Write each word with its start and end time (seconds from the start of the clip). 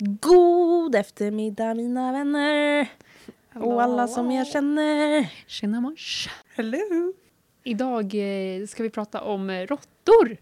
God 0.00 0.94
eftermiddag 0.94 1.74
mina 1.74 2.12
vänner 2.12 2.88
och 3.54 3.82
alla 3.82 4.08
som 4.08 4.30
jag 4.30 4.46
känner. 4.46 5.32
Tjena 5.46 5.80
mors! 5.80 6.28
Hello! 6.56 7.14
Idag 7.64 8.14
eh, 8.14 8.66
ska 8.66 8.82
vi 8.82 8.90
prata 8.90 9.20
om 9.20 9.50
eh, 9.50 9.66
råttor. 9.66 10.36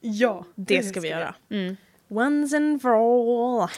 Ja, 0.00 0.44
det 0.54 0.82
ska 0.82 1.00
vi 1.00 1.08
göra. 1.08 1.34
Mm, 1.50 1.76
Once 2.08 2.56
and 2.56 2.82
for 2.82 2.90
all. 3.62 3.68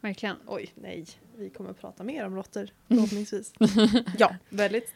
verkligen. 0.00 0.36
Oj, 0.46 0.72
nej. 0.74 1.06
Vi 1.36 1.50
kommer 1.50 1.70
att 1.70 1.80
prata 1.80 2.04
mer 2.04 2.26
om 2.26 2.36
råttor 2.36 2.68
förhoppningsvis. 2.88 3.52
Ja, 4.18 4.36
Väldigt 4.48 4.92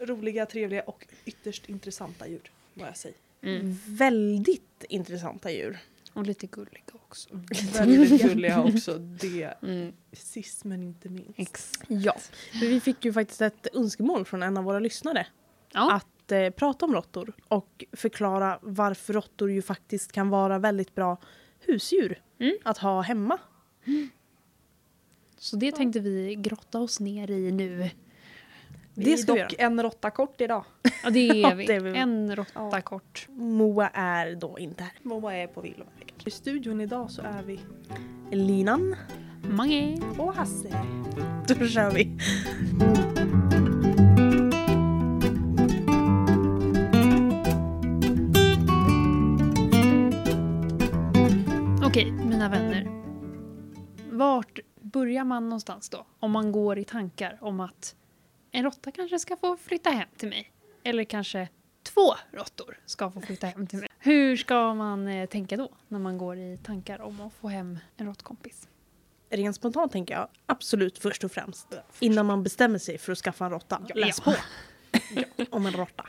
roliga, 0.00 0.46
trevliga 0.46 0.82
och 0.82 1.06
ytterst 1.24 1.68
intressanta 1.68 2.28
djur. 2.28 2.50
Vad 2.74 2.88
jag 2.88 2.96
säger. 2.96 3.16
Mm. 3.42 3.78
väldigt 3.86 4.84
intressanta 4.88 5.50
djur. 5.50 5.78
Och 6.16 6.26
lite 6.26 6.46
gulliga 6.46 6.82
också. 6.94 7.28
Väldigt 7.74 8.22
gulliga 8.22 8.62
också. 8.62 8.98
Det 8.98 9.54
Mm. 9.62 9.92
sist 10.12 10.64
men 10.64 10.82
inte 10.82 11.08
minst. 11.08 11.30
Ex. 11.36 11.72
Ja, 11.88 12.16
för 12.52 12.58
vi 12.66 12.80
fick 12.80 13.04
ju 13.04 13.12
faktiskt 13.12 13.40
ett 13.40 13.66
önskemål 13.76 14.24
från 14.24 14.42
en 14.42 14.56
av 14.56 14.64
våra 14.64 14.78
lyssnare 14.78 15.26
Ja. 15.72 15.92
att 15.94 16.32
eh, 16.32 16.50
prata 16.50 16.84
om 16.86 16.94
råttor 16.94 17.32
och 17.48 17.84
förklara 17.92 18.58
varför 18.62 19.12
råttor 19.12 19.50
ju 19.50 19.62
faktiskt 19.62 20.12
kan 20.12 20.28
vara 20.28 20.58
väldigt 20.58 20.94
bra 20.94 21.16
husdjur 21.60 22.22
Mm. 22.38 22.56
att 22.64 22.78
ha 22.78 23.00
hemma. 23.00 23.38
Så 25.38 25.56
det 25.56 25.72
tänkte 25.72 26.00
vi 26.00 26.34
grotta 26.34 26.80
oss 26.80 27.00
ner 27.00 27.30
i 27.30 27.52
nu. 27.52 27.90
Vi 28.94 29.04
Det 29.04 29.12
är 29.12 29.16
ska 29.16 29.32
vi 29.34 29.40
dock 29.42 29.54
en 29.58 29.82
råtta 29.82 30.10
kort 30.10 30.40
idag. 30.40 30.64
Ja, 31.02 31.10
det 31.10 31.28
är 31.28 31.54
vi. 31.54 31.66
det 31.66 31.74
är 31.74 31.80
vi. 31.80 31.96
En 31.98 32.36
råtta 32.36 32.50
Ja. 32.72 32.80
kort. 32.80 33.26
Moa 33.30 33.88
är 33.88 34.34
då 34.34 34.58
inte 34.58 34.82
här. 34.82 34.92
Moa 35.02 35.34
är 35.34 35.46
på 35.46 35.60
villovägar. 35.60 36.05
I 36.26 36.30
studion 36.30 36.80
idag 36.80 37.10
så 37.10 37.22
är 37.22 37.42
vi 37.42 37.60
Linan, 38.30 38.96
Mange. 39.42 39.98
och 40.18 40.34
Hasse. 40.34 40.68
då 41.48 41.66
kör 41.66 41.90
vi. 41.90 42.18
Okej, 51.86 52.12
mina 52.12 52.48
vänner. 52.48 53.02
Vart 54.10 54.58
börjar 54.80 55.24
man 55.24 55.48
någonstans 55.48 55.88
då? 55.88 56.06
Om 56.20 56.30
man 56.30 56.52
går 56.52 56.78
i 56.78 56.84
tankar 56.84 57.38
om 57.40 57.60
att 57.60 57.96
en 58.50 58.64
råtta 58.64 58.90
kanske 58.90 59.18
ska 59.18 59.36
få 59.36 59.56
flytta 59.56 59.90
hem 59.90 60.08
till 60.16 60.28
mig. 60.28 60.52
Eller 60.82 61.04
kanske 61.04 61.48
två 61.86 62.14
råttor 62.32 62.78
ska 62.86 63.10
få 63.10 63.20
flytta 63.20 63.46
hem 63.46 63.66
till 63.66 63.78
mig. 63.78 63.88
Hur 63.98 64.36
ska 64.36 64.74
man 64.74 65.08
eh, 65.08 65.28
tänka 65.28 65.56
då 65.56 65.68
när 65.88 65.98
man 65.98 66.18
går 66.18 66.38
i 66.38 66.58
tankar 66.62 67.00
om 67.00 67.20
att 67.20 67.32
få 67.32 67.48
hem 67.48 67.78
en 67.96 68.06
råttkompis? 68.06 68.68
Rent 69.30 69.56
spontant 69.56 69.92
tänker 69.92 70.14
jag 70.14 70.28
absolut 70.46 70.98
först 70.98 71.24
och 71.24 71.32
främst 71.32 71.66
innan 72.00 72.26
man 72.26 72.42
bestämmer 72.42 72.78
sig 72.78 72.98
för 72.98 73.12
att 73.12 73.18
skaffa 73.18 73.44
en 73.44 73.50
råtta. 73.50 73.82
Ja. 73.88 73.94
Läs 73.94 74.22
Ja. 74.26 74.32
på 74.32 75.44
om 75.56 75.66
en 75.66 75.72
råtta. 75.72 76.06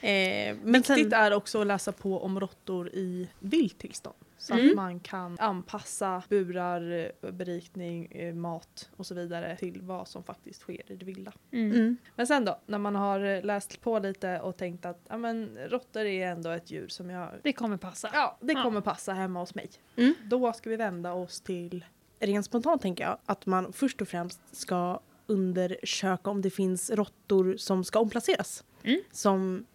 Eh, 0.00 0.56
men 0.62 0.72
Viktigt 0.72 0.86
sen, 0.86 1.12
är 1.12 1.32
också 1.32 1.60
att 1.60 1.66
läsa 1.66 1.92
på 1.92 2.22
om 2.22 2.40
råttor 2.40 2.88
i 2.88 3.28
vilt 3.38 3.78
tillstånd. 3.78 4.16
Så 4.44 4.54
Mm. 4.54 4.68
att 4.70 4.76
man 4.76 5.00
kan 5.00 5.36
anpassa 5.38 6.22
burar, 6.28 7.10
eh, 7.22 7.30
berikning, 7.30 8.06
eh, 8.06 8.34
mat 8.34 8.90
och 8.96 9.06
så 9.06 9.14
vidare 9.14 9.56
till 9.56 9.82
vad 9.82 10.08
som 10.08 10.24
faktiskt 10.24 10.60
sker 10.60 10.92
i 10.92 10.96
det 10.96 11.04
vilda. 11.04 11.32
Mm. 11.50 11.72
mm, 11.72 11.96
Men 12.16 12.26
sen 12.26 12.44
då, 12.44 12.60
när 12.66 12.78
man 12.78 12.94
har 12.94 13.20
eh, 13.20 13.42
läst 13.44 13.80
på 13.80 13.98
lite 13.98 14.40
och 14.40 14.56
tänkt 14.56 14.86
att 14.86 15.00
ja, 15.08 15.16
men, 15.16 15.58
råttor 15.68 16.02
är 16.04 16.26
ändå 16.26 16.50
ett 16.50 16.70
djur 16.70 16.88
som 16.88 17.10
jag... 17.10 17.28
Det 17.42 17.52
kommer 17.52 17.76
passa. 17.76 18.10
Ja, 18.12 18.38
det 18.40 18.52
Ja. 18.52 18.62
kommer 18.62 18.80
passa 18.80 19.12
hemma 19.12 19.40
hos 19.40 19.54
mig. 19.54 19.70
Mm. 19.96 20.14
Då 20.24 20.52
ska 20.52 20.70
vi 20.70 20.76
vända 20.76 21.12
oss 21.12 21.40
till... 21.40 21.84
rent 22.20 22.46
spontant 22.46 22.82
tänker 22.82 23.04
jag 23.04 23.18
att 23.26 23.46
man 23.46 23.72
först 23.72 24.00
och 24.02 24.08
främst 24.08 24.40
ska 24.56 25.00
undersöka 25.26 26.30
om 26.30 26.42
det 26.42 26.50
finns 26.50 26.90
råttor 26.90 27.56
som 27.56 27.84
ska 27.84 27.98
omplaceras. 27.98 28.64
Mm. 28.82 29.00
Som 29.12 29.66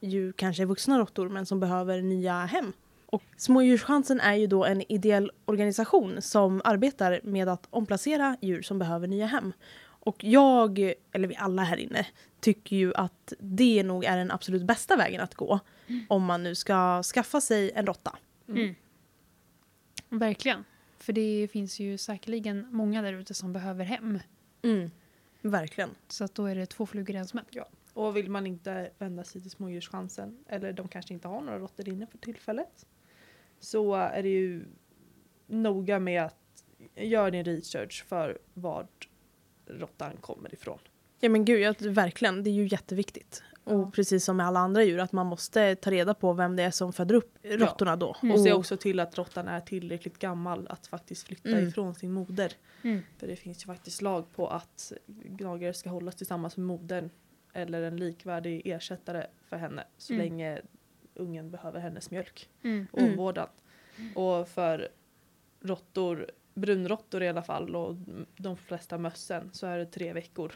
ju 0.00 0.32
kanske 0.32 0.62
är 0.62 0.66
vuxna 0.66 0.98
råttor 0.98 1.28
men 1.28 1.46
som 1.46 1.60
behöver 1.60 2.02
nya 2.02 2.44
hem. 2.44 2.72
Och 3.14 3.22
Smådjurschansen 3.36 4.20
är 4.20 4.34
ju 4.34 4.46
då 4.46 4.64
en 4.64 4.92
ideell 4.92 5.30
organisation 5.44 6.22
som 6.22 6.60
arbetar 6.64 7.20
med 7.24 7.48
att 7.48 7.66
omplacera 7.70 8.36
djur 8.40 8.62
som 8.62 8.78
behöver 8.78 9.06
nya 9.06 9.26
hem. 9.26 9.52
Och 9.80 10.24
jag, 10.24 10.92
eller 11.12 11.28
vi 11.28 11.36
alla 11.36 11.62
här 11.62 11.76
inne, 11.76 12.06
tycker 12.40 12.76
ju 12.76 12.94
att 12.94 13.32
det 13.38 13.82
nog 13.82 14.04
är 14.04 14.16
den 14.16 14.30
absolut 14.30 14.62
bästa 14.62 14.96
vägen 14.96 15.20
att 15.20 15.34
gå 15.34 15.60
om 16.08 16.24
man 16.24 16.42
nu 16.42 16.54
ska 16.54 17.02
skaffa 17.02 17.40
sig 17.40 17.70
en 17.74 17.86
råtta. 17.86 18.18
Mm. 18.48 18.74
Verkligen. 20.08 20.64
För 20.98 21.12
det 21.12 21.48
finns 21.52 21.80
ju 21.80 21.98
säkerligen 21.98 22.66
många 22.70 23.02
där 23.02 23.12
ute 23.12 23.34
som 23.34 23.52
behöver 23.52 23.84
hem. 23.84 24.18
Mm. 24.62 24.90
Verkligen. 25.40 25.90
Så 26.08 26.24
att 26.24 26.34
då 26.34 26.46
är 26.46 26.54
det 26.54 26.66
två 26.66 26.86
flugor 26.86 27.16
i 27.16 27.18
en 27.18 27.26
smäll. 27.26 27.44
Och 27.92 28.16
vill 28.16 28.30
man 28.30 28.46
inte 28.46 28.90
vända 28.98 29.24
sig 29.24 29.40
till 29.40 29.50
smådjurschansen 29.50 30.44
eller 30.48 30.72
de 30.72 30.88
kanske 30.88 31.14
inte 31.14 31.28
har 31.28 31.40
några 31.40 31.58
råttor 31.58 31.88
inne 31.88 32.06
för 32.06 32.18
tillfället 32.18 32.86
så 33.64 33.94
är 33.94 34.22
det 34.22 34.28
ju 34.28 34.64
noga 35.46 35.98
med 35.98 36.22
att 36.22 36.64
göra 36.96 37.30
din 37.30 37.44
research 37.44 38.04
för 38.08 38.38
vart 38.54 39.08
råttan 39.66 40.16
kommer 40.20 40.54
ifrån. 40.54 40.78
Ja 41.20 41.28
men 41.28 41.44
gud, 41.44 41.60
ja, 41.60 41.74
verkligen. 41.80 42.42
Det 42.42 42.50
är 42.50 42.54
ju 42.54 42.66
jätteviktigt. 42.66 43.42
Ja. 43.64 43.72
Och 43.72 43.94
precis 43.94 44.24
som 44.24 44.36
med 44.36 44.46
alla 44.46 44.60
andra 44.60 44.84
djur, 44.84 44.98
att 45.00 45.12
man 45.12 45.26
måste 45.26 45.74
ta 45.76 45.90
reda 45.90 46.14
på 46.14 46.32
vem 46.32 46.56
det 46.56 46.62
är 46.62 46.70
som 46.70 46.92
föder 46.92 47.14
upp 47.14 47.38
råttorna 47.42 47.96
då. 47.96 48.16
Mm. 48.22 48.34
Och 48.34 48.40
se 48.40 48.52
också 48.52 48.76
till 48.76 49.00
att 49.00 49.18
råttan 49.18 49.48
är 49.48 49.60
tillräckligt 49.60 50.18
gammal 50.18 50.66
att 50.70 50.86
faktiskt 50.86 51.26
flytta 51.26 51.48
Mm. 51.48 51.68
ifrån 51.68 51.94
sin 51.94 52.12
moder. 52.12 52.52
Mm. 52.82 53.00
För 53.18 53.26
det 53.26 53.36
finns 53.36 53.62
ju 53.62 53.66
faktiskt 53.66 54.02
lag 54.02 54.24
på 54.36 54.48
att 54.48 54.92
gnagare 55.06 55.74
ska 55.74 55.90
hållas 55.90 56.16
tillsammans 56.16 56.56
med 56.56 56.66
modern 56.66 57.10
eller 57.52 57.82
en 57.82 57.96
likvärdig 57.96 58.62
ersättare 58.64 59.26
för 59.48 59.56
henne 59.56 59.84
så 59.98 60.12
Mm. 60.12 60.24
länge 60.26 60.62
ungen 61.14 61.50
behöver 61.50 61.80
hennes 61.80 62.10
mjölk 62.10 62.50
Mm. 62.62 62.86
och 62.92 62.98
Mm. 62.98 63.10
omvårdnad. 63.12 63.48
Och 64.14 64.48
för 64.48 64.88
råttor, 65.60 66.30
brunråttor 66.54 67.22
i 67.22 67.28
alla 67.28 67.42
fall 67.42 67.76
och 67.76 67.96
de 68.36 68.56
flesta 68.56 68.98
mössen 68.98 69.50
så 69.52 69.66
är 69.66 69.78
det 69.78 69.86
tre 69.86 70.12
veckor 70.12 70.52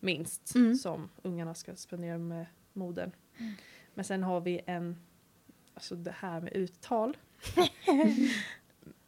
minst 0.00 0.54
Mm. 0.54 0.74
som 0.74 1.08
ungarna 1.22 1.54
ska 1.54 1.76
spendera 1.76 2.18
med 2.18 2.46
modern. 2.72 3.10
Men 3.94 4.04
sen 4.04 4.22
har 4.22 4.40
vi 4.40 4.60
en, 4.66 4.96
alltså 5.74 5.94
det 5.96 6.14
här 6.18 6.40
med 6.40 6.52
uttal. 6.52 7.16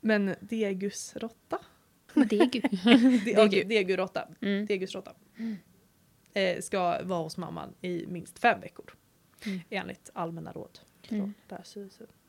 Men 0.01 0.35
degusråtta. 0.41 1.59
Degu. 2.15 2.61
De, 2.61 2.69
Degu. 3.25 3.47
okej, 3.47 3.65
Deguråtta. 3.65 4.29
Mm. 4.41 4.67
Degusråtta. 4.67 5.13
Eh, 6.35 6.61
ska 6.61 6.79
vara 7.05 7.23
hos 7.23 7.37
mamman 7.37 7.75
i 7.81 8.07
minst 8.09 8.39
fem 8.39 8.61
veckor. 8.61 8.95
Mm. 9.47 9.61
Enligt 9.71 10.11
allmänna 10.15 10.53
råd 10.53 10.79
Mm. 11.11 11.35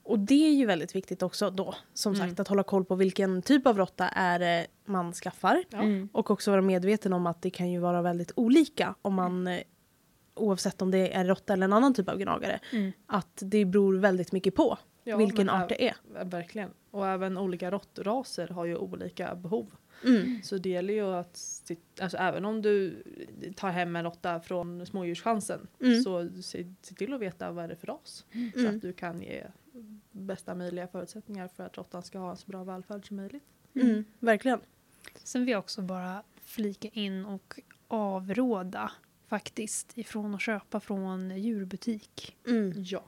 Och 0.03 0.19
det 0.19 0.47
är 0.47 0.53
ju 0.53 0.65
väldigt 0.65 0.95
viktigt 0.95 1.23
också 1.23 1.49
då, 1.49 1.75
som 1.93 2.13
Mm. 2.15 2.27
sagt, 2.27 2.39
att 2.39 2.47
hålla 2.47 2.63
koll 2.63 2.85
på 2.85 2.95
vilken 2.95 3.41
typ 3.41 3.67
av 3.67 3.77
råtta 3.77 4.07
är 4.09 4.39
det 4.39 4.67
man 4.85 5.13
skaffar. 5.13 5.63
Ja. 5.69 5.77
Mm. 5.81 6.09
Och 6.13 6.31
också 6.31 6.51
vara 6.51 6.61
medveten 6.61 7.13
om 7.13 7.27
att 7.27 7.41
det 7.41 7.49
kan 7.49 7.71
ju 7.71 7.79
vara 7.79 8.01
väldigt 8.01 8.31
olika 8.35 8.95
om 9.01 9.13
man, 9.13 9.47
eh, 9.47 9.59
oavsett 10.33 10.81
om 10.81 10.91
det 10.91 11.13
är 11.15 11.25
råtta 11.25 11.53
eller 11.53 11.65
en 11.65 11.73
annan 11.73 11.93
typ 11.93 12.09
av 12.09 12.17
gnagare, 12.17 12.59
Mm. 12.73 12.91
att 13.07 13.39
det 13.41 13.65
beror 13.65 13.97
väldigt 13.97 14.31
mycket 14.31 14.55
på 14.55 14.77
Ja, 15.03 15.17
vilken 15.17 15.49
art 15.49 15.69
det 15.69 15.87
är. 15.87 15.95
Verkligen. 16.25 16.69
Och 16.91 17.07
även 17.07 17.37
olika 17.37 17.71
råttraser 17.71 18.47
har 18.47 18.65
ju 18.65 18.75
olika 18.77 19.35
behov. 19.35 19.71
Mm. 20.03 20.43
Så 20.43 20.57
det 20.57 20.69
gäller 20.69 20.93
ju 20.93 21.05
att, 21.15 21.61
alltså 22.01 22.17
även 22.17 22.45
om 22.45 22.61
du 22.61 23.03
tar 23.55 23.69
hem 23.69 23.95
en 23.95 24.03
råtta 24.03 24.39
från 24.39 24.85
smådjurschansen 24.85 25.67
Mm. 25.81 26.01
så 26.01 26.29
se, 26.41 26.73
se 26.81 26.95
till 26.95 27.13
att 27.13 27.21
veta 27.21 27.51
vad 27.51 27.69
det 27.69 27.73
är 27.73 27.77
för 27.77 27.87
ras. 27.87 28.25
Så 28.53 28.59
Mm. 28.59 28.75
att 28.75 28.81
du 28.81 28.93
kan 28.93 29.21
ge 29.21 29.43
bästa 30.11 30.55
möjliga 30.55 30.87
förutsättningar 30.87 31.47
för 31.47 31.63
att 31.65 31.77
råttan 31.77 32.03
ska 32.03 32.19
ha 32.19 32.31
en 32.31 32.37
så 32.37 32.47
bra 32.47 32.63
välfärd 32.63 33.07
som 33.07 33.17
möjligt. 33.17 33.43
Mm. 33.75 34.05
Verkligen. 34.19 34.59
Sen 35.23 35.41
vill 35.41 35.51
jag 35.51 35.59
också 35.59 35.81
bara 35.81 36.23
flika 36.43 36.87
in 36.87 37.25
och 37.25 37.59
avråda 37.87 38.91
faktiskt 39.27 39.97
ifrån 39.97 40.35
att 40.35 40.41
köpa 40.41 40.79
från 40.79 41.37
djurbutik. 41.39 42.35
Mm. 42.47 42.73
Ja. 42.77 43.03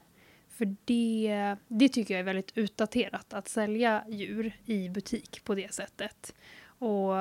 För 0.49 0.75
det, 0.85 1.55
det 1.67 1.89
tycker 1.89 2.13
jag 2.13 2.19
är 2.19 2.23
väldigt 2.23 2.57
utdaterat 2.57 3.33
att 3.33 3.47
sälja 3.47 4.03
djur 4.09 4.59
i 4.65 4.89
butik 4.89 5.41
på 5.43 5.55
det 5.55 5.73
sättet. 5.73 6.33
Och 6.77 7.13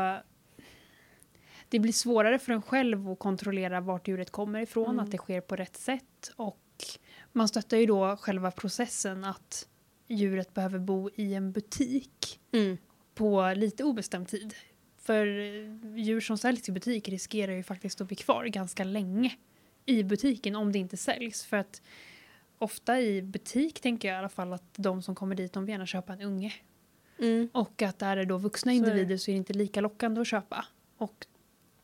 det 1.69 1.79
blir 1.79 1.93
svårare 1.93 2.39
för 2.39 2.53
en 2.53 2.63
själv 2.63 3.09
att 3.09 3.19
kontrollera 3.19 3.81
vart 3.81 4.09
djuret 4.09 4.31
kommer 4.31 4.61
ifrån, 4.61 4.91
Mm. 4.91 4.99
att 5.05 5.11
det 5.11 5.19
sker 5.19 5.41
på 5.41 5.57
rätt 5.57 5.77
sätt. 5.77 6.33
Och 6.37 6.61
man 7.33 7.49
stöttar 7.49 7.77
ju 7.77 7.87
då 7.87 8.17
själva 8.17 8.51
processen 8.51 9.25
att 9.25 9.69
djuret 10.07 10.55
behöver 10.55 10.79
bo 10.79 11.11
i 11.15 11.35
en 11.35 11.53
butik 11.53 12.41
Mm. 12.53 12.79
på 13.15 13.53
lite 13.57 13.85
obestämd 13.85 14.29
tid. 14.29 14.55
För 14.99 15.27
djur 15.99 16.21
som 16.21 16.39
säljs 16.39 16.69
i 16.69 16.73
butik 16.73 17.09
riskerar 17.09 17.53
ju 17.53 17.63
faktiskt 17.63 18.01
att 18.01 18.07
bli 18.07 18.17
kvar 18.17 18.45
ganska 18.45 18.85
länge 18.85 19.37
i 19.87 20.03
butiken 20.03 20.57
om 20.57 20.73
det 20.73 20.79
inte 20.79 20.97
säljs. 20.97 21.45
För 21.45 21.57
att 21.57 21.83
ofta 22.59 23.01
i 23.01 23.23
butik 23.23 23.81
tänker 23.81 24.09
jag 24.09 24.15
i 24.15 24.19
alla 24.19 24.29
fall 24.29 24.53
att 24.53 24.75
de 24.77 25.03
som 25.03 25.15
kommer 25.15 25.35
dit 25.35 25.53
de 25.53 25.65
vill 25.65 25.73
gärna 25.73 25.87
köpa 25.87 26.13
en 26.13 26.21
unge. 26.23 26.53
Mm. 27.19 27.49
Och 27.53 27.83
att 27.83 28.03
är 28.03 28.17
det 28.17 28.25
då 28.25 28.39
vuxna 28.39 28.73
Så 28.73 28.77
individer 28.77 29.17
så 29.17 29.31
är 29.31 29.33
det 29.33 29.39
inte 29.39 29.53
lika 29.53 29.81
lockande 29.81 30.21
att 30.21 30.27
köpa. 30.27 30.65
Och 30.97 31.27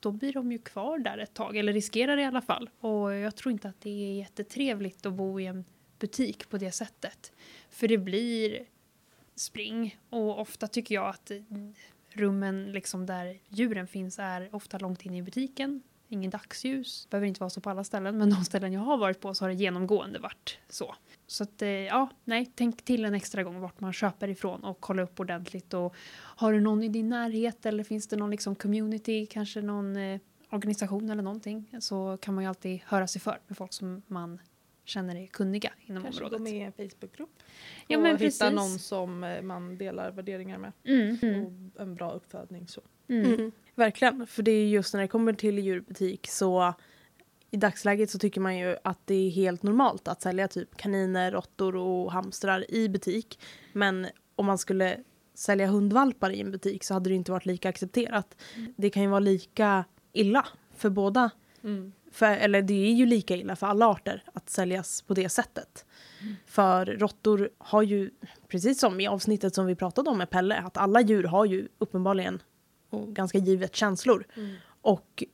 då 0.00 0.12
blir 0.12 0.32
de 0.32 0.52
ju 0.52 0.58
kvar 0.58 0.98
där 0.98 1.18
ett 1.18 1.34
tag, 1.34 1.56
eller 1.56 1.72
riskerar 1.72 2.16
det 2.16 2.22
i 2.22 2.24
alla 2.24 2.42
fall. 2.42 2.70
Och 2.80 3.14
jag 3.14 3.36
tror 3.36 3.52
inte 3.52 3.68
att 3.68 3.80
det 3.80 3.90
är 3.90 4.18
jättetrevligt 4.18 5.06
att 5.06 5.12
bo 5.12 5.40
i 5.40 5.46
en 5.46 5.64
butik 5.98 6.48
på 6.48 6.58
det 6.58 6.72
sättet. 6.72 7.32
För 7.70 7.88
det 7.88 7.98
blir 7.98 8.66
spring 9.34 9.98
och 10.10 10.40
ofta 10.40 10.68
tycker 10.68 10.94
jag 10.94 11.08
att 11.08 11.30
mm, 11.30 11.74
rummen 12.12 12.72
liksom 12.72 13.06
där 13.06 13.38
djuren 13.48 13.86
finns 13.86 14.18
är 14.18 14.54
ofta 14.54 14.78
långt 14.78 15.02
in 15.02 15.14
i 15.14 15.22
butiken. 15.22 15.82
Ingen 16.08 16.30
dagsljus. 16.30 17.06
Behöver 17.10 17.26
inte 17.26 17.40
vara 17.40 17.50
så 17.50 17.60
på 17.60 17.70
alla 17.70 17.84
ställen 17.84 18.18
men 18.18 18.30
de 18.30 18.44
ställen 18.44 18.72
jag 18.72 18.80
har 18.80 18.96
varit 18.96 19.20
på 19.20 19.34
så 19.34 19.44
har 19.44 19.48
det 19.48 19.54
genomgående 19.54 20.18
varit 20.18 20.58
så. 20.68 20.94
Så 21.32 21.42
att 21.42 21.62
eh, 21.62 21.68
ja, 21.68 22.08
nej, 22.24 22.52
tänk 22.54 22.84
till 22.84 23.04
en 23.04 23.14
extra 23.14 23.42
gång 23.42 23.60
vart 23.60 23.80
man 23.80 23.92
köper 23.92 24.28
ifrån 24.28 24.64
och 24.64 24.80
kolla 24.80 25.02
upp 25.02 25.20
ordentligt. 25.20 25.74
Och 25.74 25.94
har 26.14 26.52
du 26.52 26.60
någon 26.60 26.82
i 26.82 26.88
din 26.88 27.08
närhet 27.08 27.66
eller 27.66 27.84
finns 27.84 28.06
det 28.06 28.16
någon 28.16 28.30
liksom 28.30 28.54
community, 28.54 29.26
kanske 29.26 29.62
någon 29.62 29.96
eh, 29.96 30.20
organisation 30.50 31.10
eller 31.10 31.22
någonting 31.22 31.66
så 31.80 32.18
kan 32.20 32.34
man 32.34 32.44
ju 32.44 32.48
alltid 32.48 32.80
höra 32.84 33.06
sig 33.06 33.20
för 33.20 33.40
med 33.46 33.56
folk 33.56 33.72
som 33.72 34.02
man 34.06 34.38
känner 34.84 35.16
är 35.16 35.26
kunniga 35.26 35.72
inom 35.86 36.02
Kanske 36.02 36.20
gå 36.20 36.26
området. 36.26 36.42
med 36.42 36.52
i 36.54 36.60
en 36.60 36.72
Facebookgrupp. 36.72 37.42
Ja, 37.88 37.96
och 37.96 38.02
men 38.02 38.12
hitta 38.12 38.24
precis. 38.24 38.52
någon 38.56 38.78
som 38.78 39.24
eh, 39.24 39.42
man 39.42 39.78
delar 39.78 40.10
värderingar 40.10 40.58
med. 40.58 40.72
Mm, 40.84 41.16
mm, 41.22 41.44
Och 41.74 41.80
en 41.82 41.94
bra 41.94 42.12
uppfödning 42.12 42.68
så. 42.68 42.80
mm. 43.08 43.34
Mm. 43.34 43.52
Verkligen, 43.74 44.26
för 44.26 44.42
det 44.42 44.50
är 44.50 44.66
just 44.68 44.94
när 44.94 45.00
det 45.00 45.08
kommer 45.08 45.32
till 45.32 45.58
djurbutik 45.58 46.26
så 46.28 46.74
i 47.52 47.56
dagsläget 47.56 48.10
så 48.10 48.18
tycker 48.18 48.40
man 48.40 48.58
ju 48.58 48.76
att 48.84 48.98
det 49.04 49.14
är 49.14 49.30
helt 49.30 49.62
normalt 49.62 50.08
att 50.08 50.22
sälja 50.22 50.48
typ 50.48 50.76
kaniner, 50.76 51.32
råttor 51.32 51.76
och 51.76 52.12
hamstrar 52.12 52.70
i 52.70 52.88
butik. 52.88 53.38
Men 53.72 54.06
om 54.36 54.46
man 54.46 54.58
skulle 54.58 54.98
sälja 55.34 55.66
hundvalpar 55.66 56.30
i 56.30 56.40
en 56.40 56.50
butik 56.50 56.84
så 56.84 56.94
hade 56.94 57.10
det 57.10 57.14
inte 57.14 57.32
varit 57.32 57.46
lika 57.46 57.68
accepterat. 57.68 58.36
Det 58.76 58.90
kan 58.90 59.02
ju 59.02 59.08
vara 59.08 59.20
lika 59.20 59.84
illa 60.12 60.46
för 60.76 60.90
båda 60.90 61.30
för, 62.12 62.26
eller 62.26 62.62
det 62.62 62.86
är 62.86 62.92
ju 62.92 63.06
lika 63.06 63.36
illa 63.36 63.56
för 63.56 63.66
alla 63.66 63.86
arter 63.86 64.24
att 64.32 64.50
säljas 64.50 65.02
på 65.02 65.14
det 65.14 65.28
sättet. 65.28 65.84
För 66.46 66.86
råttor 66.86 67.50
har 67.58 67.82
ju, 67.82 68.10
precis 68.48 68.80
som 68.80 69.00
i 69.00 69.06
avsnittet 69.06 69.54
som 69.54 69.66
vi 69.66 69.74
pratade 69.74 70.10
om 70.10 70.18
med 70.18 70.30
Pelle, 70.30 70.56
att 70.56 70.76
alla 70.76 71.00
djur 71.00 71.24
har 71.24 71.44
ju 71.44 71.68
uppenbarligen 71.78 72.42
och 72.90 73.14
ganska 73.14 73.38
givet 73.38 73.76
känslor. 73.76 74.24
Och 74.82 75.24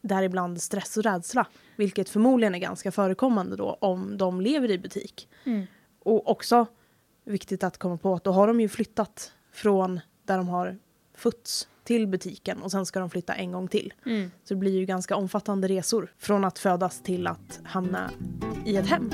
däribland 0.00 0.62
stress 0.62 0.96
och 0.96 1.02
rädsla, 1.02 1.46
vilket 1.76 2.08
förmodligen 2.08 2.54
är 2.54 2.58
ganska 2.58 2.92
förekommande 2.92 3.56
då 3.56 3.76
om 3.80 4.18
de 4.18 4.40
lever 4.40 4.70
i 4.70 4.78
butik. 4.78 5.28
Mm. 5.44 5.66
Och 5.98 6.30
också 6.30 6.66
viktigt 7.24 7.64
att 7.64 7.78
komma 7.78 7.96
på 7.96 8.14
att 8.14 8.24
då 8.24 8.32
har 8.32 8.46
de 8.46 8.60
ju 8.60 8.68
flyttat 8.68 9.32
från 9.52 10.00
där 10.22 10.36
de 10.36 10.48
har 10.48 10.78
fötts 11.14 11.68
till 11.84 12.06
butiken 12.06 12.62
och 12.62 12.70
sen 12.70 12.86
ska 12.86 13.00
de 13.00 13.10
flytta 13.10 13.34
en 13.34 13.52
gång 13.52 13.68
till. 13.68 13.94
Mm. 14.06 14.30
Så 14.44 14.54
det 14.54 14.60
blir 14.60 14.78
ju 14.78 14.84
ganska 14.84 15.16
omfattande 15.16 15.68
resor 15.68 16.12
från 16.18 16.44
att 16.44 16.58
födas 16.58 17.02
till 17.02 17.26
att 17.26 17.60
hamna 17.64 18.10
i 18.66 18.76
ett 18.76 18.86
hem. 18.86 19.10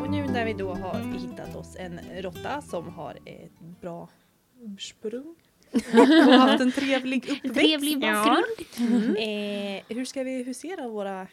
Och 0.00 0.10
nu 0.10 0.26
när 0.26 0.44
vi 0.44 0.52
då 0.52 0.74
har 0.74 1.18
hittat 1.18 1.56
oss 1.56 1.76
en 1.76 2.00
råtta 2.22 2.62
som 2.62 2.88
har 2.88 3.18
ett 3.24 3.80
bra 3.80 4.08
ursprung 4.60 5.36
och 6.28 6.34
haft 6.34 6.60
en 6.60 6.72
trevlig 6.72 7.24
uppväxt. 7.30 7.54
Trevlig 7.54 8.00
bakgrund. 8.00 9.16
Eh, 9.18 9.96
hur 9.96 10.04
ska 10.04 10.22
vi 10.22 10.42
husera 10.42 10.88
våra 10.88 11.26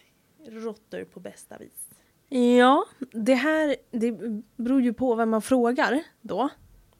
råttor 0.47 1.03
på 1.03 1.19
bästa 1.19 1.57
vis? 1.57 1.89
Ja, 2.57 2.85
det 3.11 3.35
här 3.35 3.75
det 3.91 4.11
beror 4.55 4.81
ju 4.81 4.93
på 4.93 5.15
vem 5.15 5.29
man 5.29 5.41
frågar 5.41 6.03
då. 6.21 6.49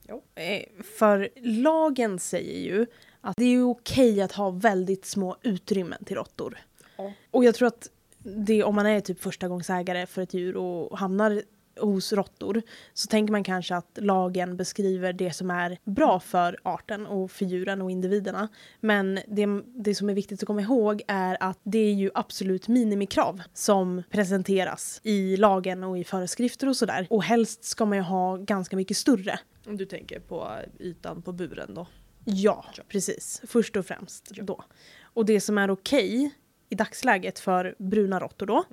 Jo. 0.10 0.24
Eh, 0.36 0.84
För 0.84 1.30
lagen 1.36 2.20
säger 2.20 2.60
ju 2.60 2.86
att 3.22 3.38
det 3.38 3.46
är 3.46 3.70
okej 3.70 4.22
att 4.22 4.32
ha 4.32 4.50
väldigt 4.50 5.06
små 5.06 5.38
utrymmen 5.42 6.06
till 6.06 6.16
råttor. 6.16 6.58
Ja. 6.98 7.12
Och 7.32 7.44
jag 7.44 7.56
tror 7.56 7.68
att 7.68 7.90
det, 8.24 8.64
om 8.64 8.76
man 8.76 8.86
är 8.86 9.00
typ 9.00 9.22
förstagångsägare 9.22 10.06
för 10.06 10.22
ett 10.22 10.34
djur 10.34 10.58
och 10.58 11.00
hamnar 11.00 11.44
hos 11.80 12.14
råttor 12.14 12.62
så 12.94 13.08
tänker 13.08 13.32
man 13.32 13.44
kanske 13.44 13.76
att 13.76 13.98
lagen 14.02 14.58
beskriver 14.58 15.14
det 15.14 15.32
som 15.34 15.52
är 15.52 15.78
bra 15.84 16.20
för 16.20 16.58
arten 16.64 17.08
och 17.08 17.32
för 17.32 17.46
djuren 17.46 17.82
och 17.82 17.92
individerna. 17.92 18.48
Men 18.80 19.20
det, 19.28 19.46
det 19.66 19.96
som 19.96 20.10
är 20.10 20.14
viktigt 20.14 20.44
att 20.44 20.48
komma 20.48 20.62
ihåg 20.62 21.02
är 21.08 21.38
att 21.40 21.60
det 21.64 21.80
är 21.80 21.94
ju 21.94 22.12
absolut 22.14 22.68
minimikrav 22.68 23.42
som 23.54 24.04
presenteras 24.10 25.00
i 25.04 25.38
lagen 25.38 25.84
och 25.84 25.98
i 25.98 26.04
föreskrifter 26.04 26.68
och 26.70 26.76
sådär. 26.76 27.08
Och 27.10 27.24
helst 27.24 27.64
ska 27.64 27.86
man 27.86 27.98
ju 27.98 28.04
ha 28.04 28.38
ganska 28.38 28.76
mycket 28.76 28.98
större. 28.98 29.40
Om 29.68 29.78
du 29.78 29.86
tänker 29.86 30.20
på 30.20 30.58
ytan 30.80 31.22
på 31.22 31.32
buren 31.32 31.74
då. 31.74 31.88
Ja, 32.26 32.66
Ja. 32.78 32.84
precis. 32.88 33.42
Först 33.48 33.76
och 33.78 33.86
främst 33.86 34.32
Ja. 34.36 34.44
då. 34.44 34.64
Och 35.04 35.26
det 35.26 35.42
som 35.42 35.58
är 35.58 35.72
okej 35.72 36.32
i 36.70 36.76
dagsläget 36.76 37.40
för 37.40 37.76
bruna 37.80 38.20
råttor 38.20 38.46
då 38.46 38.64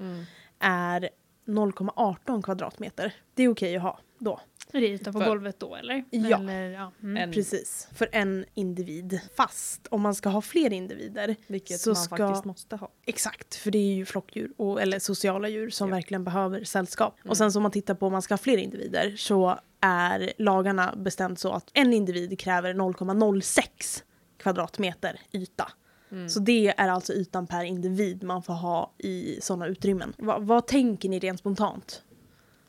är 0.58 1.08
0,18 1.48 2.42
kvadratmeter. 2.42 3.14
Det 3.34 3.42
är 3.42 3.48
okej 3.48 3.76
att 3.76 3.82
ha 3.82 3.98
då. 4.18 4.40
Är 4.72 4.80
det 4.80 4.86
ytan 4.86 5.12
på 5.12 5.18
För- 5.20 5.26
golvet 5.28 5.60
då 5.60 5.74
eller? 5.76 6.04
Ja. 6.10 6.38
Eller, 6.38 6.70
ja. 6.70 6.92
Mm. 7.02 7.16
En- 7.16 7.32
Precis. 7.32 7.88
För 7.94 8.08
en 8.12 8.44
individ. 8.54 9.20
Fast 9.36 9.86
om 9.90 10.00
man 10.00 10.14
ska 10.14 10.28
ha 10.28 10.40
fler 10.42 10.72
individer 10.72 11.36
Vilket 11.46 11.80
så 11.80 11.88
man 11.90 11.96
ska... 11.96 12.16
faktiskt 12.16 12.44
måste 12.44 12.76
ha. 12.76 12.90
Exakt, 13.06 13.54
för 13.54 13.70
det 13.70 13.78
är 13.78 13.94
ju 13.94 14.04
flockdjur 14.06 14.52
och, 14.56 14.82
eller 14.82 14.98
sociala 14.98 15.48
djur 15.48 15.70
som 15.70 15.88
Ja. 15.88 15.94
verkligen 15.94 16.24
behöver 16.24 16.64
sällskap. 16.64 17.18
Mm. 17.20 17.30
Och 17.30 17.36
sen 17.36 17.52
så 17.52 17.58
om 17.58 17.62
man 17.62 17.72
tittar 17.72 17.94
på 17.94 18.06
om 18.06 18.12
man 18.12 18.22
ska 18.22 18.34
ha 18.34 18.38
fler 18.38 18.56
individer 18.58 19.14
så 19.16 19.58
är 19.80 20.32
lagarna 20.38 20.94
bestämt 20.96 21.38
så 21.38 21.52
att 21.52 21.70
en 21.74 21.92
individ 21.92 22.38
kräver 22.38 22.74
0,06 22.74 24.02
kvadratmeter 24.36 25.20
yta. 25.32 25.72
Mm. 26.10 26.28
Så 26.28 26.40
det 26.40 26.68
är 26.68 26.88
alltså 26.88 27.12
ytan 27.12 27.46
per 27.46 27.64
individ 27.64 28.22
man 28.22 28.42
får 28.42 28.54
ha 28.54 28.92
i 28.98 29.38
sådana 29.40 29.66
utrymmen. 29.66 30.12
Va, 30.18 30.38
vad 30.38 30.66
tänker 30.66 31.08
ni 31.08 31.18
rent 31.18 31.40
spontant? 31.40 32.02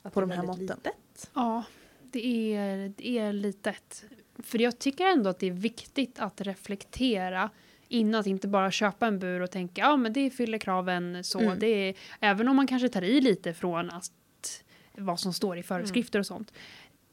Att 0.01 0.13
på 0.13 0.21
de 0.21 0.31
här 0.31 0.43
måtten. 0.43 0.61
litet. 0.61 1.31
Ja, 1.33 1.63
det 2.11 2.55
är, 2.55 2.93
det 2.97 3.17
är 3.17 3.33
litet. 3.33 4.05
För 4.43 4.61
jag 4.61 4.79
tycker 4.79 5.05
ändå 5.05 5.29
att 5.29 5.39
det 5.39 5.47
är 5.47 5.51
viktigt 5.51 6.19
att 6.19 6.41
reflektera 6.41 7.49
innan 7.87 8.19
att 8.19 8.27
inte 8.27 8.47
bara 8.47 8.71
köpa 8.71 9.07
en 9.07 9.19
bur 9.19 9.41
och 9.41 9.51
tänka 9.51 9.81
ja 9.81 9.97
men 9.97 10.13
det 10.13 10.29
fyller 10.29 10.57
kraven 10.57 11.23
så. 11.23 11.39
Mm. 11.39 11.59
Det 11.59 11.67
är, 11.67 11.95
även 12.19 12.47
om 12.47 12.55
man 12.55 12.67
kanske 12.67 12.89
tar 12.89 13.01
i 13.01 13.21
lite 13.21 13.53
från 13.53 13.89
att, 13.89 14.63
vad 14.97 15.19
som 15.19 15.33
står 15.33 15.57
i 15.57 15.63
föreskrifter 15.63 16.19
och 16.19 16.25
sånt. 16.25 16.53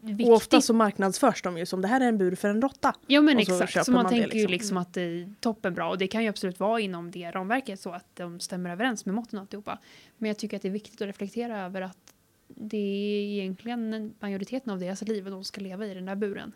Viktigt. 0.07 0.29
Och 0.29 0.35
ofta 0.35 0.61
så 0.61 0.75
marknadsförs 0.75 1.43
de 1.43 1.59
ju 1.59 1.67
som 1.67 1.83
det 1.83 1.89
här 1.89 2.01
är 2.01 2.09
en 2.09 2.19
bur 2.19 2.35
för 2.35 2.49
en 2.49 2.63
råtta. 2.63 2.95
Ja 3.07 3.21
men 3.21 3.37
och 3.37 3.47
så 3.47 3.63
exakt, 3.63 3.87
så, 3.87 3.93
man, 3.93 4.03
man 4.03 4.13
tänker 4.13 4.27
ju 4.27 4.47
liksom. 4.47 4.53
liksom 4.53 4.77
att 4.77 4.95
det 4.95 5.01
är 5.01 5.35
toppenbra 5.41 5.89
och 5.89 5.99
det 5.99 6.07
kan 6.07 6.23
ju 6.23 6.29
absolut 6.29 6.61
vara 6.61 6.81
inom 6.81 7.11
det 7.11 7.31
ramverket 7.31 7.81
så 7.81 7.91
att 7.91 8.17
de 8.17 8.41
stämmer 8.41 8.71
överens 8.71 9.07
med 9.07 9.15
måtten 9.15 9.39
och 9.39 9.43
alltihopa. 9.43 9.79
Men 10.19 10.29
jag 10.29 10.39
tycker 10.39 10.57
att 10.57 10.63
det 10.63 10.69
är 10.69 10.73
viktigt 10.73 11.01
att 11.03 11.09
reflektera 11.09 11.65
över 11.65 11.83
att 11.83 12.15
det 12.49 12.77
är 12.77 13.41
egentligen 13.41 14.15
majoriteten 14.21 14.73
av 14.73 14.79
deras 14.79 15.03
liv 15.03 15.25
och 15.25 15.31
de 15.31 15.45
ska 15.45 15.61
leva 15.61 15.87
i 15.87 15.95
den 15.95 16.07
där 16.07 16.15
buren. 16.15 16.53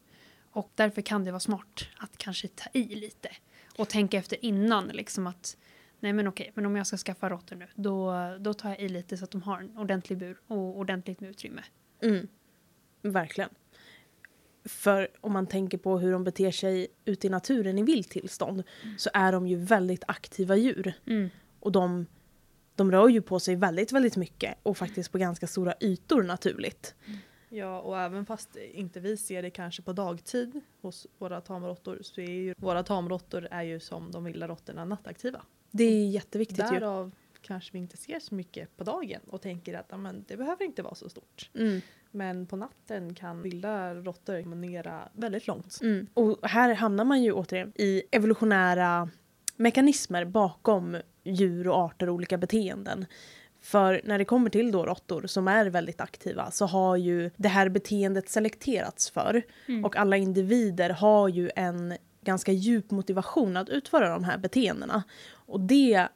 Och 0.53 0.71
därför 0.75 1.03
kan 1.03 1.25
det 1.25 1.31
vara 1.31 1.41
smart 1.41 1.87
att 1.97 2.17
kanske 2.17 2.49
ta 2.49 2.71
i 2.73 2.85
lite 2.85 3.29
och 3.77 3.89
tänka 3.89 4.19
efter 4.19 4.45
innan 4.45 4.89
liksom 4.89 5.27
att 5.27 5.57
nej 6.01 6.13
men 6.13 6.29
okej, 6.29 6.51
men 6.55 6.67
om 6.67 6.77
jag 6.77 6.87
ska 6.87 6.97
skaffa 6.97 7.29
råttor 7.29 7.57
nu 7.57 7.67
då, 7.75 8.15
då 8.41 8.55
tar 8.55 8.69
jag 8.69 8.81
i 8.81 8.89
lite 8.89 9.17
så 9.17 9.25
att 9.25 9.31
de 9.31 9.43
har 9.43 9.61
en 9.61 9.79
ordentlig 9.79 10.19
bur 10.19 10.41
och 10.47 10.79
ordentligt 10.79 11.21
med 11.21 11.31
utrymme. 11.31 11.63
Mm. 12.03 12.29
Verkligen. 13.03 13.51
För 14.65 15.09
om 15.21 15.33
man 15.33 15.47
tänker 15.47 15.79
på 15.79 15.99
hur 15.99 16.13
de 16.13 16.25
beter 16.25 16.51
sig 16.51 16.87
ute 17.05 17.27
i 17.27 17.31
naturen 17.31 17.79
i 17.79 17.83
vilt 17.83 18.11
tillstånd 18.11 18.63
så 18.99 19.11
är 19.15 19.33
de 19.33 19.47
ju 19.47 19.57
väldigt 19.57 20.05
aktiva 20.09 20.57
djur. 20.57 20.93
Mm. 21.07 21.31
Och 21.61 21.73
de, 21.73 22.07
de 22.77 22.91
rör 22.91 23.09
ju 23.09 23.23
på 23.23 23.41
sig 23.41 23.57
väldigt, 23.57 23.93
väldigt 23.93 24.17
mycket 24.17 24.55
och 24.63 24.77
faktiskt 24.77 25.13
på 25.13 25.19
ganska 25.19 25.47
stora 25.47 25.75
ytor 25.81 26.23
naturligt. 26.23 26.95
Ja, 27.49 27.81
och 27.81 28.01
även 28.01 28.27
fast 28.27 28.57
inte 28.57 29.01
vi 29.01 29.17
ser 29.17 29.43
det 29.43 29.51
kanske 29.51 29.83
på 29.83 29.93
dagtid 29.93 30.61
hos 30.81 31.07
våra 31.19 31.41
tamråttor 31.41 31.99
så 32.03 32.21
är 32.21 32.31
ju 32.31 32.55
våra 32.59 32.83
tamråttor 32.83 33.49
är 33.51 33.63
ju 33.63 33.81
som 33.81 34.11
de 34.11 34.25
vilda 34.25 34.49
råttorna 34.49 34.85
nattaktiva. 34.85 35.43
Det 35.71 35.85
är 35.85 36.09
jätteviktigt 36.09 36.73
ju. 36.73 36.79
Därav 36.79 37.13
kanske 37.43 37.73
vi 37.73 37.79
inte 37.79 37.97
ser 37.97 38.21
så 38.21 38.35
mycket 38.35 38.77
på 38.77 38.85
dagen 38.85 39.21
och 39.27 39.43
tänker 39.43 39.75
att 39.75 39.87
ja, 39.89 39.97
men, 39.97 40.25
det 40.29 40.37
behöver 40.37 40.65
inte 40.65 40.83
vara 40.83 40.95
så 40.95 41.09
stort. 41.09 41.51
Mm. 41.55 41.81
Men 42.11 42.47
på 42.47 42.57
natten 42.57 43.15
kan 43.15 43.43
vilda 43.43 43.95
råttor 43.95 44.43
promenera 44.43 45.09
väldigt 45.13 45.47
långt. 45.47 45.79
Mm. 45.83 46.07
Och 46.15 46.39
här 46.43 46.75
hamnar 46.75 47.05
man 47.05 47.23
ju 47.23 47.33
återigen 47.33 47.73
i 47.75 48.03
evolutionära 48.11 49.09
mekanismer 49.57 50.25
bakom 50.25 50.97
djur 51.25 51.69
och 51.69 51.77
arter 51.77 52.09
och 52.09 52.15
olika 52.15 52.39
beteenden. 52.39 53.07
För 53.63 54.01
när 54.05 54.19
det 54.19 54.25
kommer 54.25 54.51
till 54.51 54.73
då 54.73 54.87
råttor 54.87 55.27
som 55.27 55.49
är 55.49 55.67
väldigt 55.67 56.01
aktiva 56.01 56.51
så 56.51 56.67
har 56.67 56.97
ju 56.97 57.31
det 57.37 57.49
här 57.49 57.69
beteendet 57.69 58.29
selekterats 58.29 59.11
för 59.11 59.43
Mm. 59.69 59.85
och 59.85 59.97
alla 59.97 60.17
individer 60.17 60.91
har 60.91 61.29
ju 61.29 61.51
en 61.57 61.95
ganska 62.25 62.53
djup 62.53 62.91
motivation 62.91 63.57
att 63.57 63.69
utföra 63.69 64.09
de 64.09 64.25
här 64.25 64.39
beteendena. 64.39 65.03
Och 65.33 65.61
det 65.61 66.09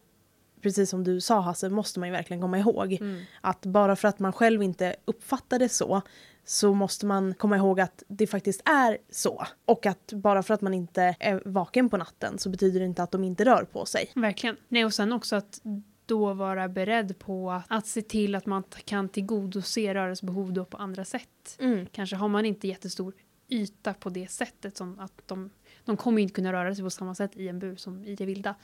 precis 0.65 0.91
som 0.91 1.05
du 1.05 1.21
sa 1.21 1.41
Hasse, 1.41 1.69
måste 1.69 2.01
man 2.01 2.09
ju 2.09 2.13
verkligen 2.13 2.41
komma 2.41 2.59
ihåg. 2.59 2.93
Mm. 2.93 3.23
Att 3.41 3.67
bara 3.67 3.97
för 3.97 4.09
att 4.09 4.19
man 4.19 4.33
själv 4.33 4.63
inte 4.63 4.97
uppfattar 5.05 5.59
det 5.59 5.69
så, 5.69 6.03
så 6.45 6.75
måste 6.75 7.07
man 7.07 7.35
komma 7.35 7.57
ihåg 7.57 7.81
att 7.81 8.03
det 8.09 8.27
faktiskt 8.27 8.63
är 8.69 8.99
så. 9.11 9.47
Och 9.65 9.87
att 9.87 10.13
bara 10.13 10.43
för 10.43 10.55
att 10.55 10.61
man 10.61 10.75
inte 10.75 11.17
är 11.21 11.43
vaken 11.45 11.89
på 11.89 11.97
natten 11.97 12.39
så 12.39 12.51
betyder 12.51 12.81
det 12.81 12.87
inte 12.87 13.03
att 13.03 13.11
de 13.11 13.25
inte 13.25 13.45
rör 13.45 13.65
på 13.65 13.87
sig. 13.87 14.11
Verkligen. 14.15 14.57
Nej, 14.69 14.85
och 14.85 14.95
sen 14.95 15.13
också 15.13 15.37
att 15.37 15.61
då 16.07 16.35
vara 16.35 16.69
beredd 16.69 17.19
på 17.19 17.51
att, 17.51 17.65
att 17.69 17.87
se 17.87 18.03
till 18.03 18.35
att 18.35 18.47
man 18.47 18.63
kan 18.85 19.09
tillgodose 19.09 19.95
rörelsebehov 19.95 20.53
då 20.53 20.65
på 20.65 20.77
andra 20.77 21.05
sätt. 21.05 21.57
Mm. 21.59 21.87
Kanske 21.87 22.17
har 22.17 22.29
man 22.29 22.47
inte 22.47 22.69
jättestor 22.69 23.15
yta 23.49 23.95
på 23.95 24.09
det 24.09 24.31
sättet 24.31 24.77
som 24.77 24.99
att 24.99 25.13
de, 25.27 25.51
de 25.85 25.97
kommer 25.97 26.23
inte 26.23 26.35
kunna 26.35 26.53
röra 26.53 26.75
sig 26.75 26.85
på 26.85 26.91
samma 26.91 27.15
sätt 27.15 27.37
i 27.37 27.49
en 27.49 27.59
bur 27.59 27.77
som 27.77 28.05
i 28.05 28.15
det 28.15 28.27
vilda. 28.27 28.55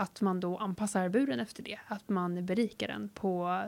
Att 0.00 0.20
man 0.20 0.40
då 0.40 0.56
anpassar 0.56 1.08
buren 1.08 1.40
efter 1.40 1.62
det. 1.62 1.78
Att 1.86 2.08
man 2.08 2.46
berikar 2.46 2.88
den 2.88 3.08
på 3.08 3.62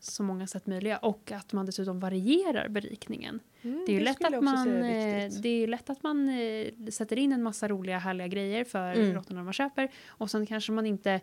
så 0.00 0.22
många 0.22 0.46
sätt 0.46 0.66
möjliga 0.66 0.98
och 0.98 1.32
att 1.32 1.52
man 1.52 1.66
dessutom 1.66 2.00
varierar 2.00 2.68
berikningen. 2.68 3.40
Mm, 3.62 3.84
Det 3.86 3.92
är 3.92 3.94
ju 3.94 4.04
lätt 4.04 4.14
skulle 4.14 4.36
att, 4.38 4.44
man, 4.44 4.68
eh, 4.68 5.30
det 5.42 5.48
är 5.48 5.66
lätt 5.66 5.90
att 5.90 6.02
man 6.02 6.28
eh, 6.28 6.68
sätter 6.90 7.18
in 7.18 7.32
en 7.32 7.42
massa 7.42 7.68
roliga 7.68 7.98
härliga 7.98 8.28
grejer 8.28 8.64
för 8.64 8.92
Mm. 8.94 9.14
råttorna 9.14 9.42
man 9.44 9.52
köper 9.52 9.88
och 10.06 10.30
sen 10.30 10.46
kanske 10.46 10.72
man 10.72 10.86
inte 10.86 11.20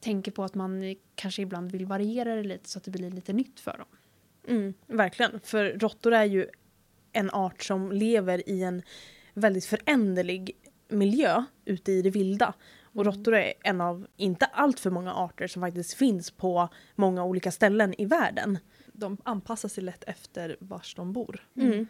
tänker 0.00 0.32
på 0.32 0.44
att 0.44 0.54
man 0.54 0.82
eh, 0.82 0.96
kanske 1.14 1.42
ibland 1.42 1.72
vill 1.72 1.86
variera 1.86 2.34
det 2.34 2.42
lite 2.42 2.68
så 2.68 2.78
att 2.78 2.84
det 2.84 2.90
blir 2.90 3.10
lite 3.10 3.32
nytt 3.32 3.60
för 3.60 3.78
dem. 3.78 3.88
Mm, 4.48 4.74
verkligen, 4.86 5.40
för 5.44 5.64
råttor 5.78 6.14
är 6.14 6.24
ju 6.24 6.46
en 7.12 7.30
art 7.30 7.62
som 7.62 7.92
lever 7.92 8.48
i 8.48 8.62
en 8.62 8.82
väldigt 9.34 9.64
föränderlig 9.64 10.56
miljö 10.88 11.44
ute 11.64 11.92
i 11.92 12.02
det 12.02 12.10
vilda. 12.10 12.54
Och 12.94 13.00
Mm. 13.02 13.14
råttor 13.14 13.34
är 13.34 13.52
en 13.62 13.80
av 13.80 14.06
inte 14.16 14.46
allt 14.46 14.80
för 14.80 14.90
många 14.90 15.14
arter 15.14 15.46
som 15.46 15.62
faktiskt 15.62 15.94
finns 15.94 16.30
på 16.30 16.68
många 16.94 17.24
olika 17.24 17.50
ställen 17.50 17.94
i 18.00 18.04
världen. 18.04 18.58
De 18.92 19.16
anpassar 19.24 19.68
sig 19.68 19.84
lätt 19.84 20.04
efter 20.04 20.56
vars 20.60 20.94
de 20.94 21.12
bor. 21.12 21.48
Mm. 21.56 21.86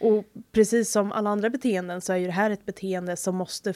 Och 0.00 0.24
precis 0.52 0.90
som 0.90 1.12
alla 1.12 1.30
andra 1.30 1.50
beteenden 1.50 2.00
så 2.00 2.12
är 2.12 2.16
ju 2.16 2.26
det 2.26 2.32
här 2.32 2.50
ett 2.50 2.66
beteende 2.66 3.16
som 3.16 3.36
måste 3.36 3.74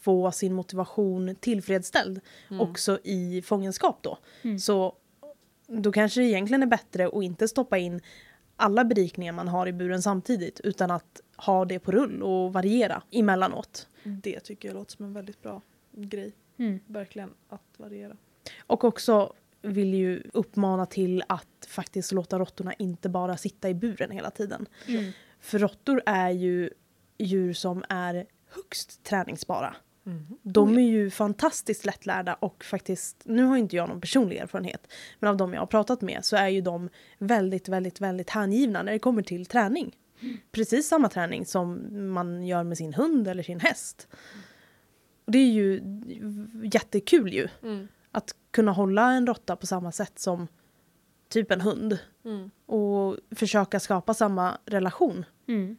få 0.00 0.32
sin 0.32 0.52
motivation 0.54 1.34
tillfredsställd 1.40 2.20
Mm. 2.50 2.60
också 2.60 2.98
i 3.04 3.42
fångenskap 3.42 3.98
då. 4.02 4.18
Mm. 4.42 4.58
Så 4.58 4.94
då 5.66 5.92
kanske 5.92 6.20
det 6.20 6.26
egentligen 6.26 6.62
är 6.62 6.66
bättre 6.66 7.06
att 7.06 7.22
inte 7.22 7.48
stoppa 7.48 7.78
in 7.78 8.00
alla 8.56 8.84
berikningar 8.84 9.32
man 9.32 9.48
har 9.48 9.66
i 9.66 9.72
buren 9.72 10.02
samtidigt 10.02 10.60
utan 10.60 10.90
att 10.90 11.20
ha 11.36 11.64
det 11.64 11.78
på 11.78 11.92
rull 11.92 12.22
och 12.22 12.52
variera 12.52 13.02
emellanåt. 13.10 13.88
Det 14.06 14.40
tycker 14.40 14.68
jag 14.68 14.74
låter 14.74 14.92
som 14.92 15.04
en 15.04 15.12
väldigt 15.12 15.42
bra 15.42 15.62
grej. 15.92 16.32
Mm. 16.56 16.80
Verkligen 16.86 17.30
att 17.48 17.74
variera. 17.76 18.16
Och 18.66 18.84
också 18.84 19.32
vill 19.62 19.94
ju 19.94 20.22
uppmana 20.32 20.86
till 20.86 21.22
att 21.28 21.66
faktiskt 21.68 22.12
låta 22.12 22.38
råttorna 22.38 22.72
inte 22.72 23.08
bara 23.08 23.36
sitta 23.36 23.68
i 23.70 23.74
buren 23.74 24.10
hela 24.10 24.30
tiden. 24.30 24.66
Mm. 24.86 25.12
För 25.40 25.58
råttor 25.58 26.02
är 26.06 26.30
ju 26.30 26.70
djur 27.18 27.52
som 27.52 27.84
är 27.88 28.26
högst 28.48 29.04
träningsbara. 29.04 29.76
Mm. 30.06 30.26
De 30.42 30.72
Oh 30.72 30.78
är 30.78 30.86
ju 30.86 31.10
fantastiskt 31.10 31.84
lättlärda 31.84 32.34
och 32.34 32.64
faktiskt, 32.64 33.22
nu 33.24 33.42
har 33.42 33.56
inte 33.56 33.76
jag 33.76 33.88
någon 33.88 34.00
personlig 34.00 34.36
erfarenhet, 34.36 34.92
men 35.18 35.30
av 35.30 35.36
de 35.36 35.52
jag 35.52 35.60
har 35.60 35.66
pratat 35.66 36.00
med 36.00 36.24
så 36.24 36.36
är 36.36 36.48
ju 36.48 36.60
de 36.60 36.88
väldigt, 37.18 37.68
väldigt, 37.68 38.00
väldigt 38.00 38.30
hängivna 38.30 38.82
när 38.82 38.92
det 38.92 38.98
kommer 38.98 39.22
till 39.22 39.46
träning. 39.46 39.96
Precis 40.52 40.88
samma 40.88 41.08
träning 41.08 41.46
som 41.46 41.86
man 42.12 42.46
gör 42.46 42.64
med 42.64 42.78
sin 42.78 42.94
hund 42.94 43.28
eller 43.28 43.42
sin 43.42 43.60
häst. 43.60 44.08
Och 45.24 45.32
det 45.32 45.38
är 45.38 45.50
ju 45.52 45.82
jättekul 46.72 47.32
ju, 47.32 47.48
Mm. 47.62 47.88
att 48.10 48.36
kunna 48.50 48.72
hålla 48.72 49.12
en 49.12 49.26
råtta 49.26 49.56
på 49.56 49.66
samma 49.66 49.92
sätt 49.92 50.18
som 50.18 50.48
typ 51.28 51.50
en 51.50 51.60
hund 51.60 51.98
Mm. 52.24 52.50
och 52.66 53.16
försöka 53.30 53.80
skapa 53.80 54.14
samma 54.14 54.58
relation 54.64 55.24
Mm. 55.48 55.76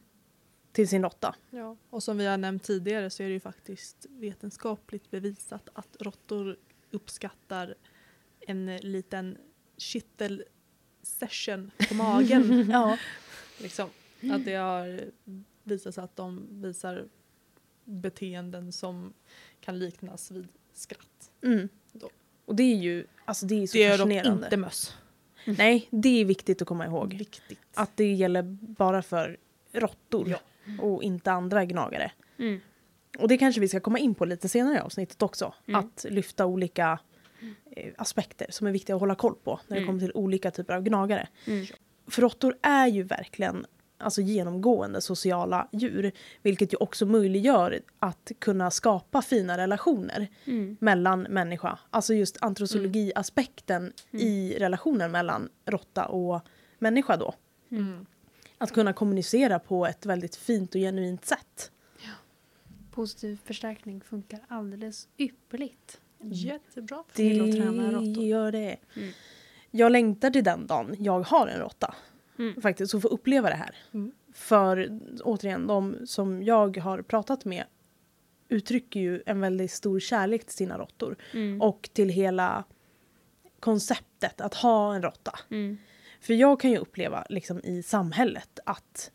till 0.72 0.88
sin 0.88 1.02
råtta. 1.02 1.34
Ja. 1.50 1.76
Och 1.90 2.02
som 2.02 2.18
vi 2.18 2.26
har 2.26 2.36
nämnt 2.38 2.62
tidigare 2.62 3.10
så 3.10 3.22
är 3.22 3.26
det 3.26 3.32
ju 3.32 3.40
faktiskt 3.40 4.06
vetenskapligt 4.10 5.10
bevisat 5.10 5.68
att 5.72 5.96
råttor 6.00 6.56
uppskattar 6.90 7.74
en 8.40 8.76
liten 8.76 9.36
kittel 9.76 10.44
session 11.02 11.70
på 11.88 11.94
magen. 11.94 12.66
Ja. 12.70 12.98
liksom. 13.62 13.88
Att 14.32 14.44
det 14.44 14.54
har 14.54 15.00
visat 15.62 15.94
sig 15.94 16.04
att 16.04 16.16
de 16.16 16.46
visar 16.50 17.04
beteenden 17.84 18.72
som 18.72 19.12
kan 19.60 19.78
liknas 19.78 20.30
vid 20.30 20.48
skratt. 20.72 21.30
Mm. 21.44 21.68
Då. 21.92 22.10
Och 22.44 22.54
det 22.56 22.62
är 22.62 22.76
ju 22.76 23.06
alltså 23.24 23.46
det 23.46 23.62
är 23.62 23.66
så 23.66 23.72
Det 23.76 23.82
gör 23.82 23.90
dock 23.90 23.98
fascinerande. 23.98 24.46
inte 24.46 24.56
möss. 24.56 24.96
Nej, 25.46 25.88
det 25.90 26.20
är 26.20 26.24
viktigt 26.24 26.62
att 26.62 26.68
komma 26.68 26.86
ihåg. 26.86 27.14
Viktigt. 27.14 27.58
Att 27.74 27.96
det 27.96 28.12
gäller 28.12 28.42
bara 28.60 29.02
för 29.02 29.36
råttor 29.72 30.28
Ja. 30.28 30.38
och 30.80 31.02
inte 31.02 31.32
andra 31.32 31.64
gnagare. 31.64 32.12
Mm. 32.38 32.60
Och 33.18 33.28
det 33.28 33.38
kanske 33.38 33.60
vi 33.60 33.68
ska 33.68 33.80
komma 33.80 33.98
in 33.98 34.14
på 34.14 34.24
lite 34.24 34.48
senare 34.48 34.76
i 34.76 34.80
avsnittet 34.80 35.22
också. 35.22 35.54
Mm. 35.66 35.80
Att 35.80 36.06
lyfta 36.08 36.46
olika 36.46 36.98
eh, 37.70 37.92
aspekter 37.98 38.46
som 38.50 38.66
är 38.66 38.70
viktiga 38.72 38.96
att 38.96 39.00
hålla 39.00 39.14
koll 39.14 39.34
på 39.44 39.60
när 39.68 39.74
det 39.76 39.82
Mm. 39.82 39.86
kommer 39.88 40.00
till 40.00 40.12
olika 40.14 40.50
typer 40.50 40.74
av 40.74 40.82
gnagare. 40.82 41.28
Mm. 41.46 41.66
För 42.06 42.22
råttor 42.22 42.56
är 42.62 42.86
ju 42.86 43.02
verkligen 43.02 43.66
alltså 43.98 44.20
genomgående 44.20 45.00
sociala 45.00 45.68
djur. 45.72 46.12
Vilket 46.42 46.72
ju 46.72 46.76
också 46.76 47.06
möjliggör 47.06 47.80
att 47.98 48.32
kunna 48.38 48.70
skapa 48.70 49.22
fina 49.22 49.58
relationer 49.58 50.28
Mm. 50.44 50.76
mellan 50.80 51.22
människa. 51.22 51.78
Alltså 51.90 52.14
just 52.14 52.38
antropologiaspekten 52.40 53.82
Mm. 54.10 54.26
i 54.26 54.56
relationen 54.58 55.10
mellan 55.10 55.48
råtta 55.64 56.06
och 56.06 56.40
människa 56.78 57.16
då. 57.16 57.34
Mm. 57.70 58.06
Att 58.58 58.72
kunna 58.72 58.92
kommunicera 58.92 59.58
på 59.58 59.86
ett 59.86 60.06
väldigt 60.06 60.36
fint 60.36 60.74
och 60.74 60.80
genuint 60.80 61.24
sätt. 61.26 61.70
Positiv 62.90 63.38
förstärkning 63.44 64.00
funkar 64.00 64.40
alldeles 64.48 65.08
ypperligt. 65.18 66.00
Jättebra. 66.22 67.04
Det 67.08 67.14
Till 67.14 67.42
att 67.48 67.52
träna 67.56 67.92
råttor. 67.92 68.24
gör 68.24 68.52
det. 68.52 68.76
Mm. 68.96 69.12
Jag 69.70 69.92
längtar 69.92 70.30
till 70.30 70.44
den 70.44 70.66
dagen 70.66 70.94
jag 70.98 71.20
har 71.20 71.46
en 71.46 71.58
råtta. 71.60 71.94
Mm. 72.38 72.60
Faktiskt, 72.60 72.94
och 72.94 73.02
få 73.02 73.08
uppleva 73.08 73.48
det 73.48 73.54
här. 73.54 73.76
Mm. 73.94 74.12
För 74.32 75.00
återigen, 75.24 75.66
de 75.66 75.96
som 76.06 76.42
jag 76.42 76.76
har 76.76 77.02
pratat 77.02 77.44
med 77.44 77.64
uttrycker 78.48 79.00
ju 79.00 79.22
en 79.26 79.40
väldigt 79.40 79.70
stor 79.70 80.00
kärlek 80.00 80.44
till 80.44 80.54
sina 80.54 80.78
råttor. 80.78 81.16
Mm. 81.34 81.62
Och 81.62 81.90
till 81.92 82.08
hela 82.08 82.64
konceptet 83.60 84.40
att 84.40 84.54
ha 84.54 84.94
en 84.94 85.02
råtta. 85.02 85.38
Mm. 85.50 85.78
För 86.20 86.34
jag 86.34 86.60
kan 86.60 86.70
ju 86.70 86.78
uppleva 86.78 87.26
liksom 87.28 87.60
i 87.64 87.82
samhället 87.82 88.58
att 88.66 89.10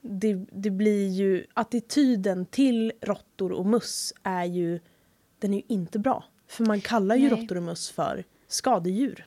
det, 0.00 0.34
det 0.52 0.70
blir 0.70 1.08
ju 1.08 1.46
attityden 1.54 2.46
till 2.46 2.92
råttor 3.00 3.52
och 3.52 3.66
möss 3.66 4.12
är 4.22 4.44
ju 4.44 4.80
den 5.38 5.54
är 5.54 5.56
ju 5.56 5.64
inte 5.68 5.98
bra. 5.98 6.24
För 6.46 6.64
man 6.64 6.80
kallar 6.80 7.16
ju 7.16 7.28
råttor 7.28 7.56
och 7.56 7.62
möss 7.62 7.90
för 7.90 8.24
skadedjur. 8.48 9.26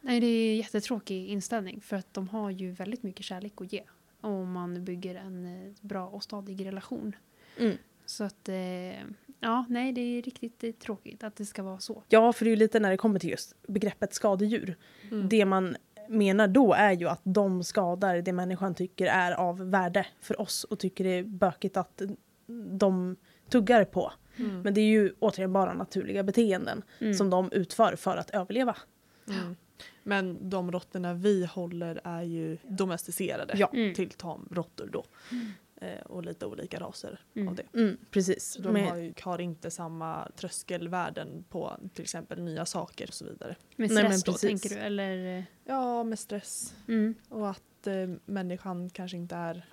Nej, 0.00 0.20
det 0.20 0.26
är 0.26 0.50
en 0.50 0.56
jättetråkig 0.56 1.28
inställning 1.28 1.80
för 1.80 1.96
att 1.96 2.14
de 2.14 2.28
har 2.28 2.50
ju 2.50 2.70
väldigt 2.72 3.02
mycket 3.02 3.24
kärlek 3.24 3.52
att 3.56 3.72
ge. 3.72 3.82
Om 4.20 4.52
man 4.52 4.84
bygger 4.84 5.14
en 5.14 5.46
eh, 5.66 5.72
bra 5.80 6.06
och 6.06 6.22
stadig 6.22 6.66
relation. 6.66 7.16
Mm. 7.58 7.76
Så 8.06 8.24
att, 8.24 8.48
eh, 8.48 9.00
ja, 9.40 9.64
nej, 9.68 9.92
det 9.92 10.00
är 10.00 10.22
riktigt 10.22 10.64
eh, 10.64 10.72
tråkigt 10.72 11.24
att 11.24 11.36
det 11.36 11.44
ska 11.46 11.62
vara 11.62 11.78
så. 11.78 12.02
Ja, 12.08 12.32
för 12.32 12.44
det 12.44 12.48
är 12.48 12.52
ju 12.52 12.56
lite 12.56 12.80
när 12.80 12.90
det 12.90 12.96
kommer 12.96 13.18
till 13.18 13.30
just 13.30 13.54
begreppet 13.68 14.14
skadedjur. 14.14 14.76
Mm. 15.10 15.28
Det 15.28 15.44
man 15.44 15.76
menar 16.08 16.48
då 16.48 16.72
är 16.74 16.92
ju 16.92 17.08
att 17.08 17.20
de 17.24 17.64
skadar 17.64 18.16
det 18.22 18.32
människan 18.32 18.74
tycker 18.74 19.06
är 19.06 19.32
av 19.32 19.70
värde 19.70 20.06
för 20.20 20.40
oss 20.40 20.64
och 20.64 20.78
tycker 20.78 21.04
det 21.04 21.10
är 21.10 21.22
bökigt 21.22 21.76
att 21.76 22.02
de 22.70 23.16
tuggar 23.48 23.84
på. 23.84 24.12
Mm. 24.36 24.62
Men 24.62 24.74
det 24.74 24.80
är 24.80 24.86
ju 24.86 25.14
återigen 25.18 25.52
bara 25.52 25.74
naturliga 25.74 26.22
beteenden 26.22 26.82
Mm. 26.98 27.14
som 27.14 27.30
de 27.30 27.52
utför 27.52 27.96
för 27.96 28.16
att 28.16 28.30
överleva. 28.30 28.76
Mm. 29.80 29.92
Men 30.02 30.50
de 30.50 30.72
råttorna 30.72 31.14
vi 31.14 31.46
håller 31.46 32.00
är 32.04 32.22
ju 32.22 32.58
domesticerade 32.68 33.54
Ja. 33.56 33.70
Mm. 33.74 33.94
till 33.94 34.10
tamråttor 34.10 34.88
då. 34.92 35.04
Eh, 35.82 36.00
och 36.00 36.24
lite 36.24 36.46
olika 36.46 36.80
raser 36.80 37.20
Mm. 37.34 37.48
av 37.48 37.54
det. 37.54 37.62
Mm, 37.78 37.96
precis. 38.10 38.56
De 38.60 38.72
Men- 38.72 38.84
har, 38.88 38.96
ju, 38.96 39.12
har 39.22 39.40
inte 39.40 39.70
samma 39.70 40.28
tröskelvärden 40.36 41.44
på 41.48 41.76
till 41.94 42.02
exempel 42.02 42.42
nya 42.42 42.66
saker 42.66 43.06
och 43.08 43.14
så 43.14 43.24
vidare. 43.24 43.56
Med 43.76 43.90
Nej, 43.90 43.98
stress 43.98 44.10
men 44.10 44.20
då, 44.26 44.32
precis. 44.32 44.62
tänker 44.62 44.76
du? 44.76 44.82
Eller? 44.86 45.44
Ja, 45.64 46.04
med 46.04 46.18
stress 46.18 46.74
Mm. 46.88 47.14
och 47.28 47.50
att 47.50 47.86
eh, 47.86 48.08
människan 48.24 48.90
kanske 48.90 49.16
inte 49.16 49.34
är 49.36 49.66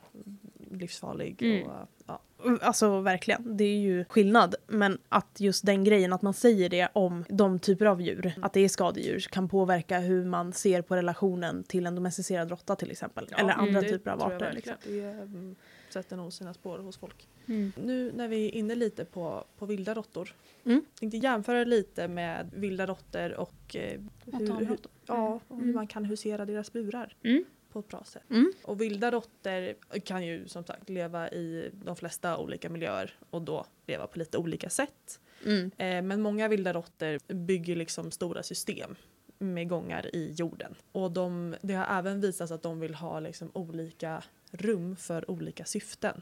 livsfarlig. 0.72 1.42
Mm. 1.42 1.68
Och, 1.68 1.88
ja. 2.06 2.22
Alltså 2.62 3.02
verkligen, 3.02 3.58
det 3.58 3.64
är 3.64 3.78
ju 3.78 4.06
skillnad. 4.06 4.56
Men 4.68 4.98
att 5.10 5.40
just 5.40 5.66
den 5.66 5.84
grejen, 5.84 6.14
att 6.14 6.22
man 6.22 6.34
säger 6.34 6.70
det 6.70 6.90
om 6.94 7.26
de 7.30 7.60
typer 7.60 7.86
av 7.86 8.02
djur, 8.02 8.34
att 8.42 8.54
det 8.54 8.60
är 8.60 8.70
skadedjur, 8.70 9.20
kan 9.20 9.50
påverka 9.50 10.00
hur 10.00 10.26
man 10.26 10.54
ser 10.54 10.82
på 10.82 10.96
relationen 10.96 11.64
till 11.64 11.86
en 11.86 11.96
domesticerad 11.96 12.50
råtta 12.50 12.76
till 12.76 12.92
exempel. 12.92 13.28
Eller 13.38 13.50
Ja, 13.50 13.54
andra 13.56 13.82
det 13.82 13.90
typer 13.90 14.12
av 14.12 14.20
jag 14.20 14.34
arter. 14.34 14.52
Liksom. 14.54 14.74
Det 14.84 15.02
mm, 15.02 15.56
sätter 15.90 16.16
nog 16.18 16.34
sina 16.34 16.54
spår 16.54 16.80
hos 16.80 16.98
folk. 16.98 17.28
Mm. 17.48 17.72
Nu 17.84 18.12
när 18.16 18.28
vi 18.28 18.46
är 18.46 18.52
inne 18.56 18.76
lite 18.76 19.06
på, 19.06 19.44
på 19.58 19.66
vilda 19.66 19.94
råttor. 19.94 20.34
Mm. 20.66 20.86
Tänkte 21.00 21.18
jämföra 21.18 21.64
lite 21.64 22.08
med 22.08 22.50
vilda 22.54 22.86
råttor 22.86 23.34
och 23.34 23.76
eh, 23.76 24.02
Och 24.26 24.40
hur, 24.40 24.66
hur, 24.66 24.78
ja, 25.06 25.40
och 25.48 25.56
hur 25.56 25.64
Mm. 25.64 25.76
man 25.76 25.88
kan 25.88 26.06
husera 26.06 26.46
deras 26.46 26.74
burar 26.74 27.16
Mm. 27.24 27.44
På 27.78 27.88
ett 27.88 27.88
bra 27.88 28.04
sätt. 28.06 28.24
Mm. 28.30 28.52
Och 28.64 28.82
vilda 28.82 29.12
råttor 29.12 29.74
kan 30.00 30.26
ju 30.26 30.48
som 30.48 30.64
sagt 30.64 30.90
leva 30.90 31.30
i 31.30 31.72
de 31.74 31.96
flesta 31.96 32.38
olika 32.38 32.70
miljöer 32.70 33.16
och 33.30 33.42
då 33.42 33.66
leva 33.88 34.08
på 34.08 34.20
lite 34.20 34.38
olika 34.38 34.70
sätt. 34.70 35.20
Mm. 35.46 35.72
Eh, 35.78 36.02
men 36.02 36.22
många 36.22 36.48
vilda 36.48 36.74
råttor 36.74 37.34
bygger 37.34 37.76
liksom 37.76 38.12
stora 38.12 38.44
system 38.44 38.96
med 39.40 39.70
gångar 39.70 40.16
i 40.16 40.32
jorden. 40.32 40.76
Och 40.92 41.12
de, 41.12 41.56
det 41.62 41.74
har 41.74 42.00
även 42.00 42.22
visats 42.22 42.52
att 42.52 42.62
de 42.62 42.80
vill 42.80 42.96
ha 42.96 43.20
liksom 43.20 43.52
olika 43.54 44.24
rum 44.52 44.96
för 44.96 45.32
olika 45.32 45.66
syften. 45.66 46.22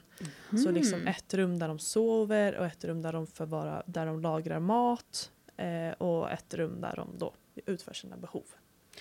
Så 0.64 0.70
liksom 0.70 1.06
ett 1.06 1.34
rum 1.34 1.58
där 1.58 1.68
de 1.68 1.78
sover 1.78 2.56
och 2.56 2.66
ett 2.66 2.84
rum 2.84 3.02
där 3.02 3.12
de, 3.12 3.26
förvara, 3.26 3.82
där 3.86 4.06
de 4.06 4.20
lagrar 4.20 4.60
mat 4.60 5.30
eh, 5.56 5.90
och 5.90 6.30
ett 6.30 6.54
rum 6.54 6.80
där 6.80 6.96
de 6.96 7.18
då 7.18 7.34
utför 7.66 7.94
sina 7.94 8.16
behov. 8.16 8.44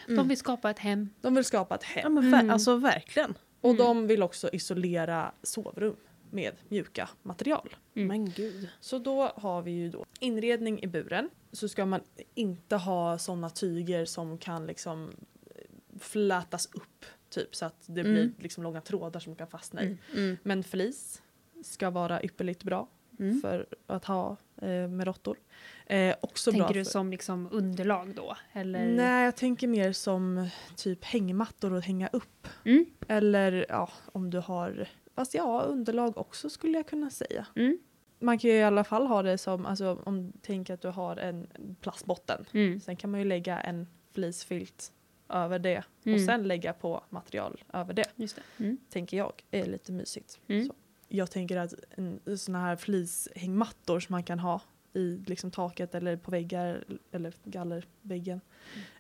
De 0.07 0.27
vill 0.27 0.37
skapa 0.37 0.69
ett 0.69 0.79
hem. 0.79 1.09
De 1.21 1.35
vill 1.35 1.43
skapa 1.45 1.75
ett 1.75 1.83
Ja 1.95 2.01
hem 2.01 2.13
men 2.13 2.23
ver- 2.23 2.39
Mm. 2.39 2.49
alltså 2.49 2.75
verkligen. 2.75 3.33
och 3.61 3.69
Mm. 3.71 3.85
de 3.85 4.07
vill 4.07 4.23
också 4.23 4.49
isolera 4.53 5.31
sovrum 5.43 5.95
med 6.31 6.53
mjuka 6.69 7.09
material. 7.23 7.75
Mm. 7.95 8.07
Men 8.07 8.29
gud. 8.29 8.69
Så 8.79 8.99
då 8.99 9.31
har 9.35 9.61
vi 9.61 9.71
ju 9.71 9.89
då 9.89 10.05
inredning 10.19 10.83
i 10.83 10.87
buren. 10.87 11.29
Så 11.51 11.67
ska 11.67 11.85
man 11.85 12.01
inte 12.35 12.75
ha 12.75 13.17
sådana 13.17 13.49
tyger 13.49 14.05
som 14.05 14.37
kan 14.37 14.67
liksom 14.67 15.09
eh, 15.55 15.99
flätas 15.99 16.69
upp 16.73 17.05
typ 17.29 17.55
så 17.55 17.65
att 17.65 17.83
det 17.85 18.01
Mm. 18.01 18.13
blir 18.13 18.31
liksom 18.39 18.63
långa 18.63 18.81
trådar 18.81 19.19
som 19.19 19.35
kan 19.35 19.47
fastna 19.47 19.81
i. 19.83 19.85
Mm. 19.85 19.97
Mm. 20.15 20.37
Men 20.43 20.63
flis 20.63 21.21
ska 21.63 21.89
vara 21.89 22.23
ypperligt 22.23 22.63
bra 22.63 22.87
Mm. 23.19 23.41
för 23.41 23.65
att 23.87 24.05
ha 24.05 24.37
med 24.67 25.07
råttor. 25.07 25.37
Eh, 25.85 26.15
också 26.21 26.51
bra 26.51 26.59
Tänker 26.59 26.73
du 26.73 26.83
för... 26.83 26.91
som 26.91 27.11
liksom 27.11 27.47
underlag 27.51 28.15
då? 28.15 28.37
Eller? 28.53 28.87
Nej, 28.87 29.25
jag 29.25 29.35
tänker 29.35 29.67
mer 29.67 29.91
som 29.91 30.47
typ 30.75 31.03
hängmattor 31.03 31.77
att 31.77 31.85
hänga 31.85 32.07
upp. 32.13 32.47
Mm. 32.65 32.85
Eller 33.07 33.65
ja, 33.69 33.89
om 34.11 34.29
du 34.29 34.39
har, 34.39 34.87
fast 35.15 35.33
ja, 35.33 35.61
underlag 35.61 36.17
också 36.17 36.49
skulle 36.49 36.77
jag 36.77 36.87
kunna 36.87 37.09
säga. 37.09 37.47
Mm. 37.55 37.77
Man 38.19 38.37
kan 38.39 38.49
ju 38.49 38.55
i 38.55 38.63
alla 38.63 38.83
fall 38.83 39.07
ha 39.07 39.23
det 39.23 39.37
som, 39.37 39.65
alltså 39.65 40.01
om 40.03 40.31
du 40.31 40.39
tänker 40.41 40.73
att 40.73 40.81
du 40.81 40.87
har 40.87 41.17
en 41.17 41.47
plastbotten. 41.81 42.45
Mm. 42.53 42.79
Sen 42.79 42.95
kan 42.95 43.11
man 43.11 43.19
ju 43.19 43.25
lägga 43.25 43.59
en 43.59 43.87
fleecefilt 44.13 44.91
över 45.29 45.59
det 45.59 45.83
och 46.01 46.07
Mm. 46.07 46.25
sen 46.25 46.47
lägga 46.47 46.73
på 46.73 47.03
material 47.09 47.63
över 47.73 47.93
det. 47.93 48.05
Just 48.15 48.35
det. 48.35 48.63
Mm. 48.63 48.77
Tänker 48.89 49.17
jag 49.17 49.33
är 49.51 49.65
lite 49.65 49.91
mysigt. 49.91 50.39
Mm. 50.47 50.65
Så. 50.65 50.73
Jag 51.07 51.31
tänker 51.31 51.57
att 51.57 51.73
en, 51.95 52.37
såna 52.37 52.59
här 52.59 52.75
fleecehängmattor 52.75 53.99
som 53.99 54.13
man 54.13 54.23
kan 54.23 54.39
ha 54.39 54.61
i 54.93 55.17
liksom 55.25 55.51
taket 55.51 55.95
eller 55.95 56.17
på 56.17 56.31
väggar 56.31 56.83
eller 57.11 57.33
gallerväggen 57.43 58.41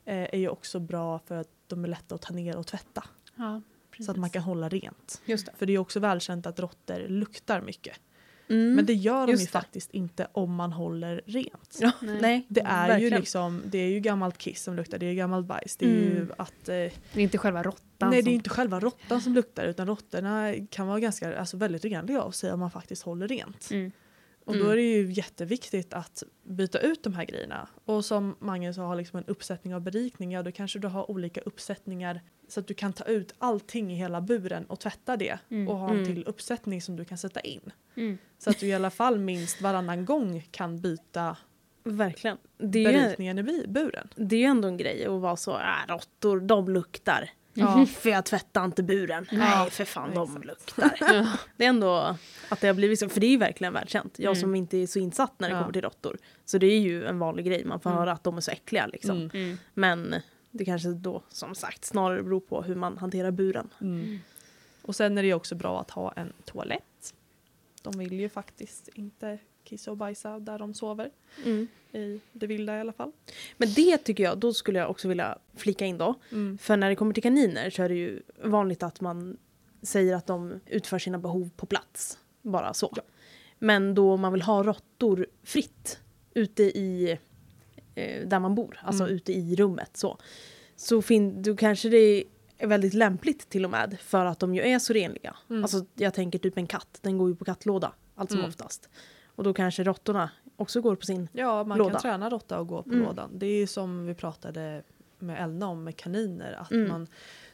Mm. 0.05 0.23
eh, 0.23 0.29
är 0.33 0.37
ju 0.37 0.49
också 0.49 0.79
bra 0.79 1.19
för 1.19 1.35
att 1.35 1.49
de 1.67 1.83
är 1.83 1.87
lätta 1.87 2.15
att 2.15 2.21
ta 2.21 2.33
ner 2.33 2.57
och 2.57 2.67
tvätta. 2.67 3.03
Ja. 3.35 3.61
Så 3.99 4.11
att 4.11 4.17
man 4.17 4.29
kan 4.29 4.41
hålla 4.41 4.69
rent. 4.69 5.21
Just 5.25 5.45
det. 5.45 5.51
För 5.57 5.65
det 5.65 5.73
är 5.73 5.77
också 5.77 5.99
välkänt 5.99 6.45
att 6.45 6.59
råttor 6.59 7.07
luktar 7.07 7.61
mycket. 7.61 7.99
Mm. 8.49 8.75
Men 8.75 8.85
det 8.85 8.93
gör 8.93 9.25
de 9.27 9.31
just 9.31 9.43
ju 9.43 9.45
det. 9.45 9.51
faktiskt 9.51 9.91
inte 9.91 10.27
om 10.31 10.55
man 10.55 10.71
håller 10.73 11.21
rent. 11.25 11.77
Ja, 11.79 11.91
Nej. 12.01 12.45
Det 12.49 12.61
är 12.61 12.99
ju 12.99 13.09
liksom, 13.09 13.61
det 13.65 13.77
är 13.77 13.89
ju 13.89 13.99
gammalt 13.99 14.37
kiss 14.37 14.63
som 14.63 14.75
luktar, 14.75 14.97
det 14.97 15.05
är 15.05 15.09
ju 15.09 15.15
gammalt 15.15 15.47
bajs. 15.47 15.75
Det 15.77 15.85
är 15.85 15.89
ju 15.89 16.11
Mm. 16.17 16.31
att, 16.37 16.69
eh, 16.69 16.73
Det 16.75 16.91
är 17.13 17.19
inte 17.19 17.37
själva 17.37 17.63
råttan 17.63 18.09
nej 18.09 18.19
det 18.19 18.23
som... 18.23 18.31
är 18.31 18.35
inte 18.35 18.49
själva 18.49 18.79
råttan 18.79 19.21
som 19.21 19.33
luktar 19.33 19.65
utan 19.65 19.87
råttorna 19.87 20.53
kan 20.69 20.87
vara 20.87 20.99
ganska, 20.99 21.39
alltså 21.39 21.57
väldigt 21.57 21.85
renliga 21.85 22.21
av 22.21 22.31
sig 22.31 22.51
om 22.51 22.59
man 22.59 22.71
faktiskt 22.71 23.03
håller 23.03 23.27
rent. 23.27 23.67
Mm. 23.71 23.91
Och 24.45 24.53
då 24.53 24.59
Mm. 24.59 24.71
är 24.71 24.75
det 24.75 24.81
ju 24.81 25.11
jätteviktigt 25.11 25.93
att 25.93 26.23
byta 26.43 26.79
ut 26.79 27.03
de 27.03 27.13
här 27.13 27.25
grejerna. 27.25 27.67
Och 27.85 28.05
som 28.05 28.35
Magnus 28.39 28.77
har 28.77 28.95
liksom 28.95 29.17
en 29.19 29.25
uppsättning 29.25 29.75
av 29.75 29.81
berikning, 29.81 30.31
ja 30.31 30.43
då 30.43 30.51
kanske 30.51 30.79
du 30.79 30.87
har 30.87 31.11
olika 31.11 31.41
uppsättningar 31.41 32.21
så 32.47 32.59
att 32.59 32.67
du 32.67 32.73
kan 32.73 32.93
ta 32.93 33.03
ut 33.03 33.33
allting 33.37 33.91
i 33.91 33.95
hela 33.95 34.21
buren 34.21 34.65
och 34.65 34.79
tvätta 34.79 35.17
det 35.17 35.37
Mm. 35.49 35.67
och 35.67 35.77
ha 35.77 35.89
en 35.89 35.93
Mm. 35.95 36.05
till 36.05 36.23
uppsättning 36.27 36.81
som 36.81 36.95
du 36.95 37.05
kan 37.05 37.17
sätta 37.17 37.39
in. 37.39 37.71
Mm. 37.95 38.17
Så 38.37 38.49
att 38.49 38.59
du 38.59 38.67
i 38.67 38.73
alla 38.73 38.89
fall 38.89 39.19
minst 39.19 39.61
varannan 39.61 40.05
gång 40.05 40.47
kan 40.51 40.81
byta 40.81 41.37
Verkligen. 41.83 42.37
Det 42.57 42.85
är, 42.85 42.91
ju, 42.91 42.97
berikningen 43.01 43.39
i 43.39 43.43
bi- 43.43 43.65
buren. 43.67 44.07
det 44.15 44.35
är 44.35 44.39
ju 44.39 44.45
ändå 44.45 44.67
en 44.67 44.77
grej 44.77 45.05
att 45.05 45.21
vara 45.21 45.35
så, 45.35 45.51
äh, 45.57 45.63
råttor, 45.87 46.39
de 46.39 46.69
luktar. 46.69 47.29
Ja. 47.53 47.85
För 47.85 48.09
jag 48.09 48.25
tvättar 48.25 48.65
inte 48.65 48.83
buren. 48.83 49.25
Nej, 49.31 49.69
för 49.69 49.85
fan, 49.85 50.13
de 50.13 50.23
exakt. 50.29 50.45
luktar. 50.45 51.27
Det 51.57 51.65
är 51.65 51.69
ändå 51.69 52.15
att 52.49 52.61
det 52.61 52.67
har 52.67 52.73
blivit 52.73 52.99
så, 52.99 53.09
för 53.09 53.19
det 53.19 53.25
är 53.27 53.31
ju 53.31 53.37
verkligen 53.37 53.73
välkänt. 53.73 54.19
Jag 54.19 54.31
Mm. 54.31 54.41
som 54.41 54.55
inte 54.55 54.77
är 54.77 54.87
så 54.87 54.99
insatt 54.99 55.33
när 55.39 55.49
det 55.49 55.55
Ja. 55.55 55.59
kommer 55.61 55.73
till 55.73 55.81
råttor. 55.81 56.17
Så 56.45 56.57
det 56.57 56.67
är 56.67 56.79
ju 56.79 57.05
en 57.05 57.19
vanlig 57.19 57.45
grej, 57.45 57.65
man 57.65 57.79
får 57.79 57.89
Mm. 57.89 57.99
höra 57.99 58.11
att 58.11 58.23
de 58.23 58.37
är 58.37 58.41
så 58.41 58.51
äckliga 58.51 58.87
liksom. 58.87 59.17
Mm. 59.17 59.29
Mm. 59.33 59.57
Men 59.73 60.15
det 60.57 60.65
kanske 60.65 60.89
då, 60.89 61.21
som 61.29 61.55
sagt, 61.55 61.85
snarare 61.85 62.23
beror 62.23 62.39
på 62.39 62.61
hur 62.61 62.75
man 62.75 62.97
hanterar 62.97 63.31
buren. 63.31 63.69
Mm. 63.81 64.19
Och 64.81 64.95
sen 64.95 65.17
är 65.17 65.21
det 65.21 65.27
ju 65.27 65.33
också 65.33 65.55
bra 65.55 65.81
att 65.81 65.91
ha 65.91 66.11
en 66.11 66.33
toalett. 66.45 67.13
De 67.81 67.99
vill 67.99 68.13
ju 68.13 68.29
faktiskt 68.29 68.89
inte 68.93 69.39
kissa 69.63 69.91
och 69.91 69.97
bajsa 69.97 70.39
där 70.39 70.59
de 70.59 70.73
sover. 70.73 71.11
I 71.91 72.19
det 72.31 72.47
vilda 72.47 72.77
i 72.77 72.79
alla 72.79 72.93
fall. 72.93 73.11
Men 73.57 73.73
det 73.73 73.97
tycker 73.97 74.23
jag, 74.23 74.37
då 74.37 74.53
skulle 74.53 74.79
jag 74.79 74.89
också 74.89 75.07
vilja 75.07 75.37
flika 75.55 75.85
in 75.85 75.97
då. 75.97 76.15
Mm. 76.31 76.57
För 76.57 76.77
när 76.77 76.89
det 76.89 76.95
kommer 76.95 77.13
till 77.13 77.23
kaniner 77.23 77.69
så 77.69 77.83
är 77.83 77.89
det 77.89 77.95
ju 77.95 78.21
vanligt 78.43 78.83
att 78.83 79.01
man 79.01 79.37
säger 79.81 80.15
att 80.15 80.27
de 80.27 80.59
utför 80.65 80.99
sina 80.99 81.17
behov 81.17 81.49
på 81.55 81.65
plats. 81.65 82.19
Bara 82.41 82.73
så. 82.73 82.93
Ja. 82.95 83.01
Men 83.59 83.95
då 83.95 84.17
man 84.17 84.33
vill 84.33 84.41
ha 84.41 84.63
råttor 84.63 85.27
fritt 85.43 85.99
ute 86.33 86.63
i 86.63 87.19
eh, 87.95 88.27
där 88.27 88.39
man 88.39 88.55
bor, 88.55 88.79
alltså 88.83 89.03
Mm. 89.03 89.15
ute 89.15 89.33
i 89.33 89.55
rummet 89.55 89.97
så. 89.97 90.17
Så 90.75 91.01
fin- 91.01 91.41
då 91.41 91.55
kanske 91.55 91.89
det 91.89 92.23
är 92.57 92.67
väldigt 92.67 92.93
lämpligt 92.93 93.49
till 93.49 93.65
och 93.65 93.71
med 93.71 93.97
för 94.01 94.25
att 94.25 94.39
de 94.39 94.55
ju 94.55 94.61
är 94.61 94.79
så 94.79 94.93
renliga. 94.93 95.35
Mm. 95.49 95.63
Alltså 95.63 95.85
jag 95.95 96.13
tänker 96.13 96.39
typ 96.39 96.57
en 96.57 96.67
katt, 96.67 96.99
den 97.01 97.17
går 97.17 97.29
ju 97.29 97.35
på 97.35 97.45
kattlåda 97.45 97.93
allt 98.15 98.29
som 98.29 98.39
Mm. 98.39 98.49
oftast. 98.49 98.89
Och 99.25 99.43
då 99.43 99.53
kanske 99.53 99.83
råttorna 99.83 100.29
också 100.55 100.81
går 100.81 100.95
på 100.95 101.05
sin 101.05 101.27
Ja, 101.33 101.63
man 101.63 101.77
Låda. 101.77 101.91
kan 101.91 102.01
träna 102.01 102.29
råtta 102.29 102.59
och 102.59 102.67
gå 102.67 102.83
på 102.83 102.89
Mm. 102.89 103.03
lådan. 103.05 103.29
Det 103.39 103.45
är 103.45 103.57
ju 103.59 103.67
som 103.67 104.05
vi 104.05 104.13
pratade 104.13 104.83
med 105.19 105.43
Elna 105.43 105.67
om 105.67 105.83
med 105.83 105.95
kaniner. 105.97 106.53
Att 106.53 106.71
Mm. 106.71 106.87
man 106.89 107.07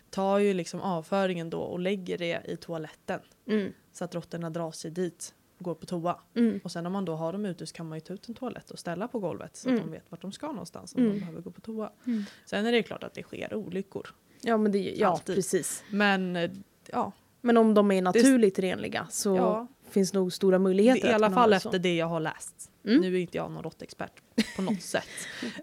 tar 0.09 0.37
ju 0.39 0.53
liksom 0.53 0.81
avföringen 0.81 1.49
då 1.49 1.59
och 1.59 1.79
lägger 1.79 2.17
det 2.17 2.41
i 2.47 2.57
toaletten. 2.57 3.19
mm. 3.47 3.73
Så 3.93 4.03
att 4.05 4.15
råttorna 4.15 4.49
drar 4.49 4.71
sig 4.71 4.91
dit 4.91 5.33
går 5.61 5.75
på 5.75 5.85
toa. 5.85 6.19
Mm. 6.35 6.59
Och 6.63 6.71
sen 6.71 6.85
om 6.85 6.91
man 6.93 7.05
då 7.05 7.15
har 7.15 7.31
dem 7.33 7.45
ute 7.45 7.65
så 7.67 7.73
kan 7.75 7.89
man 7.89 7.97
ju 7.97 7.99
ta 8.01 8.13
ut 8.13 8.29
en 8.29 8.35
toalett 8.35 8.71
och 8.71 8.79
ställa 8.79 9.07
på 9.07 9.19
golvet 9.19 9.55
så 9.55 9.69
Mm. 9.69 9.79
att 9.79 9.85
de 9.85 9.91
vet 9.91 10.11
vart 10.11 10.21
de 10.21 10.31
ska 10.31 10.47
någonstans 10.47 10.95
om 10.95 11.01
Mm. 11.01 11.13
de 11.13 11.19
behöver 11.19 11.41
gå 11.41 11.51
på 11.51 11.61
toa. 11.61 11.91
Mm. 12.05 12.23
Sen 12.45 12.65
är 12.65 12.71
det 12.71 12.83
klart 12.83 13.03
att 13.03 13.13
det 13.13 13.23
sker 13.23 13.53
olyckor. 13.55 14.07
Ja 14.41 14.57
men 14.57 14.71
det, 14.71 14.79
ja 14.97 15.07
Alltid. 15.07 15.35
precis. 15.35 15.83
Men 15.91 16.35
eh, 16.35 16.51
ja, 16.91 17.11
Men 17.41 17.57
om 17.57 17.73
de 17.73 17.91
är 17.91 18.01
naturligt 18.01 18.59
renliga 18.59 19.07
så 19.11 19.35
ja 19.35 19.67
finns 19.89 20.13
nog 20.13 20.33
stora 20.33 20.57
det 20.57 20.63
möjligheter. 20.63 21.09
i 21.09 21.13
alla 21.13 21.31
fall 21.31 21.49
det 21.49 21.55
efter 21.55 21.79
det 21.79 21.95
jag 21.95 22.05
har 22.07 22.19
läst. 22.19 22.71
Mm. 22.85 23.01
Nu 23.01 23.15
är 23.15 23.19
inte 23.19 23.37
jag 23.37 23.51
någon 23.51 23.63
råttexpert 23.63 24.21
på 24.55 24.61
något 24.61 24.81
sätt. 24.95 25.07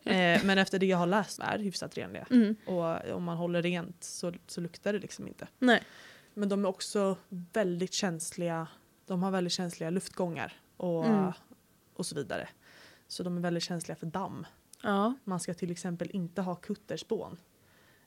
Eh, 0.05 0.45
men 0.45 0.59
efter 0.59 0.79
det 0.79 0.87
jag 0.87 0.99
har 0.99 1.07
läst 1.07 1.39
är 1.39 1.59
hyfsat 1.59 1.99
renliga. 1.99 2.27
Mm. 2.31 2.57
Och 2.67 3.13
om 3.17 3.25
man 3.25 3.37
håller 3.37 3.63
rent 3.63 4.05
så, 4.05 4.33
så 4.47 4.61
luktar 4.61 4.93
det 4.93 4.99
liksom 4.99 5.29
inte. 5.29 5.49
Nej. 5.59 5.83
Men 6.35 6.49
de 6.49 6.65
är 6.65 6.69
också 6.69 7.17
väldigt 7.53 7.93
känsliga. 7.93 8.67
De 9.09 9.23
har 9.23 9.31
väldigt 9.31 9.53
känsliga 9.53 9.90
luftgångar 9.90 10.53
och, 10.77 11.07
Mm. 11.07 11.33
och 11.94 12.07
så 12.07 12.14
vidare. 12.14 12.49
Så 13.07 13.23
de 13.23 13.37
är 13.37 13.40
väldigt 13.40 13.62
känsliga 13.62 13.97
för 13.97 14.07
damm. 14.07 14.47
Ja. 14.83 15.14
Man 15.25 15.40
ska 15.40 15.55
till 15.55 15.71
exempel 15.71 16.11
inte 16.11 16.42
ha 16.42 16.55
kutterspån 16.55 17.37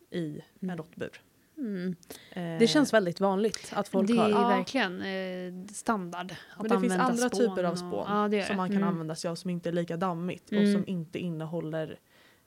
i 0.10 0.42
en 0.60 0.70
Mm. 0.70 0.78
råttbur. 0.78 1.22
Mm. 1.58 1.96
Eh, 2.32 2.60
Det 2.60 2.68
känns 2.68 2.94
väldigt 2.94 3.20
vanligt 3.20 3.74
att 3.76 3.88
folk 3.88 4.08
det 4.08 4.14
är 4.14 4.18
har. 4.18 4.30
Ja. 4.30 4.48
verkligen 4.48 5.02
eh, 5.02 5.68
standard. 5.74 6.32
Att 6.56 6.62
men 6.62 6.72
det 6.72 6.80
finns 6.80 6.94
andra 7.02 7.30
typer 7.30 7.64
av 7.64 7.72
och- 7.72 7.78
spån 7.80 8.06
ja, 8.08 8.28
det 8.28 8.38
gör 8.38 8.44
som 8.46 8.54
det. 8.54 8.58
man 8.58 8.68
kan 8.70 8.78
Mm. 8.78 8.90
använda 8.90 9.16
sig 9.16 9.30
av 9.32 9.36
som 9.36 9.50
inte 9.50 9.70
är 9.70 9.74
lika 9.74 9.98
dammigt 9.98 10.52
Mm. 10.52 10.64
och 10.64 10.70
som 10.72 10.88
inte 10.88 11.20
innehåller 11.20 12.00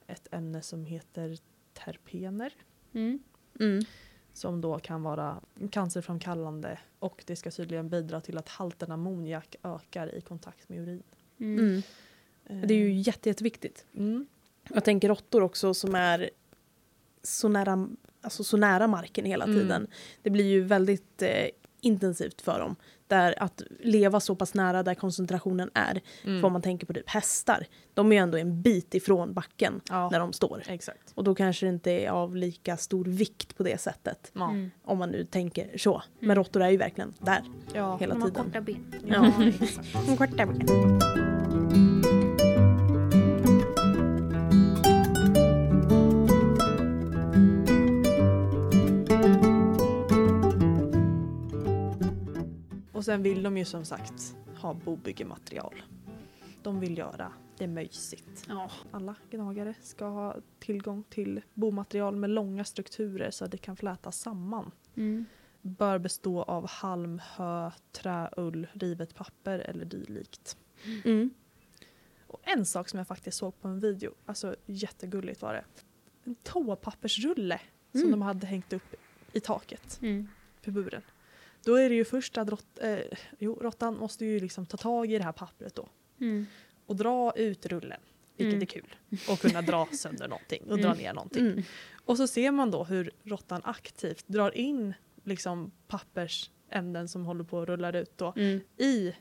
ett 0.07 0.29
ämne 0.35 0.63
som 0.63 0.85
heter 0.85 1.39
terpener. 1.73 2.53
Som 4.35 4.61
då 4.61 4.79
kan 4.79 5.03
vara 5.03 5.41
cancerframkallande 5.71 6.79
och 6.99 7.25
det 7.27 7.37
ska 7.37 7.51
tydligen 7.51 7.89
bidra 7.89 8.21
till 8.21 8.39
att 8.39 8.49
halten 8.49 8.93
ammoniak 8.93 9.57
ökar 9.63 10.15
i 10.15 10.21
kontakt 10.21 10.69
med 10.69 10.79
urin. 10.79 11.03
Mm. 11.41 11.59
Mm. 11.59 11.83
Eh, 12.47 12.69
Det 12.69 12.75
är 12.75 12.79
ju 12.79 12.93
jätte, 12.93 13.29
jätteviktigt. 13.29 13.87
mm. 13.97 14.27
Jag 14.69 14.85
tänker 14.85 15.09
råttor 15.09 15.41
också 15.43 15.75
som 15.75 15.95
är 15.95 16.31
så 17.23 17.49
nära, 17.49 17.89
alltså 18.21 18.45
så 18.45 18.57
nära 18.57 18.87
marken 18.87 19.25
hela 19.25 19.45
Mm. 19.45 19.57
tiden. 19.61 19.87
Det 20.23 20.31
blir 20.31 20.45
ju 20.45 20.63
väldigt 20.63 21.23
eh, 21.23 21.47
intensivt 21.85 22.41
för 22.41 22.59
dem. 22.61 22.77
Där 23.07 23.43
att 23.43 23.63
leva 23.81 24.21
så 24.21 24.35
pass 24.37 24.55
nära 24.55 24.83
där 24.83 24.95
koncentrationen 24.95 25.71
är. 25.75 26.01
Mm. 26.25 26.41
För 26.41 26.47
om 26.47 26.53
man 26.53 26.63
tänker 26.63 26.87
på 26.87 26.93
typ 26.93 27.11
hästar, 27.11 27.67
de 27.95 28.13
är 28.13 28.17
ju 28.17 28.23
ändå 28.23 28.39
en 28.39 28.63
bit 28.63 28.95
ifrån 28.95 29.35
backen 29.35 29.81
Ja, 29.89 30.09
när 30.11 30.19
de 30.21 30.33
står. 30.33 30.63
exakt. 30.67 31.13
Och 31.15 31.25
då 31.25 31.35
kanske 31.35 31.67
det 31.67 31.71
inte 31.71 31.91
är 31.91 32.11
av 32.11 32.37
lika 32.37 32.77
stor 32.77 33.05
vikt 33.05 33.57
på 33.57 33.63
det 33.63 33.81
sättet. 33.81 34.31
Ja. 34.35 34.51
Mm. 34.51 34.71
Om 34.85 34.99
man 34.99 35.11
nu 35.11 35.25
tänker 35.25 35.79
så. 35.79 36.03
Men 36.21 36.37
råttor 36.37 36.63
är 36.63 36.71
ju 36.71 36.77
verkligen 36.77 37.15
där 37.19 37.43
Ja. 37.75 37.97
hela 37.97 38.15
De 38.15 38.23
har 38.23 38.29
tiden. 38.29 38.45
korta 38.45 38.61
ben. 38.61 38.95
Ja. 39.07 39.33
Korta 40.19 40.47
ben. 40.47 41.34
Och 53.05 53.07
sen 53.07 53.23
vill 53.23 53.43
de 53.43 53.57
ju 53.59 53.65
som 53.65 53.85
sagt 53.85 54.37
ha 54.57 54.75
bobyggematerial. 54.75 55.83
De 56.63 56.81
vill 56.81 56.99
göra 56.99 57.33
det 57.59 57.67
mysigt. 57.67 58.45
Ja. 58.49 58.71
Alla 58.91 59.15
gnagare 59.31 59.75
ska 59.83 60.05
ha 60.09 60.37
tillgång 60.59 61.05
till 61.11 61.41
bomaterial 61.55 62.17
med 62.17 62.31
långa 62.31 62.65
strukturer 62.65 63.31
så 63.31 63.45
att 63.45 63.51
det 63.51 63.59
kan 63.59 63.77
flätas 63.77 64.19
samman. 64.21 64.71
Mm. 64.97 65.25
Bör 65.63 65.99
bestå 65.99 66.43
av 66.43 66.69
halm, 66.69 67.21
hö, 67.37 67.71
trä, 67.93 68.31
ull, 68.37 68.67
rivet 68.73 69.15
papper 69.15 69.59
eller 69.59 69.85
dylikt. 69.85 70.57
Mm. 71.05 71.31
Och 72.27 72.41
en 72.43 72.67
sak 72.67 72.89
som 72.89 72.99
jag 72.99 73.07
faktiskt 73.09 73.39
såg 73.39 73.61
på 73.61 73.69
en 73.69 73.81
video, 73.81 74.15
alltså 74.27 74.57
jättegulligt 74.67 75.43
var 75.43 75.53
det. 75.53 75.65
En 76.25 76.35
toapappersrulle 76.35 77.61
som 77.93 78.01
Mm. 78.01 78.11
de 78.11 78.23
hade 78.23 78.47
hängt 78.47 78.73
upp 78.73 78.95
i 79.33 79.41
taket 79.41 79.99
Mm. 80.03 80.29
på 80.65 80.71
buren. 80.71 81.03
Då 81.67 81.75
är 81.75 81.89
det 81.89 81.95
ju 81.95 82.05
först 82.05 82.39
att 82.39 82.51
rott, 82.51 82.79
eh, 82.81 82.99
jo, 83.39 83.59
råttan 83.63 83.97
måste 83.97 84.25
ju 84.25 84.41
liksom 84.41 84.67
ta 84.67 84.77
tag 84.77 85.13
i 85.13 85.19
det 85.19 85.25
här 85.25 85.33
pappret 85.33 85.75
då 85.75 85.89
Mm. 86.21 86.47
och 86.87 86.97
dra 86.97 87.33
ut 87.37 87.67
rullen. 87.67 88.01
Vilket 88.37 88.53
Mm. 88.55 88.63
är 88.63 88.67
kul. 88.67 88.95
Och 89.31 89.39
kunna 89.39 89.63
dra 89.63 89.87
sönder 89.93 90.29
någonting 90.29 90.63
och 90.71 90.79
dra 90.79 90.87
Mm. 90.87 90.99
ner 90.99 91.13
någonting. 91.13 91.47
Mm. 91.47 91.63
Och 92.05 92.17
så 92.17 92.27
ser 92.27 92.51
man 92.51 92.71
då 92.71 92.85
hur 92.85 93.11
råttan 93.25 93.61
aktivt 93.65 94.25
drar 94.29 94.57
in 94.57 94.95
liksom 95.25 95.71
pappersämnen 95.89 97.09
som 97.09 97.25
håller 97.27 97.45
på 97.45 97.61
att 97.63 97.69
rulla 97.69 97.93
ut 97.99 98.13
då 98.19 98.33
Mm. 98.37 98.61
i 98.77 99.15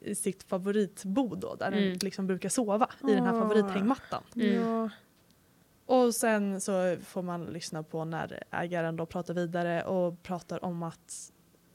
i 0.00 0.14
sitt 0.14 0.42
favoritbo 0.42 1.34
då, 1.34 1.54
där 1.54 1.72
Mm. 1.72 1.84
den 1.88 1.98
liksom 1.98 2.26
brukar 2.26 2.48
sova 2.48 2.90
i 3.08 3.12
den 3.12 3.24
här 3.24 3.32
favorithängmattan. 3.40 4.22
Mm. 4.34 4.54
Ja. 4.54 4.90
Och 5.86 6.14
sen 6.14 6.60
så 6.60 6.96
får 7.04 7.22
man 7.22 7.44
lyssna 7.44 7.82
på 7.82 8.04
när 8.04 8.42
ägaren 8.50 8.96
då 8.96 9.06
pratar 9.06 9.34
vidare 9.34 9.82
och 9.84 10.22
pratar 10.22 10.64
om 10.64 10.82
att 10.82 11.32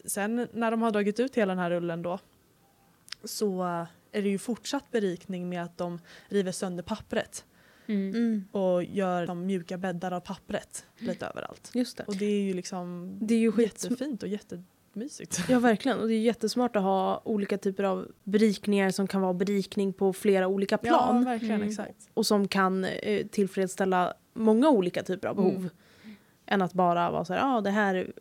sen 0.07 0.47
när 0.53 0.71
de 0.71 0.81
har 0.81 0.91
dragit 0.91 1.19
ut 1.19 1.35
hela 1.35 1.51
den 1.51 1.59
här 1.59 1.69
rullen 1.69 2.01
då 2.01 2.19
så 3.23 3.63
är 4.11 4.21
det 4.21 4.29
ju 4.29 4.37
fortsatt 4.37 4.91
berikning 4.91 5.49
med 5.49 5.63
att 5.63 5.77
de 5.77 5.99
river 6.29 6.51
sönder 6.51 6.83
pappret 6.83 7.45
Mm. 7.87 8.15
Mm. 8.15 8.43
och 8.51 8.83
gör 8.83 9.27
de 9.27 9.45
mjuka 9.45 9.77
bäddar 9.77 10.11
av 10.11 10.19
pappret 10.19 10.85
lite 10.97 11.25
överallt. 11.25 11.71
Just 11.73 11.97
det. 11.97 12.03
Och 12.03 12.15
det 12.15 12.25
är 12.25 12.41
ju 12.41 12.53
liksom 12.53 13.17
Det 13.21 13.33
är 13.33 13.39
ju 13.39 13.51
jättefint 13.57 14.23
och 14.23 14.29
jättemysigt. 14.29 15.39
Ja, 15.49 15.59
verkligen. 15.59 15.99
Och 15.99 16.07
det 16.07 16.13
är 16.13 16.19
jättesmart 16.21 16.75
att 16.75 16.83
ha 16.83 17.21
olika 17.25 17.57
typer 17.57 17.83
av 17.83 18.07
berikningar 18.23 18.91
som 18.91 19.07
kan 19.07 19.21
vara 19.21 19.33
berikning 19.33 19.93
på 19.93 20.13
flera 20.13 20.47
olika 20.47 20.77
plan. 20.77 21.15
Ja, 21.17 21.29
verkligen 21.29 21.55
Mm. 21.55 21.67
exakt. 21.69 22.09
och 22.13 22.25
som 22.25 22.47
kan 22.47 22.85
eh, 22.85 23.27
tillfredsställa 23.27 24.13
många 24.33 24.69
olika 24.69 25.03
typer 25.03 25.27
av 25.27 25.35
behov. 25.35 25.53
Mm. 25.55 25.69
Än 26.45 26.61
att 26.61 26.73
bara 26.73 27.11
vara 27.11 27.25
så 27.25 27.33
här, 27.33 27.39
ja 27.39 27.55
ah, 27.57 27.61
det 27.61 27.71
här 27.71 28.11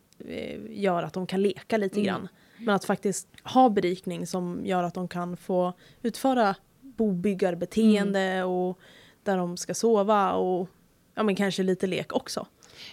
gör 0.70 1.02
att 1.02 1.12
de 1.12 1.26
kan 1.26 1.42
leka 1.42 1.76
lite 1.76 2.00
Mm. 2.00 2.06
grann. 2.06 2.28
Men 2.58 2.74
att 2.74 2.84
faktiskt 2.84 3.28
ha 3.44 3.68
berikning 3.70 4.26
som 4.26 4.66
gör 4.66 4.82
att 4.82 4.94
de 4.94 5.08
kan 5.08 5.36
få 5.36 5.72
utföra 6.02 6.56
bobyggarbeteende 6.80 8.20
Mm. 8.20 8.48
och 8.48 8.78
där 9.22 9.36
de 9.36 9.56
ska 9.56 9.74
sova 9.74 10.32
och 10.32 10.68
ja 11.14 11.22
men 11.22 11.36
kanske 11.36 11.62
lite 11.62 11.86
lek 11.86 12.12
också. 12.12 12.46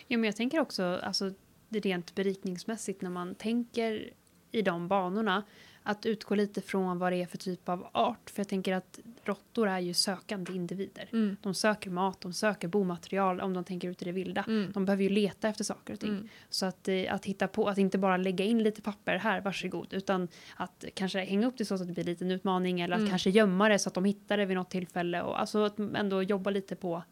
Ja, 0.07 0.17
men 0.17 0.23
jag 0.23 0.35
tänker 0.35 0.59
också 0.59 0.83
alltså, 1.03 1.31
det 1.69 1.79
rent 1.79 2.15
berikningsmässigt 2.15 3.01
när 3.01 3.09
man 3.09 3.35
tänker 3.35 4.09
i 4.51 4.61
de 4.61 4.87
banorna 4.87 5.43
att 5.83 6.05
utgå 6.05 6.35
lite 6.35 6.61
från 6.61 6.99
vad 6.99 7.11
det 7.11 7.21
är 7.21 7.25
för 7.25 7.37
typ 7.37 7.69
av 7.69 7.87
art. 7.91 8.29
För 8.29 8.39
jag 8.39 8.47
tänker 8.47 8.73
att 8.73 8.99
råttor 9.23 9.67
är 9.67 9.79
ju 9.79 9.93
sökande 9.93 10.53
individer. 10.53 11.09
Mm. 11.13 11.37
De 11.41 11.53
söker 11.53 11.89
mat, 11.89 12.21
de 12.21 12.33
söker 12.33 12.67
bomaterial 12.67 13.41
om 13.41 13.53
de 13.53 13.63
tänker 13.63 13.87
ut 13.89 14.01
i 14.01 14.05
det 14.05 14.11
vilda. 14.11 14.43
Mm. 14.47 14.71
De 14.71 14.85
behöver 14.85 15.03
ju 15.03 15.09
leta 15.09 15.49
efter 15.49 15.63
saker 15.63 15.93
och 15.93 15.99
ting. 15.99 16.09
Mm. 16.09 16.27
Så 16.49 16.65
att, 16.65 16.87
eh, 16.87 17.13
att 17.13 17.25
hitta 17.25 17.47
på, 17.47 17.69
att 17.69 17.77
inte 17.77 17.97
bara 17.97 18.17
lägga 18.17 18.45
in 18.45 18.63
lite 18.63 18.81
papper 18.81 19.15
här, 19.17 19.41
varsågod, 19.41 19.93
utan 19.93 20.27
att 20.55 20.85
kanske 20.93 21.19
hänga 21.19 21.47
upp 21.47 21.57
det 21.57 21.65
så 21.65 21.73
att 21.75 21.87
det 21.87 21.93
blir 21.93 22.03
lite 22.03 22.25
en 22.25 22.31
utmaning 22.31 22.81
eller 22.81 22.95
att 22.95 22.99
Mm. 22.99 23.09
kanske 23.09 23.29
gömma 23.29 23.69
det 23.69 23.79
så 23.79 23.89
att 23.89 23.93
de 23.95 24.05
hittar 24.05 24.37
det 24.37 24.45
vid 24.45 24.57
något 24.57 24.69
tillfälle 24.69 25.21
och 25.21 25.39
alltså 25.41 25.63
att 25.63 25.79
ändå 25.79 26.23
jobba 26.23 26.49
lite 26.49 26.75
på 26.75 27.03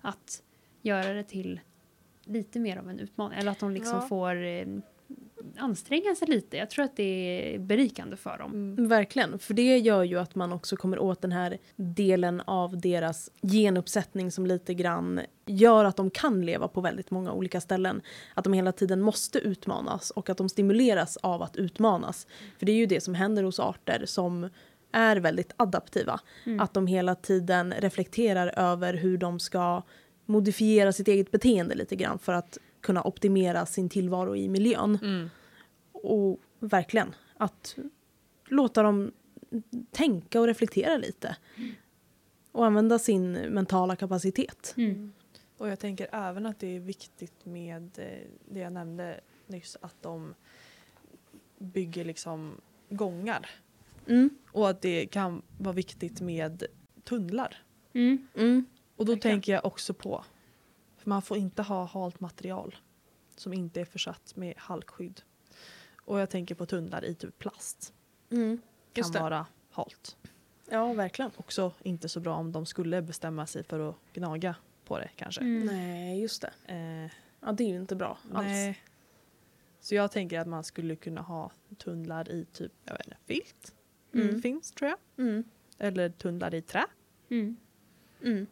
att 0.00 0.42
göra 0.82 1.12
det 1.12 1.24
till 1.24 1.60
lite 2.24 2.58
mer 2.60 2.76
av 2.76 2.90
en 2.90 2.98
utmaning 2.98 3.38
eller 3.38 3.52
att 3.52 3.58
de 3.60 3.70
liksom 3.70 3.98
Ja. 3.98 4.08
får 4.08 4.44
eh, 4.44 4.66
anstränga 5.58 6.14
sig 6.14 6.28
lite. 6.28 6.56
Jag 6.56 6.70
tror 6.70 6.84
att 6.84 6.96
det 6.96 7.54
är 7.54 7.58
berikande 7.58 8.16
för 8.16 8.38
dem. 8.38 8.52
Mm. 8.52 8.88
Verkligen, 8.88 9.38
för 9.38 9.54
det 9.54 9.78
gör 9.78 10.02
ju 10.02 10.18
att 10.18 10.34
man 10.34 10.52
också 10.52 10.76
kommer 10.76 10.98
åt 10.98 11.22
den 11.22 11.32
här 11.32 11.58
delen 11.76 12.40
av 12.40 12.80
deras 12.80 13.30
genuppsättning 13.42 14.30
som 14.30 14.46
lite 14.46 14.74
grann 14.74 15.20
gör 15.46 15.84
att 15.84 15.96
de 15.96 16.10
kan 16.10 16.46
leva 16.46 16.68
på 16.68 16.80
väldigt 16.80 17.10
många 17.10 17.32
olika 17.32 17.60
ställen. 17.60 18.02
Att 18.34 18.44
de 18.44 18.52
hela 18.52 18.72
tiden 18.72 19.00
måste 19.00 19.38
utmanas 19.38 20.10
och 20.10 20.30
att 20.30 20.38
de 20.38 20.48
stimuleras 20.48 21.16
av 21.16 21.42
att 21.42 21.56
utmanas. 21.56 22.26
För 22.58 22.66
det 22.66 22.72
är 22.72 22.76
ju 22.76 22.86
det 22.86 23.00
som 23.00 23.14
händer 23.14 23.42
hos 23.42 23.60
arter 23.60 24.02
som 24.06 24.48
är 24.92 25.16
väldigt 25.16 25.52
adaptiva. 25.56 26.20
Mm. 26.44 26.60
Att 26.60 26.74
de 26.74 26.86
hela 26.86 27.14
tiden 27.14 27.74
reflekterar 27.78 28.58
över 28.58 28.94
hur 28.94 29.18
de 29.18 29.40
ska 29.40 29.82
modifiera 30.26 30.92
sitt 30.92 31.08
eget 31.08 31.30
beteende 31.30 31.74
lite 31.74 31.96
grann 31.96 32.18
för 32.18 32.32
att 32.32 32.58
kunna 32.80 33.02
optimera 33.02 33.66
sin 33.66 33.88
tillvaro 33.88 34.36
i 34.36 34.48
miljön. 34.48 34.98
Mm. 35.02 35.30
Och 36.02 36.40
verkligen, 36.58 37.14
att 37.36 37.76
låta 38.48 38.82
dem 38.82 39.12
tänka 39.90 40.40
och 40.40 40.46
reflektera 40.46 40.96
lite. 40.96 41.36
Och 42.52 42.66
använda 42.66 42.98
sin 42.98 43.32
mentala 43.32 43.96
kapacitet. 43.96 44.74
Mm. 44.76 45.12
Och 45.58 45.68
jag 45.68 45.78
tänker 45.78 46.08
även 46.12 46.46
att 46.46 46.58
det 46.58 46.76
är 46.76 46.80
viktigt 46.80 47.44
med 47.44 47.98
eh, 47.98 48.28
det 48.48 48.60
jag 48.60 48.72
nämnde 48.72 49.20
nyss 49.46 49.76
att 49.80 50.02
de 50.02 50.34
bygger 51.58 52.04
liksom 52.04 52.60
gångar. 52.88 53.50
Mm. 54.06 54.30
Och 54.52 54.70
att 54.70 54.80
det 54.80 55.06
kan 55.06 55.42
vara 55.58 55.74
viktigt 55.74 56.20
med 56.20 56.62
tunnlar. 57.04 57.62
Mm. 57.92 58.28
Mm. 58.34 58.64
Och 58.96 59.06
då 59.06 59.12
Verkligen. 59.12 59.34
tänker 59.34 59.52
jag 59.52 59.64
också 59.64 59.94
på, 59.94 60.24
för 60.98 61.10
man 61.10 61.22
får 61.22 61.36
inte 61.36 61.62
ha 61.62 61.84
halt 61.84 62.20
material 62.20 62.76
som 63.36 63.52
inte 63.52 63.80
är 63.80 63.84
försatt 63.84 64.36
med 64.36 64.54
halkskydd. 64.56 65.22
Och 66.12 66.20
jag 66.20 66.30
tänker 66.30 66.54
på 66.54 66.66
tunnlar 66.66 67.04
i 67.04 67.14
typ 67.14 67.38
plast. 67.38 67.94
Mm. 68.30 68.60
Kan 68.92 69.12
vara 69.12 69.46
halt. 69.70 70.16
Ja, 70.70 70.92
verkligen. 70.92 71.30
Också 71.36 71.72
inte 71.82 72.08
så 72.08 72.20
bra 72.20 72.34
om 72.34 72.52
de 72.52 72.66
skulle 72.66 73.02
bestämma 73.02 73.46
sig 73.46 73.64
för 73.64 73.88
att 73.90 73.96
gnaga 74.12 74.56
på 74.84 74.98
det 74.98 75.10
kanske. 75.16 75.40
Mm. 75.40 75.66
Nej, 75.66 76.20
just 76.20 76.42
det. 76.42 76.52
Eh, 76.74 77.10
Ja, 77.40 77.52
det 77.52 77.64
är 77.64 77.68
ju 77.68 77.76
inte 77.76 77.96
bra 77.96 78.18
alls. 78.32 78.46
nej. 78.46 78.82
Så 79.80 79.94
jag 79.94 80.12
tänker 80.12 80.38
att 80.40 80.46
man 80.46 80.64
skulle 80.64 80.96
kunna 80.96 81.20
ha 81.20 81.50
tunnlar 81.78 82.30
i 82.30 82.44
typ, 82.44 82.72
jag 82.84 82.92
vet 82.92 83.06
inte, 83.06 83.16
filt? 83.26 83.74
Mm. 84.14 84.42
Finns 84.42 84.72
tror 84.72 84.90
jag. 84.90 85.26
Mm. 85.26 85.44
Eller 85.78 86.08
tunnlar 86.08 86.54
i 86.54 86.62
trä. 86.62 86.84
Mm. 87.28 87.56
Mm. 88.22 88.46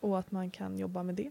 Och 0.00 0.18
att 0.18 0.30
man 0.30 0.50
kan 0.50 0.78
jobba 0.78 1.02
med 1.02 1.14
det. 1.14 1.30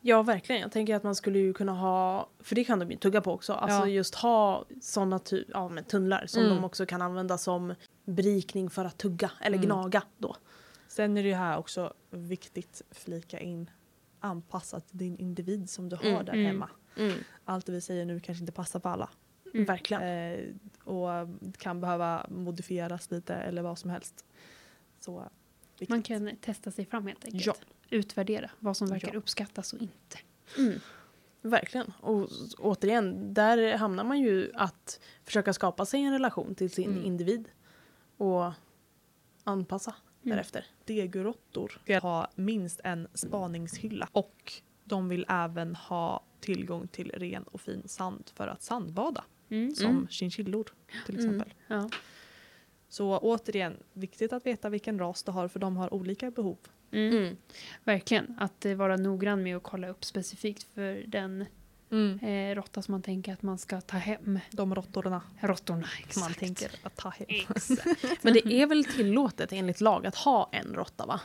Ja, 0.00 0.22
verkligen. 0.22 0.60
Jag 0.62 0.72
tänker 0.72 0.96
att 0.96 1.02
man 1.02 1.14
skulle 1.14 1.38
ju 1.38 1.52
kunna 1.52 1.72
ha, 1.72 2.28
för 2.40 2.54
det 2.54 2.64
kan 2.64 2.78
de 2.78 2.90
ju 2.90 2.96
tugga 2.96 3.20
på 3.20 3.32
också, 3.32 3.52
alltså 3.52 3.78
Ja. 3.78 3.86
just 3.86 4.14
ha 4.14 4.64
sådana 4.80 5.18
ty- 5.18 5.44
ja, 5.48 5.68
men 5.68 5.84
tunnlar 5.84 6.24
som 6.26 6.42
Mm. 6.42 6.56
de 6.56 6.64
också 6.64 6.86
kan 6.86 7.02
använda 7.02 7.38
som 7.38 7.74
berikning 8.04 8.70
för 8.70 8.84
att 8.84 8.98
tugga 8.98 9.30
eller 9.40 9.56
Mm. 9.56 9.66
gnaga 9.66 10.02
då. 10.18 10.36
Sen 10.88 11.16
är 11.16 11.22
det 11.22 11.28
ju 11.28 11.34
här 11.34 11.58
också 11.58 11.92
viktigt 12.10 12.82
flika 12.90 13.40
in 13.40 13.70
anpassat 14.20 14.88
till 14.88 14.98
din 14.98 15.16
individ 15.18 15.70
som 15.70 15.88
du 15.88 15.96
har 15.96 16.04
Mm, 16.04 16.24
där 16.24 16.32
mm. 16.32 16.46
hemma. 16.46 16.70
Mm. 16.96 17.18
Allt 17.44 17.66
det 17.66 17.72
vi 17.72 17.80
säger 17.80 18.04
nu 18.04 18.20
kanske 18.20 18.42
inte 18.42 18.52
passar 18.52 18.80
för 18.80 18.88
alla. 18.88 19.10
Mm. 19.54 19.64
Verkligen. 19.66 20.02
Eh, 20.02 20.38
och 20.84 21.08
kan 21.58 21.80
behöva 21.80 22.26
modifieras 22.30 23.10
lite 23.10 23.34
eller 23.34 23.62
vad 23.62 23.78
som 23.78 23.90
helst. 23.90 24.24
Så 25.00 25.24
viktigt. 25.72 25.88
Man 25.88 26.02
kan 26.02 26.36
testa 26.40 26.70
sig 26.70 26.86
fram 26.86 27.06
helt 27.06 27.24
enkelt. 27.24 27.46
Ja. 27.46 27.54
Utvärdera 27.92 28.50
vad 28.58 28.76
som 28.76 28.88
verkar 28.88 29.08
Ja. 29.12 29.18
uppskattas 29.18 29.72
och 29.72 29.80
inte. 29.82 30.18
Mm. 30.58 30.80
Verkligen. 31.42 31.92
Och 32.00 32.28
återigen, 32.58 33.34
där 33.34 33.76
hamnar 33.76 34.04
man 34.04 34.20
ju 34.20 34.50
att 34.54 35.00
försöka 35.24 35.52
skapa 35.52 35.86
sig 35.86 36.00
en 36.00 36.12
relation 36.12 36.54
till 36.54 36.70
sin 36.70 36.90
Mm. 36.90 37.04
individ. 37.04 37.48
Och 38.16 38.52
anpassa 39.44 39.94
Mm. 40.22 40.36
därefter. 40.36 40.66
Degerråttor 40.84 41.80
ska 41.84 41.98
ha 41.98 42.30
minst 42.34 42.80
en 42.84 43.08
spaningshylla 43.14 44.08
och 44.12 44.52
de 44.84 45.08
vill 45.08 45.26
även 45.28 45.76
ha 45.76 46.24
tillgång 46.40 46.88
till 46.88 47.10
ren 47.10 47.42
och 47.42 47.60
fin 47.60 47.82
sand 47.88 48.30
för 48.34 48.48
att 48.48 48.62
sandbada. 48.62 49.24
Mm. 49.48 49.74
som 49.74 49.86
Mm. 49.90 50.06
chinchillor 50.10 50.64
till 51.06 51.14
Mm. 51.18 51.26
exempel. 51.26 51.54
Ja. 51.66 51.90
Så 52.92 53.18
återigen, 53.18 53.76
viktigt 53.92 54.32
att 54.32 54.46
veta 54.46 54.68
vilken 54.68 54.98
ras 54.98 55.22
du 55.22 55.32
har 55.32 55.48
för 55.48 55.60
de 55.60 55.76
har 55.76 55.94
olika 55.94 56.30
behov. 56.30 56.58
Mm. 56.90 57.16
Mm. 57.16 57.36
Verkligen. 57.84 58.36
Att 58.38 58.64
eh, 58.64 58.74
vara 58.74 58.96
noggrann 58.96 59.42
med 59.42 59.56
att 59.56 59.62
kolla 59.62 59.88
upp 59.88 60.04
specifikt 60.04 60.62
för 60.74 61.04
den 61.06 61.46
eh, 62.22 62.54
råtta 62.54 62.82
som 62.82 62.92
man 62.92 63.02
tänker 63.02 63.32
att 63.32 63.42
man 63.42 63.58
ska 63.58 63.80
ta 63.80 63.96
hem. 63.96 64.38
De 64.50 64.74
råttorna 64.74 65.22
Råttorna, 65.40 65.88
exakt. 65.98 66.16
man 66.16 66.34
tänker 66.34 66.70
att 66.82 66.96
ta 66.96 67.08
hem. 67.08 67.26
Exakt. 67.28 68.22
Men 68.22 68.32
det 68.32 68.52
är 68.52 68.66
väl 68.66 68.84
tillåtet 68.84 69.52
enligt 69.52 69.80
lag 69.80 70.06
att 70.06 70.16
ha 70.16 70.48
en 70.52 70.74
råtta 70.74 71.06
va? 71.06 71.20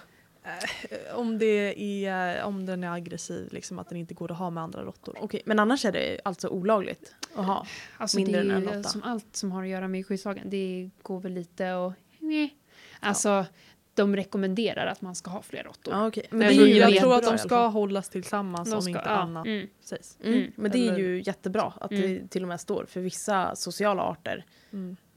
Eh, 0.89 1.15
Om, 1.19 1.37
det 1.37 2.05
är, 2.05 2.43
om 2.43 2.65
den 2.65 2.83
är 2.83 2.91
aggressiv, 2.91 3.47
liksom 3.53 3.79
att 3.79 3.89
den 3.89 3.97
inte 3.97 4.13
går 4.13 4.31
att 4.31 4.37
ha 4.37 4.49
med 4.49 4.63
andra 4.63 4.83
råttor. 4.83 5.15
Okej, 5.21 5.41
men 5.45 5.59
annars 5.59 5.85
är 5.85 5.91
det 5.91 6.19
alltså 6.25 6.47
olagligt 6.47 7.15
att 7.35 7.45
ha? 7.45 7.67
Alltså 7.97 8.17
Mindre 8.17 8.43
det 8.43 8.51
än 8.53 8.67
en 8.67 8.73
råtta. 8.73 8.83
som 8.89 9.03
allt 9.03 9.35
som 9.35 9.51
har 9.51 9.63
att 9.63 9.69
göra 9.69 9.87
med 9.87 10.05
skyddslagen. 10.07 10.49
Det 10.49 10.89
går 11.01 11.19
väl 11.19 11.31
lite 11.33 11.73
och... 11.73 11.93
Nej. 12.19 12.55
Alltså, 12.99 13.45
de 13.93 14.15
rekommenderar 14.15 14.87
att 14.87 15.01
man 15.01 15.15
ska 15.15 15.29
ha 15.31 15.41
fler 15.41 15.63
råttor. 15.63 15.93
Ja, 15.93 16.07
okej. 16.07 16.27
Men 16.29 16.39
Men 16.39 16.47
det 16.47 16.53
jag 16.53 16.63
är 16.63 16.73
ju 16.89 16.95
jag 16.95 17.01
tror 17.01 17.15
att 17.15 17.23
de 17.23 17.37
ska 17.37 17.67
hållas 17.67 18.09
tillsammans 18.09 18.69
De 18.69 18.75
om 18.75 18.81
ska- 18.81 18.89
inte 18.89 19.01
ja, 19.05 19.09
annat 19.15 19.45
Mm, 19.47 19.67
sägs. 19.81 20.17
Mm. 20.23 20.37
Mm. 20.39 20.51
Men 20.55 20.71
det 20.71 20.87
är 20.87 20.97
ju 20.97 21.21
jättebra 21.25 21.73
att 21.81 21.89
det 21.89 22.27
till 22.29 22.41
och 22.41 22.47
med 22.47 22.61
står 22.61 22.85
för 22.85 22.99
vissa 23.01 23.55
sociala 23.55 24.01
arter. 24.03 24.45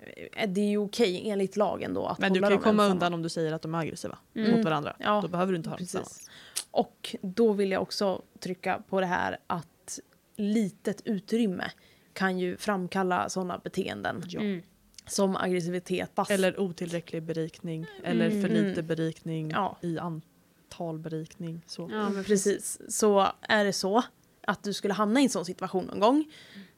Mm. 0.02 0.28
eh, 0.32 0.48
Det 0.48 0.60
är 0.60 0.68
ju 0.70 0.78
okej 0.78 1.30
enligt 1.30 1.56
lagen 1.56 1.94
då 1.94 2.06
att 2.06 2.18
Men 2.18 2.32
du 2.32 2.40
kan 2.40 2.50
ju 2.50 2.56
komma 2.58 2.68
ensamma. 2.82 2.90
undan 2.94 3.14
om 3.14 3.22
du 3.22 3.28
säger 3.28 3.52
att 3.52 3.62
de 3.62 3.74
är 3.74 3.78
aggressiva 3.78 4.18
Mm. 4.34 4.50
mot 4.56 4.64
varandra. 4.64 4.96
Ja, 4.98 5.20
Då 5.22 5.28
behöver 5.28 5.52
du 5.52 5.56
inte 5.56 5.68
ha 5.70 5.76
dem 5.76 5.86
tillsammans. 5.86 6.30
Och 6.70 7.16
då 7.22 7.52
vill 7.52 7.70
jag 7.70 7.82
också 7.82 8.22
trycka 8.40 8.82
på 8.88 9.00
det 9.00 9.06
här 9.06 9.38
att 9.46 9.98
litet 10.36 11.02
utrymme 11.04 11.70
kan 12.12 12.38
ju 12.38 12.56
framkalla 12.56 13.28
sådana 13.28 13.58
beteenden 13.64 14.22
Ja. 14.28 14.40
Mm. 14.40 14.62
som 15.06 15.36
aggressivitet. 15.36 16.14
Pass. 16.14 16.30
Eller 16.30 16.60
otillräcklig 16.60 17.22
berikning 17.22 17.86
eller 18.04 18.30
för 18.30 18.48
Mm. 18.48 18.52
lite 18.64 18.82
berikning 18.82 19.50
Ja. 19.50 19.76
i 19.82 19.98
antal 19.98 20.98
berikning. 20.98 21.62
Så. 21.66 21.88
Ja, 21.92 22.08
men 22.10 22.24
Precis. 22.24 22.80
Så 22.88 23.26
är 23.40 23.64
det 23.64 23.72
så 23.72 24.02
att 24.50 24.62
du 24.62 24.72
skulle 24.72 24.94
hamna 24.94 25.20
i 25.20 25.24
en 25.24 25.30
sån 25.30 25.44
situation 25.44 25.84
någon 25.84 26.00
gång, 26.00 26.24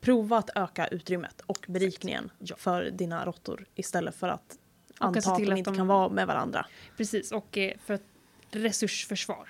prova 0.01 0.37
att 0.39 0.51
öka 0.57 0.87
utrymmet 0.87 1.41
och 1.47 1.65
berikningen 1.69 2.31
Ja. 2.39 2.57
för 2.57 2.91
dina 2.91 3.25
råttor 3.25 3.67
istället 3.75 4.15
för 4.15 4.29
att 4.29 4.59
Och 5.01 5.07
anta 5.07 5.31
att 5.31 5.37
till 5.37 5.47
de 5.47 5.53
att 5.53 5.59
inte 5.59 5.71
de- 5.71 5.77
kan 5.77 5.87
vara 5.87 6.09
med 6.09 6.27
varandra. 6.27 6.67
Precis, 6.97 7.33
och 7.33 7.59
eh, 7.59 7.73
för 7.85 7.95
att 7.95 8.03
resursförsvar 8.51 9.49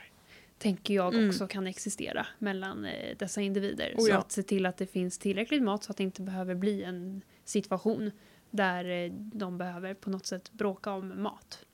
tänker 0.59 0.95
jag 0.95 1.15
Mm. 1.15 1.29
också 1.29 1.47
kan 1.47 1.67
existera 1.67 2.27
mellan 2.39 2.85
eh, 2.85 3.17
dessa 3.19 3.41
individer. 3.41 3.95
Oh 3.97 4.05
så 4.05 4.09
ja. 4.11 4.19
att 4.19 4.33
se 4.33 4.43
till 4.43 4.67
att 4.67 4.77
det 4.77 4.87
finns 4.87 5.19
tillräckligt 5.19 5.63
mat 5.63 5.85
så 5.85 5.91
att 5.91 5.97
det 5.97 6.03
inte 6.03 6.23
behöver 6.23 6.55
bli 6.55 6.83
en 6.83 7.23
situation 7.45 8.11
där 8.51 8.85
eh, 8.85 9.13
de 9.13 9.59
behöver 9.59 9.95
på 9.95 10.11
något 10.11 10.27
sätt 10.27 10.53
bråka 10.53 10.93
om 10.93 11.23
mat. 11.23 11.65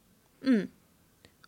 Mm. 0.47 0.69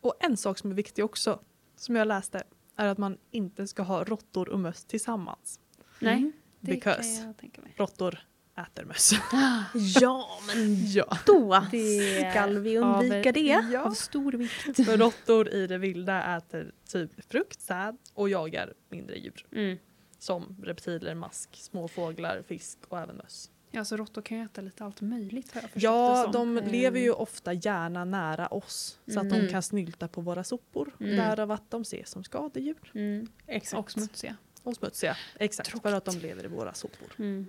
Och 0.01 0.15
en 0.19 0.37
sak 0.37 0.57
som 0.57 0.71
är 0.71 0.75
viktig 0.75 1.05
också, 1.05 1.39
som 1.75 1.95
jag 1.95 2.07
läste, 2.07 2.43
är 2.75 2.87
att 2.87 2.97
man 2.97 3.17
inte 3.31 3.67
ska 3.67 3.83
ha 3.83 4.03
råttor 4.03 4.49
och 4.49 4.59
möss 4.59 4.85
tillsammans. 4.85 5.59
Nej, 5.99 6.31
det 6.59 6.71
Because. 6.71 7.17
kan 7.17 7.27
jag 7.27 7.37
tänka 7.37 7.61
mig. 7.61 7.73
Råttor 7.77 8.19
äter 8.57 8.85
möss. 8.85 9.11
Ja, 10.01 10.27
men 10.47 10.85
ja. 10.91 11.17
då 11.25 11.63
Det 11.71 12.29
skall 12.31 12.59
vi 12.59 12.77
av- 12.77 12.83
undvika 13.03 13.31
det. 13.31 13.55
Av 13.55 13.71
ja. 13.71 13.91
stor 13.91 14.31
vikt. 14.31 14.85
För 14.85 14.97
råttor 14.97 15.49
i 15.49 15.67
det 15.67 15.77
vilda 15.77 16.37
äter 16.37 16.71
typ 16.87 17.31
frukt, 17.31 17.61
säd 17.61 17.97
och 18.13 18.29
jagar 18.29 18.73
mindre 18.89 19.15
djur. 19.19 19.45
Mm. 19.51 19.77
Som 20.19 20.55
reptiler, 20.63 21.15
mask, 21.15 21.49
små 21.55 21.87
fåglar, 21.87 22.43
fisk 22.47 22.77
och 22.87 22.99
även 22.99 23.15
möss. 23.17 23.51
Ja, 23.71 23.85
så 23.85 23.97
råttor 23.97 24.21
kan 24.21 24.37
ju 24.37 24.43
äta 24.43 24.61
lite 24.61 24.83
allt 24.85 25.01
möjligt 25.01 25.53
har 25.53 25.61
jag 25.61 25.69
förstått 25.71 25.83
Ja, 25.83 26.25
det 26.27 26.33
som. 26.33 26.55
de 26.55 26.57
Eh, 26.63 26.71
lever 26.71 26.99
ju 26.99 27.11
ofta 27.11 27.53
gärna 27.53 28.05
nära 28.05 28.47
oss 28.47 28.99
så 29.07 29.19
att 29.19 29.29
de 29.29 29.35
Mm. 29.35 29.51
kan 29.51 29.63
snylta 29.63 30.07
på 30.07 30.21
våra 30.21 30.43
sopor. 30.43 30.95
Mm. 30.99 31.15
Därav 31.17 31.51
att 31.51 31.71
de 31.71 31.81
ses 31.81 32.09
som 32.09 32.23
skadedjur. 32.23 32.91
Mm. 32.95 33.27
Exakt. 33.47 33.79
Och 33.79 33.91
smutsiga. 33.91 34.35
Och 34.63 34.75
smutsiga. 34.75 35.17
Exakt, 35.39 35.69
Tråkigt. 35.69 35.81
för 35.89 35.97
att 35.97 36.05
de 36.05 36.17
lever 36.17 36.43
i 36.45 36.47
våra 36.47 36.73
sopor. 36.73 37.07
Mm. 37.19 37.47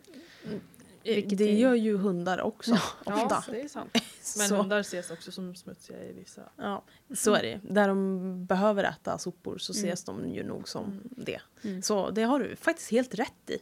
Eh, 1.05 1.15
Vilket 1.15 1.39
det 1.39 1.45
är- 1.45 1.57
gör 1.59 1.75
ju 1.75 1.97
hundar 1.97 2.41
också 2.41 2.73
ofta. 3.07 3.45
det 3.51 3.61
är 3.61 3.69
sant. 3.69 3.91
Men 4.39 4.49
så, 4.49 4.57
hundar 4.57 4.81
ses 4.81 5.11
också 5.11 5.33
som 5.33 5.55
smutsiga 5.55 6.05
i 6.05 6.13
vissa. 6.13 6.43
ja, 6.57 6.83
så 7.15 7.35
är 7.35 7.43
det. 7.43 7.61
Där 7.63 7.89
de 7.89 8.47
behöver 8.47 8.85
äta 8.85 9.19
sopor 9.19 9.59
så 9.59 9.73
Mm. 9.73 9.85
ses 9.85 10.05
de 10.05 10.29
ju 10.35 10.43
nog 10.45 10.69
som 10.69 10.85
Mm. 10.85 11.01
det. 11.17 11.41
Mm. 11.65 11.83
Så 11.83 12.11
det 12.11 12.23
har 12.23 12.39
du 12.39 12.57
faktiskt 12.57 12.91
helt 12.91 13.15
rätt 13.15 13.51
i. 13.51 13.59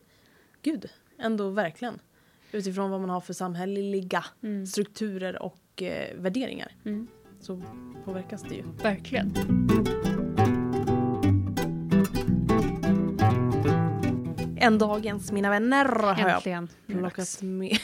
Gud, 0.62 0.90
ändå 1.18 1.48
verkligen. 1.50 1.98
Utifrån 2.52 2.90
vad 2.90 3.00
man 3.00 3.10
har 3.10 3.20
för 3.20 3.32
samhälleliga 3.32 4.24
Mm. 4.42 4.66
strukturer 4.66 5.42
och 5.42 5.82
eh, 5.82 6.16
värderingar 6.16 6.72
Mm. 6.84 7.06
så 7.40 7.62
påverkas 8.04 8.42
det 8.42 8.54
ju. 8.54 8.62
Verkligen. 8.82 9.34
En 14.56 14.78
dagens 14.78 15.32
mina 15.32 15.50
vänner 15.50 15.84
har 15.84 16.18
jag 16.20 16.30
Äntligen. 16.36 16.68
plockat 16.86 17.42
med. 17.42 17.70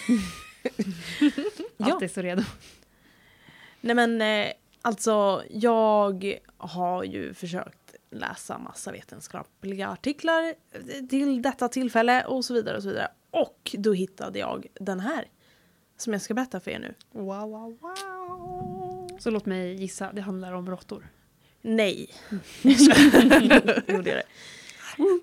ja, 1.76 1.92
Alltid 1.92 2.10
så 2.10 2.22
redo. 2.22 2.42
nej 3.80 3.94
men 3.96 4.22
eh, 4.22 4.52
alltså 4.82 5.42
jag 5.50 6.38
har 6.56 7.04
ju 7.04 7.34
försökt 7.34 7.94
läsa 8.10 8.58
massa 8.58 8.92
vetenskapliga 8.92 9.88
artiklar 9.88 10.54
till 11.08 11.42
detta 11.42 11.68
tillfälle 11.68 12.24
och 12.24 12.44
så 12.44 12.54
vidare 12.54 12.76
och 12.76 12.82
så 12.82 12.88
vidare. 12.88 13.08
Och 13.36 13.74
då 13.78 13.92
hittade 13.92 14.38
jag 14.38 14.66
den 14.74 15.00
här 15.00 15.28
som 15.96 16.12
jag 16.12 16.22
ska 16.22 16.34
berätta 16.34 16.60
för 16.60 16.70
er 16.70 16.78
nu. 16.78 16.94
Wow, 17.12 17.50
wow, 17.50 17.78
wow. 17.80 19.08
Så 19.18 19.30
låt 19.30 19.46
mig 19.46 19.74
gissa, 19.74 20.12
det 20.12 20.20
handlar 20.22 20.52
om 20.52 20.70
råttor. 20.70 21.08
Nej. 21.62 22.10
Gjorde 23.86 24.10
jag 24.10 24.18
det. 24.18 24.22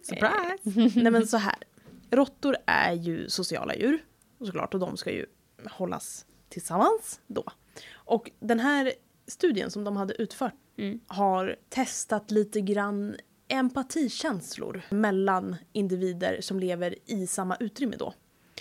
Surprise! 0.04 0.99
Nej 1.02 1.12
men 1.12 1.28
så 1.28 1.38
här. 1.38 1.56
Råttor 2.12 2.58
är 2.65 2.93
ju 2.93 3.30
sociala 3.30 3.76
djur 3.76 4.06
såklart 4.39 4.73
och 4.73 4.80
de 4.80 4.97
ska 4.97 5.12
ju 5.12 5.26
hållas 5.69 6.26
tillsammans 6.49 7.19
då. 7.28 7.43
Och 7.93 8.32
den 8.39 8.60
här 8.60 8.93
studien 9.28 9.71
som 9.71 9.84
de 9.84 9.97
hade 9.97 10.13
utfört 10.21 10.54
Mm. 10.78 10.99
har 11.08 11.56
testat 11.69 12.32
lite 12.32 12.62
grann 12.62 13.15
empatikänslor 13.54 14.82
mellan 14.89 15.56
individer 15.72 16.42
som 16.42 16.60
lever 16.60 16.96
i 17.06 17.28
samma 17.28 17.56
utrymme 17.60 17.96
då. 17.96 18.13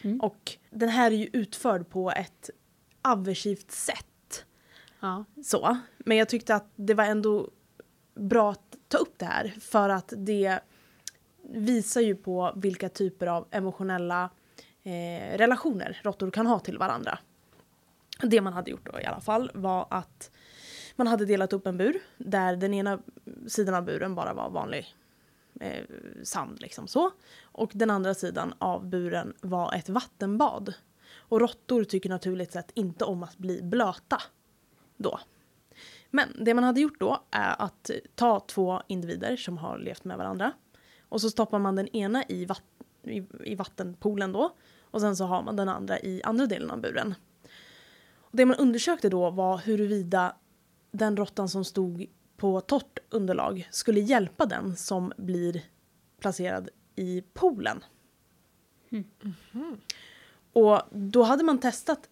Mm. 0.02 0.20
Och 0.20 0.52
den 0.70 0.88
här 0.88 1.10
är 1.10 1.16
ju 1.16 1.28
utförd 1.32 1.88
på 1.88 2.10
ett 2.10 2.50
aversivt 3.02 3.70
sätt. 3.70 4.44
Ja. 5.00 5.24
Så. 5.44 5.78
Men 5.98 6.16
jag 6.16 6.28
tyckte 6.28 6.54
att 6.54 6.70
det 6.76 6.94
var 6.94 7.04
ändå 7.04 7.50
bra 8.14 8.50
att 8.50 8.76
ta 8.88 8.98
upp 8.98 9.14
det 9.18 9.24
här 9.24 9.54
för 9.60 9.88
att 9.88 10.12
det 10.16 10.58
visar 11.42 12.00
ju 12.00 12.14
på 12.14 12.52
vilka 12.56 12.88
typer 12.88 13.26
av 13.26 13.48
emotionella 13.50 14.30
eh, 14.82 15.38
relationer 15.38 16.00
råttor 16.02 16.30
kan 16.30 16.46
ha 16.46 16.58
till 16.58 16.78
varandra. 16.78 17.18
Det 18.22 18.40
man 18.40 18.52
hade 18.52 18.70
gjort 18.70 18.92
då 18.92 19.00
i 19.00 19.04
alla 19.04 19.20
fall 19.20 19.50
var 19.54 19.86
att 19.90 20.30
man 21.02 21.10
hade 21.10 21.24
delat 21.26 21.52
upp 21.52 21.66
en 21.66 21.76
bur 21.76 22.02
där 22.18 22.56
den 22.56 22.74
ena 22.74 22.98
sidan 23.46 23.74
av 23.74 23.84
buren 23.84 24.14
bara 24.14 24.34
var 24.34 24.50
vanlig 24.50 24.94
eh, 25.60 25.84
sand 26.22 26.60
liksom 26.60 26.88
så. 26.88 27.10
Och 27.42 27.70
den 27.74 27.90
andra 27.90 28.14
sidan 28.14 28.54
av 28.58 28.86
buren 28.86 29.34
var 29.40 29.74
ett 29.74 29.88
vattenbad. 29.88 30.74
Och 31.14 31.40
råttor 31.40 31.84
tycker 31.84 32.10
naturligt 32.10 32.52
sett 32.52 32.70
inte 32.74 33.04
om 33.04 33.22
att 33.22 33.38
bli 33.38 33.62
blöta 33.62 34.22
då. 34.96 35.20
Men 36.10 36.28
det 36.44 36.54
man 36.54 36.64
hade 36.64 36.80
gjort 36.80 37.00
då 37.00 37.22
är 37.30 37.62
att 37.62 37.90
ta 38.14 38.40
två 38.40 38.82
individer 38.86 39.36
som 39.36 39.58
har 39.58 39.78
levt 39.78 40.04
med 40.04 40.18
varandra 40.18 40.52
och 41.08 41.20
så 41.20 41.30
stoppar 41.30 41.58
man 41.58 41.76
den 41.76 41.88
ena 41.88 42.24
i, 42.28 42.44
vatt- 42.44 42.82
i, 43.02 43.22
i 43.44 43.54
vattenpoolen 43.54 44.32
då 44.32 44.56
och 44.80 45.00
sen 45.00 45.16
så 45.16 45.24
har 45.24 45.42
man 45.42 45.56
den 45.56 45.68
andra 45.68 45.98
i 45.98 46.22
andra 46.22 46.46
delen 46.46 46.70
av 46.70 46.80
buren. 46.80 47.14
Och 48.14 48.36
det 48.36 48.46
man 48.46 48.56
undersökte 48.56 49.08
då 49.08 49.30
var 49.30 49.58
huruvida 49.58 50.34
den 50.92 51.16
råttan 51.16 51.48
som 51.48 51.64
stod 51.64 52.06
på 52.36 52.60
torrt 52.60 52.98
underlag 53.10 53.68
skulle 53.70 54.00
hjälpa 54.00 54.46
den 54.46 54.76
som 54.76 55.12
blir 55.16 55.62
placerad 56.20 56.68
i 56.96 57.22
poolen. 57.32 57.84
Och 60.52 60.80
då 60.90 61.22
hade 61.22 61.44
man 61.44 61.58
testat 61.58 62.08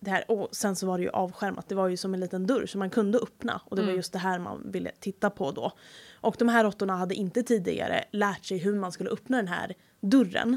det 0.00 0.10
här 0.10 0.30
och 0.30 0.48
sen 0.52 0.76
så 0.76 0.86
var 0.86 0.98
det 0.98 1.04
ju 1.04 1.10
avskärmat. 1.10 1.68
Det 1.68 1.74
var 1.74 1.88
ju 1.88 1.96
som 1.96 2.14
en 2.14 2.20
liten 2.20 2.46
dörr 2.46 2.66
som 2.66 2.78
man 2.78 2.90
kunde 2.90 3.18
öppna 3.18 3.60
och 3.64 3.76
det 3.76 3.82
var 3.82 3.88
Mm. 3.88 3.96
just 3.96 4.12
det 4.12 4.18
här 4.18 4.38
man 4.38 4.70
ville 4.70 4.90
titta 5.00 5.30
på 5.30 5.50
då. 5.50 5.72
Och 6.20 6.36
de 6.38 6.48
här 6.48 6.64
råttorna 6.64 6.96
hade 6.96 7.14
inte 7.14 7.42
tidigare 7.42 8.04
lärt 8.10 8.44
sig 8.44 8.58
hur 8.58 8.74
man 8.74 8.92
skulle 8.92 9.10
öppna 9.10 9.36
den 9.36 9.48
här 9.48 9.74
dörren. 10.00 10.56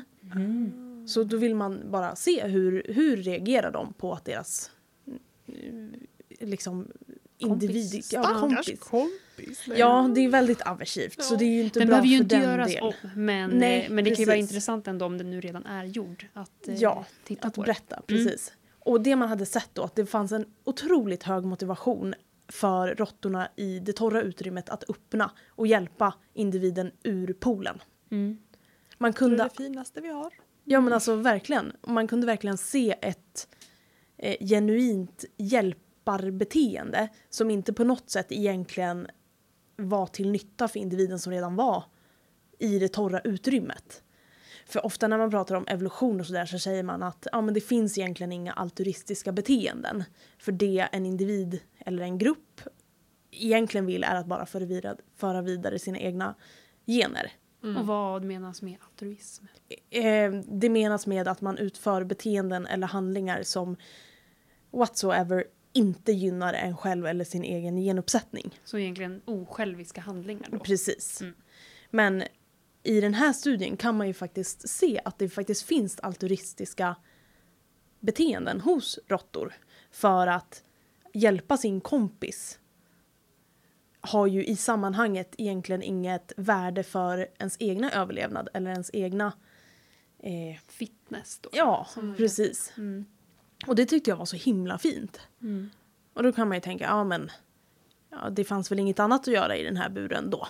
Så 1.07 1.23
då 1.23 1.37
vill 1.37 1.55
man 1.55 1.91
bara 1.91 2.15
se 2.15 2.47
hur, 2.47 2.83
hur 2.89 3.17
reagerar 3.17 3.71
de 3.71 3.93
på 3.93 4.13
att 4.13 4.25
deras 4.25 4.71
mm, 5.47 5.93
liksom 6.39 6.87
individ, 7.37 7.91
Kompis. 7.91 8.13
ja, 8.13 8.23
kompis. 8.39 8.79
kompis. 8.79 9.63
Ja, 9.77 10.11
det 10.15 10.21
är 10.21 10.29
väldigt 10.29 10.61
aversivt 10.61 11.23
så 11.23 11.35
det 11.35 11.45
är 11.45 11.49
ju 11.49 11.61
inte 11.63 11.79
Den 11.79 11.87
bra 11.87 11.93
behöver 11.93 12.07
ju 12.07 12.17
inte 12.17 12.35
göras 12.35 12.71
del. 12.73 12.83
om, 12.83 12.93
men, 13.15 13.49
Nej, 13.49 13.85
eh, 13.85 13.91
men 13.91 14.03
det 14.03 14.09
kan 14.11 14.19
ju 14.19 14.25
vara 14.25 14.35
precis. 14.35 14.51
intressant 14.51 14.87
ändå 14.87 15.05
om 15.05 15.17
den 15.17 15.29
nu 15.31 15.41
redan 15.41 15.65
är 15.65 15.83
gjord. 15.85 16.25
Att 16.33 16.67
eh, 16.67 16.75
Ja, 16.75 17.05
titta 17.23 17.47
Att 17.47 17.53
på 17.55 17.61
det. 17.61 17.65
berätta, 17.65 18.01
precis. 18.07 18.51
Och 18.79 19.01
det 19.01 19.15
man 19.15 19.29
hade 19.29 19.45
sett 19.45 19.69
då, 19.73 19.81
att 19.83 19.95
det 19.95 20.05
fanns 20.05 20.31
en 20.31 20.45
otroligt 20.63 21.23
hög 21.23 21.43
motivation 21.45 22.13
för 22.47 22.95
råttorna 22.95 23.49
i 23.55 23.79
det 23.79 23.93
torra 23.93 24.21
utrymmet 24.21 24.69
att 24.69 24.89
öppna 24.89 25.31
och 25.49 25.67
hjälpa 25.67 26.13
individen 26.33 26.91
ur 27.03 27.33
poolen. 27.33 27.79
Mm. 28.11 28.37
Man 28.97 29.11
Det 29.11 29.15
är 29.15 29.17
kunde, 29.17 29.43
det 29.43 29.49
finaste 29.63 30.01
vi 30.01 30.09
har. 30.09 30.33
ja 30.63 30.81
men 30.81 30.93
alltså 30.93 31.15
verkligen, 31.15 31.71
man 31.87 32.07
kunde 32.07 32.27
verkligen 32.27 32.57
se 32.57 32.95
ett 33.01 33.47
eh, 34.17 34.35
genuint 34.47 35.25
hjälparbeteende 36.05 37.09
som 37.29 37.49
inte 37.49 37.73
på 37.73 37.83
något 37.83 38.09
sätt 38.09 38.31
egentligen 38.31 39.07
var 39.77 40.07
till 40.07 40.31
nytta 40.31 40.67
för 40.67 40.79
individen 40.79 41.19
som 41.19 41.33
redan 41.33 41.55
var 41.55 41.83
i 42.59 42.79
det 42.79 42.87
torra 42.87 43.19
utrymmet. 43.19 44.03
För 44.65 44.85
ofta 44.85 45.07
när 45.07 45.17
man 45.17 45.31
pratar 45.31 45.55
om 45.55 45.67
evolution 45.67 46.19
och 46.19 46.25
sådär 46.25 46.45
så 46.45 46.59
säger 46.59 46.83
man 46.83 47.03
att 47.03 47.27
ja, 47.31 47.41
men 47.41 47.53
det 47.53 47.61
finns 47.61 47.97
egentligen 47.97 48.31
inga 48.31 48.53
altruistiska 48.53 49.31
beteenden. 49.31 50.03
För 50.37 50.51
det 50.51 50.87
en 50.91 51.05
individ 51.05 51.59
eller 51.85 52.03
en 52.03 52.17
grupp 52.17 52.61
egentligen 53.31 53.85
vill 53.85 54.03
är 54.03 54.15
att 54.15 54.25
bara 54.25 54.45
föra 54.45 54.65
vidare, 54.65 54.97
föra 55.15 55.41
vidare 55.41 55.79
sina 55.79 55.99
egna 55.99 56.35
gener. 56.87 57.31
Och 57.77 57.87
vad 57.87 58.23
menas 58.23 58.61
med 58.61 58.77
altruism? 58.81 59.45
Eh, 59.89 60.31
det 60.31 60.69
menas 60.69 61.07
med 61.07 61.27
att 61.27 61.41
man 61.41 61.57
utför 61.57 62.03
beteenden 62.03 62.65
eller 62.65 62.87
handlingar 62.87 63.43
som 63.43 63.77
whatsoever 64.71 65.45
inte 65.75 66.11
gynnar 66.11 66.53
en 66.53 66.77
själv 66.77 67.05
eller 67.05 67.25
sin 67.25 67.43
egen 67.43 67.77
genuppsättning. 67.77 68.59
Så 68.63 68.77
egentligen 68.77 69.21
osjälviska 69.25 70.01
handlingar 70.01 70.47
då? 70.51 70.59
Precis. 70.59 71.21
Mm. 71.21 71.33
Men 71.89 72.23
i 72.83 73.01
den 73.01 73.13
här 73.13 73.33
studien 73.33 73.77
kan 73.77 73.97
man 73.97 74.07
ju 74.07 74.13
faktiskt 74.13 74.69
se 74.69 75.01
att 75.05 75.19
det 75.19 75.29
faktiskt 75.29 75.63
finns 75.63 75.99
altruistiska 75.99 76.95
beteenden 77.99 78.61
hos 78.61 78.99
råttor 79.07 79.53
för 79.91 80.27
att 80.27 80.63
hjälpa 81.13 81.57
sin 81.57 81.81
kompis 81.81 82.59
har 84.05 84.27
ju 84.27 84.45
i 84.45 84.55
sammanhanget 84.55 85.35
egentligen 85.37 85.83
inget 85.83 86.33
värde 86.37 86.83
för 86.83 87.27
ens 87.39 87.57
egna 87.59 87.91
överlevnad 87.91 88.49
eller 88.53 88.71
ens 88.71 88.89
egna... 88.93 89.33
Eh, 90.19 90.59
Fitness 90.67 91.39
då? 91.39 91.49
ja, 91.53 91.87
precis. 92.17 92.73
Mm. 92.77 93.05
Och 93.67 93.75
det 93.75 93.85
tyckte 93.85 94.09
jag 94.09 94.17
var 94.17 94.25
så 94.25 94.35
himla 94.35 94.77
fint. 94.77 95.19
Mm. 95.41 95.69
Och 96.13 96.23
då 96.23 96.31
kan 96.31 96.47
man 96.47 96.57
ju 96.57 96.61
tänka, 96.61 96.83
ja 96.83 97.03
men 97.03 97.31
ja, 98.09 98.29
det 98.29 98.43
fanns 98.43 98.71
väl 98.71 98.79
inget 98.79 98.99
annat 98.99 99.21
att 99.21 99.33
göra 99.33 99.55
i 99.55 99.63
den 99.63 99.77
här 99.77 99.89
buren 99.89 100.29
då. 100.29 100.47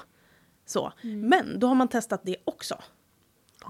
Så. 0.65 0.93
Men 1.01 1.59
då 1.59 1.67
har 1.67 1.75
man 1.75 1.87
testat 1.87 2.21
det 2.23 2.37
också. 2.45 2.81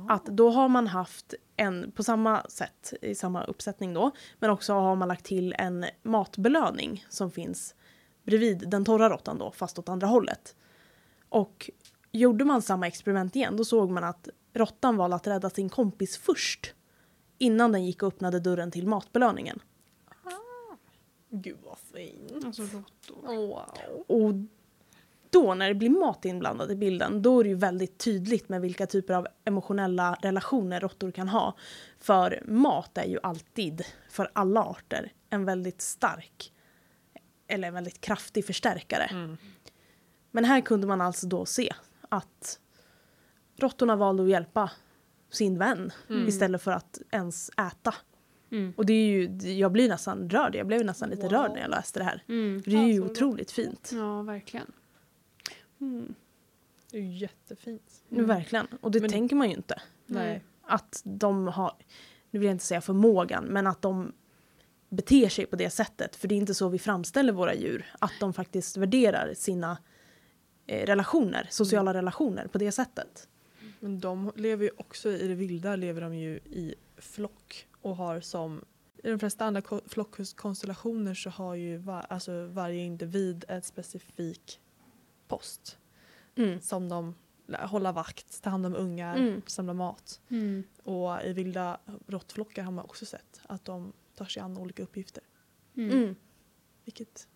Att 0.09 0.25
då 0.25 0.49
har 0.49 0.67
man 0.67 0.87
haft 0.87 1.33
en, 1.55 1.91
på 1.91 2.03
samma 2.03 2.43
sätt, 2.43 2.93
i 3.01 3.15
samma 3.15 3.43
uppsättning 3.43 3.93
då, 3.93 4.11
men 4.39 4.49
också 4.49 4.73
har 4.73 4.95
man 4.95 5.07
lagt 5.07 5.25
till 5.25 5.55
en 5.57 5.85
matbelöning 6.03 7.05
som 7.09 7.31
finns 7.31 7.75
bredvid 8.23 8.69
den 8.69 8.85
torra 8.85 9.09
råttan 9.09 9.37
då, 9.37 9.51
fast 9.51 9.79
åt 9.79 9.89
andra 9.89 10.07
hållet. 10.07 10.55
Och 11.29 11.69
gjorde 12.11 12.45
man 12.45 12.61
samma 12.61 12.87
experiment 12.87 13.35
igen, 13.35 13.57
då 13.57 13.65
såg 13.65 13.91
man 13.91 14.03
att 14.03 14.29
råttan 14.53 14.97
valde 14.97 15.15
att 15.15 15.27
rädda 15.27 15.49
sin 15.49 15.69
kompis 15.69 16.17
först. 16.17 16.73
Innan 17.37 17.71
den 17.71 17.85
gick 17.85 18.03
och 18.03 18.07
öppnade 18.07 18.39
dörren 18.39 18.71
till 18.71 18.87
matbelöningen. 18.87 19.59
Gud 21.29 21.57
vad 21.63 21.77
fint. 21.77 22.45
Alltså 22.45 22.61
råttor. 22.61 23.35
Wow. 23.47 24.05
Och 24.07 24.33
då 25.29 25.53
när 25.53 25.67
det 25.67 25.75
blir 25.75 25.89
mat 25.89 26.25
inblandad 26.25 26.71
i 26.71 26.75
bilden, 26.75 27.21
då 27.21 27.39
är 27.39 27.43
det 27.43 27.49
ju 27.49 27.55
väldigt 27.55 27.97
tydligt 27.97 28.49
med 28.49 28.61
vilka 28.61 28.87
typer 28.87 29.13
av 29.13 29.27
emotionella 29.45 30.17
relationer 30.21 30.79
råttor 30.79 31.11
kan 31.11 31.29
ha. 31.29 31.55
För 31.99 32.43
mat 32.47 32.97
är 32.97 33.05
ju 33.05 33.19
alltid, 33.23 33.85
för 34.09 34.31
alla 34.33 34.63
arter, 34.63 35.13
en 35.29 35.45
väldigt 35.45 35.81
stark 35.81 36.53
eller 37.47 37.67
en 37.67 37.73
väldigt 37.73 38.01
kraftig 38.01 38.45
förstärkare. 38.45 39.03
Mm. 39.03 39.37
Men 40.31 40.45
här 40.45 40.61
kunde 40.61 40.87
man 40.87 41.01
alltså 41.01 41.27
då 41.27 41.45
se 41.45 41.73
att 42.09 42.59
råttorna 43.55 43.95
valde 43.95 44.23
att 44.23 44.29
hjälpa 44.29 44.71
sin 45.29 45.57
vän 45.57 45.91
istället 46.27 46.61
för 46.61 46.71
att 46.71 47.01
ens 47.11 47.49
äta. 47.49 47.93
Mm. 48.51 48.73
Och 48.77 48.85
det 48.85 48.93
är 48.93 49.05
ju, 49.07 49.51
jag 49.53 49.71
blir 49.71 49.89
nästan 49.89 50.29
rörd, 50.29 50.55
jag 50.55 50.67
blev 50.67 50.85
nästan 50.85 51.09
lite 51.09 51.21
Wow. 51.21 51.31
rörd 51.31 51.51
när 51.51 51.61
jag 51.61 51.69
läste 51.69 51.99
det 51.99 52.03
här. 52.03 52.23
Mm. 52.27 52.63
För 52.63 52.71
det 52.71 52.77
är 52.77 52.87
ju 52.87 53.03
Alltså, 53.03 53.11
otroligt 53.11 53.51
fint. 53.51 53.91
Ja, 53.93 54.21
verkligen. 54.21 54.71
Mm. 55.81 56.13
Det 56.91 56.97
är 56.97 57.01
ju 57.01 57.17
jättefint. 57.17 58.03
Mm. 58.11 58.25
Verkligen. 58.27 58.67
Och 58.81 58.91
det 58.91 59.01
Men- 59.01 59.09
tänker 59.09 59.35
man 59.35 59.49
ju 59.49 59.55
inte. 59.55 59.81
Nej. 60.05 60.43
Att 60.61 61.01
de 61.03 61.47
har, 61.47 61.73
nu 62.31 62.39
vill 62.39 62.45
jag 62.45 62.53
inte 62.55 62.65
säga 62.65 62.81
förmågan, 62.81 63.43
men 63.45 63.67
att 63.67 63.81
de 63.81 64.11
beter 64.89 65.29
sig 65.29 65.45
på 65.45 65.55
det 65.55 65.69
sättet. 65.69 66.15
För 66.15 66.27
det 66.27 66.35
är 66.35 66.37
inte 66.37 66.53
så 66.53 66.69
vi 66.69 66.79
framställer 66.79 67.33
våra 67.33 67.53
djur. 67.55 67.85
Att 67.99 68.11
de 68.19 68.33
faktiskt 68.33 68.77
värderar 68.77 69.33
sina 69.33 69.77
eh, 70.67 70.85
relationer, 70.85 71.47
sociala 71.51 71.93
relationer 71.93 72.47
på 72.47 72.57
det 72.57 72.71
sättet. 72.71 73.27
Men 73.85 73.99
de 73.99 74.31
lever 74.35 74.63
ju 74.65 74.71
också 74.77 75.11
i 75.11 75.27
det 75.27 75.35
vilda 75.35 75.75
lever 75.75 76.01
de 76.01 76.15
ju 76.15 76.35
i 76.35 76.75
flock 76.97 77.67
och 77.81 77.95
har 77.95 78.19
som 78.21 78.65
i 79.03 79.09
de 79.09 79.19
flesta 79.19 79.45
andra 79.45 79.61
ko- 79.61 79.81
flockkonstellationer 79.87 81.13
så 81.13 81.29
har 81.29 81.55
ju 81.55 81.77
var, 81.77 82.05
alltså 82.09 82.45
varje 82.47 82.83
individ 82.83 83.45
ett 83.47 83.65
specifik 83.65 84.59
post 85.27 85.77
Mm. 86.35 86.61
som 86.61 86.89
de 86.89 87.15
håller 87.51 87.91
vakt, 87.91 88.41
tar 88.43 88.51
hand 88.51 88.65
om 88.65 88.75
ungar, 88.75 89.15
Mm. 89.17 89.41
samlar 89.47 89.73
mat. 89.73 90.21
Mm. 90.29 90.63
Och 90.83 91.23
i 91.25 91.33
vilda 91.33 91.79
råttflockar 92.07 92.63
har 92.63 92.71
man 92.71 92.85
också 92.85 93.05
sett 93.05 93.41
att 93.43 93.65
de 93.65 93.93
tar 94.15 94.25
sig 94.25 94.41
an 94.41 94.57
olika 94.57 94.83
uppgifter. 94.83 95.23
Mm. 95.77 95.97
Mm. 95.97 96.15
Vilket 96.85 97.27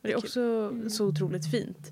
Det 0.00 0.12
är 0.12 0.16
också 0.16 0.72
så 0.90 1.06
otroligt 1.06 1.50
fint. 1.50 1.90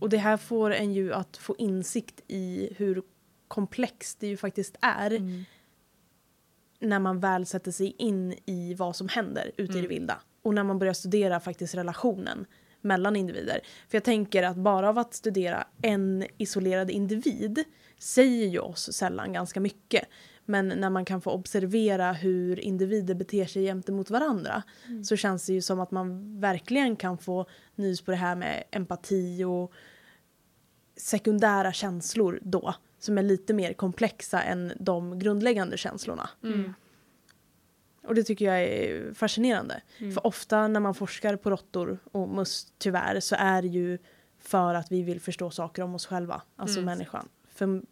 Och 0.00 0.08
det 0.08 0.18
här 0.18 0.36
får 0.36 0.70
en 0.70 0.92
ju 0.94 1.12
att 1.12 1.36
få 1.36 1.54
insikt 1.58 2.22
i 2.28 2.74
hur 2.76 3.02
komplext 3.52 4.20
det 4.20 4.26
ju 4.26 4.36
faktiskt 4.36 4.76
är 4.80 5.10
mm. 5.10 5.44
när 6.80 6.98
man 6.98 7.20
väl 7.20 7.46
sätter 7.46 7.70
sig 7.70 7.94
in 7.98 8.34
i 8.46 8.74
vad 8.74 8.96
som 8.96 9.08
händer 9.08 9.52
ute 9.56 9.62
i 9.62 9.66
det 9.66 9.78
Mm. 9.78 9.88
vilda. 9.88 10.20
Och 10.42 10.54
när 10.54 10.64
man 10.64 10.78
börjar 10.78 10.92
studera 10.92 11.40
faktiskt 11.40 11.74
relationen 11.74 12.46
mellan 12.80 13.16
individer. 13.16 13.60
För 13.88 13.96
jag 13.96 14.04
tänker 14.04 14.42
att 14.42 14.56
bara 14.56 14.88
av 14.88 14.98
att 14.98 15.14
studera 15.14 15.66
en 15.82 16.26
isolerad 16.38 16.90
individ 16.90 17.64
säger 17.98 18.48
ju 18.48 18.58
oss 18.58 18.92
sällan 18.92 19.32
ganska 19.32 19.60
mycket. 19.60 20.08
Men 20.44 20.68
när 20.68 20.90
man 20.90 21.04
kan 21.04 21.20
få 21.20 21.30
observera 21.30 22.12
hur 22.12 22.60
individer 22.60 23.14
beter 23.14 23.46
sig 23.46 23.64
gentemot 23.64 24.10
varandra 24.10 24.62
så 25.04 25.16
känns 25.16 25.46
det 25.46 25.52
ju 25.52 25.62
som 25.62 25.80
att 25.80 25.90
man 25.90 26.40
verkligen 26.40 26.96
kan 26.96 27.18
få 27.18 27.46
nys 27.74 28.02
på 28.02 28.10
det 28.10 28.16
här 28.16 28.36
med 28.36 28.64
empati 28.70 29.44
och 29.44 29.72
sekundära 30.96 31.72
känslor 31.72 32.40
då 32.42 32.74
som 33.04 33.18
är 33.18 33.22
lite 33.22 33.54
mer 33.54 33.72
komplexa 33.72 34.42
än 34.42 34.72
de 34.80 35.18
grundläggande 35.18 35.76
känslorna. 35.76 36.30
Mm. 36.42 36.74
Och 38.02 38.14
det 38.14 38.22
tycker 38.22 38.44
jag 38.44 38.62
är 38.62 39.14
fascinerande. 39.14 39.82
Mm. 39.98 40.12
För 40.12 40.26
ofta 40.26 40.68
när 40.68 40.80
man 40.80 40.94
forskar 40.94 41.36
på 41.36 41.50
råttor 41.50 41.98
och 42.12 42.28
möss 42.28 42.72
tyvärr 42.78 43.20
så 43.20 43.36
är 43.38 43.62
det 43.62 43.68
ju 43.68 43.98
för 44.38 44.74
att 44.74 44.92
vi 44.92 45.02
vill 45.02 45.20
förstå 45.20 45.50
saker 45.50 45.82
om 45.82 45.94
oss 45.94 46.06
själva, 46.06 46.42
alltså 46.56 46.78
Mm. 46.78 46.84
människan. 46.84 47.28
För 47.48 47.82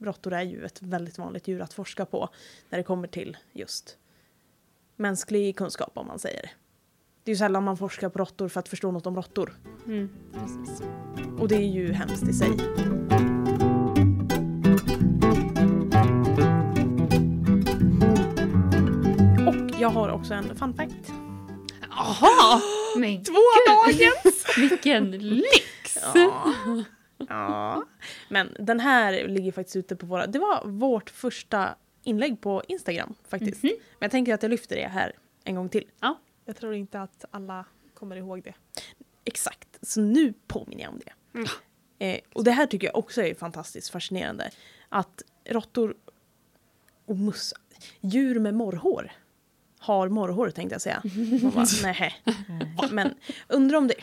råttor 0.00 0.32
är 0.32 0.42
ju 0.42 0.64
ett 0.64 0.82
väldigt 0.82 1.18
vanligt 1.18 1.48
djur 1.48 1.60
att 1.60 1.72
forska 1.72 2.06
på 2.06 2.28
när 2.70 2.78
det 2.78 2.84
kommer 2.84 3.08
till 3.08 3.36
just 3.52 3.98
mänsklig 4.96 5.56
kunskap 5.56 5.92
om 5.94 6.06
man 6.06 6.18
säger. 6.18 6.50
Det 7.24 7.30
är 7.30 7.34
ju 7.34 7.38
sällan 7.38 7.64
man 7.64 7.76
forskar 7.76 8.08
på 8.08 8.18
råttor 8.18 8.48
för 8.48 8.60
att 8.60 8.68
förstå 8.68 8.90
något 8.90 9.06
om 9.06 9.16
råttor. 9.16 9.58
Mm. 9.86 10.10
Och 11.38 11.48
det 11.48 11.56
är 11.56 11.68
ju 11.68 11.92
hemskt 11.92 12.28
i 12.28 12.32
sig. 12.32 12.50
Och 19.48 19.80
jag 19.80 19.88
har 19.88 20.08
också 20.08 20.34
en 20.34 20.56
fun 20.56 20.74
fact. 20.74 21.12
Jaha! 21.90 22.60
Men 22.96 23.24
Två 23.24 23.34
dagens! 23.68 24.44
vilken 24.56 25.10
lyx! 25.10 25.98
Ja. 26.14 26.54
ja. 27.28 27.84
Men 28.28 28.56
den 28.58 28.80
här 28.80 29.28
ligger 29.28 29.52
faktiskt 29.52 29.76
ute 29.76 29.96
på 29.96 30.06
våra... 30.06 30.26
Det 30.26 30.38
var 30.38 30.66
vårt 30.66 31.10
första 31.10 31.74
inlägg 32.02 32.40
på 32.40 32.62
Instagram 32.68 33.14
faktiskt. 33.28 33.62
Mhm. 33.62 33.72
Men 33.72 34.06
jag 34.06 34.10
tänker 34.10 34.34
att 34.34 34.42
jag 34.42 34.50
lyfter 34.50 34.76
det 34.76 34.88
här 34.88 35.12
en 35.44 35.54
gång 35.54 35.68
till. 35.68 35.84
Jag 36.44 36.56
tror 36.56 36.74
inte 36.74 37.00
att 37.00 37.24
alla 37.30 37.64
kommer 37.94 38.16
ihåg 38.16 38.42
det. 38.42 38.54
Exakt, 39.24 39.78
så 39.82 40.00
nu 40.00 40.34
påminner 40.46 40.82
jag 40.82 40.92
om 40.92 40.98
det. 41.04 41.38
Mm. 41.38 41.48
Eh, 41.98 42.20
och 42.32 42.44
det 42.44 42.50
här 42.50 42.66
tycker 42.66 42.86
jag 42.86 42.96
också 42.96 43.22
är 43.22 43.34
fantastiskt 43.34 43.90
fascinerande. 43.90 44.50
Att 44.88 45.22
råttor 45.44 45.96
och 47.06 47.16
mus, 47.16 47.54
djur 48.00 48.40
med 48.40 48.54
morrhår 48.54 49.12
har 49.78 50.08
morrhår 50.08 50.50
tänkte 50.50 50.74
jag 50.74 50.82
säga. 50.82 51.02
Man 51.42 51.52
bara, 51.52 51.66
nähä. 51.82 52.12
Men 52.90 53.14
undrar 53.48 53.78
om 53.78 53.88
det... 53.88 53.94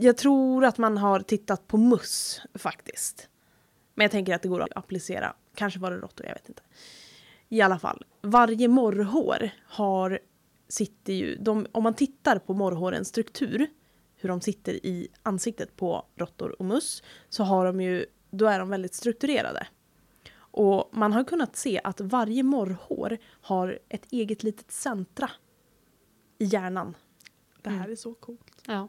jag 0.00 0.16
tror 0.16 0.64
att 0.64 0.78
man 0.78 0.98
har 0.98 1.20
tittat 1.20 1.66
på 1.66 1.76
muss 1.76 2.40
faktiskt. 2.54 3.28
Men 3.94 4.04
jag 4.04 4.10
tänker 4.10 4.34
att 4.34 4.42
det 4.42 4.48
går 4.48 4.60
att 4.60 4.76
applicera. 4.76 5.34
Kanske 5.54 5.80
var 5.80 5.90
det 5.90 5.96
råttor, 5.96 6.26
jag 6.26 6.34
vet 6.34 6.48
inte. 6.48 6.62
I 7.48 7.60
alla 7.60 7.78
fall, 7.78 8.04
varje 8.22 8.68
morrhår 8.68 9.50
har, 9.66 10.18
sitter 10.68 11.12
ju, 11.12 11.36
de, 11.36 11.66
om 11.72 11.82
man 11.82 11.94
tittar 11.94 12.38
på 12.38 12.54
morrhårens 12.54 13.08
struktur, 13.08 13.66
hur 14.18 14.28
de 14.28 14.40
sitter 14.40 14.86
i 14.86 15.08
ansiktet 15.22 15.76
på 15.76 16.06
råttor 16.16 16.56
och 16.58 16.64
muss, 16.64 17.02
så 17.28 17.44
har 17.44 17.66
de 17.66 17.80
ju, 17.80 18.06
då 18.30 18.46
är 18.46 18.58
de 18.58 18.68
väldigt 18.68 18.94
strukturerade. 18.94 19.66
Och 20.36 20.88
man 20.92 21.12
har 21.12 21.24
kunnat 21.24 21.56
se 21.56 21.80
att 21.84 22.00
varje 22.00 22.42
morrhår 22.42 23.18
har 23.24 23.78
ett 23.88 24.12
eget 24.12 24.42
litet 24.42 24.70
centra 24.70 25.30
i 26.38 26.44
hjärnan. 26.44 26.94
Det 27.62 27.70
här 27.70 27.76
Mm. 27.78 27.90
är 27.92 27.96
så 27.96 28.14
coolt. 28.14 28.62
Ja. 28.66 28.88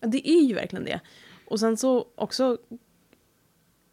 Det 0.00 0.28
är 0.30 0.42
ju 0.42 0.54
verkligen 0.54 0.84
det. 0.84 1.00
Och 1.46 1.60
sen 1.60 1.76
så 1.76 2.08
också 2.14 2.58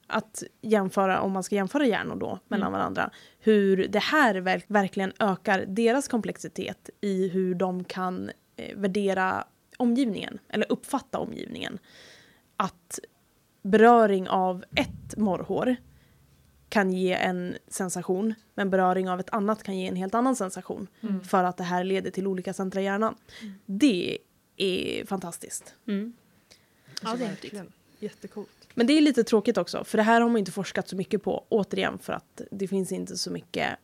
att 0.07 0.43
jämföra, 0.61 1.21
om 1.21 1.31
man 1.31 1.43
ska 1.43 1.55
jämföra 1.55 1.85
hjärnor 1.85 2.15
då 2.15 2.39
mellan 2.47 2.67
Mm. 2.67 2.79
varandra, 2.79 3.11
hur 3.39 3.88
det 3.88 3.99
här 3.99 4.35
verk- 4.35 4.65
verkligen 4.67 5.13
ökar 5.19 5.65
deras 5.67 6.07
komplexitet 6.07 6.89
i 7.01 7.27
hur 7.27 7.55
de 7.55 7.83
kan 7.83 8.31
eh, 8.55 8.77
värdera 8.77 9.47
omgivningen, 9.78 10.39
eller 10.49 10.71
uppfatta 10.71 11.19
omgivningen. 11.19 11.80
Att 12.57 12.99
beröring 13.61 14.30
av 14.30 14.63
ett 14.75 15.17
morrhår 15.17 15.75
kan 16.69 16.93
ge 16.93 17.13
en 17.13 17.57
sensation, 17.67 18.34
men 18.53 18.69
beröring 18.69 19.09
av 19.09 19.19
ett 19.19 19.30
annat 19.30 19.63
kan 19.63 19.78
ge 19.78 19.88
en 19.88 19.95
helt 19.95 20.15
annan 20.15 20.36
sensation. 20.36 20.88
Mm. 21.01 21.21
För 21.23 21.43
att 21.43 21.57
det 21.57 21.63
här 21.63 21.84
leder 21.84 22.11
till 22.11 22.28
olika 22.28 22.53
centra 22.53 22.82
i 22.82 22.84
hjärnan. 22.84 23.15
Det 23.65 24.17
är 24.57 25.05
fantastiskt. 25.05 25.75
Mm. 25.88 26.13
Ja, 27.01 27.09
Alltså, 27.09 27.17
det 27.17 27.23
är 27.23 27.30
häftigt. 27.30 27.53
verkligen. 27.53 27.71
Jättecoolt. 27.99 28.49
Men 28.73 28.88
det 28.88 28.93
är 28.93 29.01
lite 29.01 29.23
tråkigt 29.23 29.57
också, 29.57 29.84
för 29.84 29.97
det 29.97 30.03
här 30.03 30.21
har 30.21 30.30
man 30.30 30.38
inte 30.38 30.51
forskat 30.51 30.88
så 30.89 30.95
mycket 30.95 31.23
på. 31.23 31.45
Återigen 31.49 31.99
för 31.99 32.13
att 32.13 32.41
det 32.51 32.67
finns 32.67 32.91
inte 32.91 33.17
så 33.17 33.32
mycket 33.32 33.78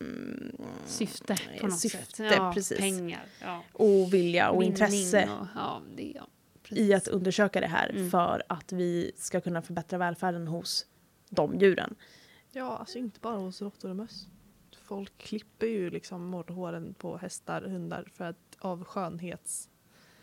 mm, 0.00 0.56
Syfte 0.86 1.36
på 1.60 1.66
något 1.66 1.78
Syfte, 1.80 2.16
sätt. 2.16 2.32
Ja, 2.36 2.52
precis. 2.54 2.78
Pengar. 2.78 3.22
Ja. 3.42 3.62
och 3.72 4.14
vilja 4.14 4.50
och 4.50 4.62
Vinning 4.62 4.72
intresse 4.72 5.28
Och, 5.40 5.46
ja, 5.54 5.82
det, 5.96 6.12
ja. 6.16 6.28
i 6.68 6.94
att 6.94 7.08
undersöka 7.08 7.60
det 7.60 7.66
här 7.66 7.90
Mm. 7.90 8.10
för 8.10 8.42
att 8.48 8.72
vi 8.72 9.12
ska 9.16 9.40
kunna 9.40 9.62
förbättra 9.62 9.98
välfärden 9.98 10.46
hos 10.48 10.86
de 11.30 11.58
djuren. 11.58 11.94
Ja, 12.52 12.76
alltså 12.76 12.98
inte 12.98 13.20
bara 13.20 13.36
hos 13.36 13.62
råttor 13.62 13.90
och 13.90 13.96
möss. 13.96 14.26
Folk 14.82 15.18
klipper 15.18 15.66
ju 15.66 15.90
liksom 15.90 16.24
morrhåren 16.26 16.94
på 16.98 17.16
hästar, 17.16 17.62
hundar 17.62 18.08
för 18.14 18.24
att 18.24 18.56
av 18.58 18.84
skönhets, 18.84 19.68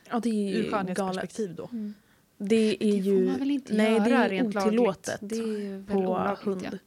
Ja, 0.09 0.19
det 0.19 0.29
är 0.29 0.57
ur 0.57 0.71
skönhetsperspektiv 0.71 1.55
då. 1.55 1.69
Mm. 1.71 1.93
Det 2.37 2.55
är 2.55 2.77
Det 2.79 2.85
ju... 2.85 3.19
får 3.25 3.31
man 3.31 3.39
väl 3.39 3.51
inte 3.51 3.73
nej, 3.73 3.91
göra 3.91 4.03
det 4.03 4.15
är 4.15 4.29
rent 4.29 4.55
otillåtet 4.55 5.21
lagligt. 5.21 5.29
Det 5.29 5.65
är 5.67 5.71
väl 5.77 5.85
på 5.85 5.93
olagligt, 5.93 6.45
hund. 6.45 6.67
Ja. 6.71 6.77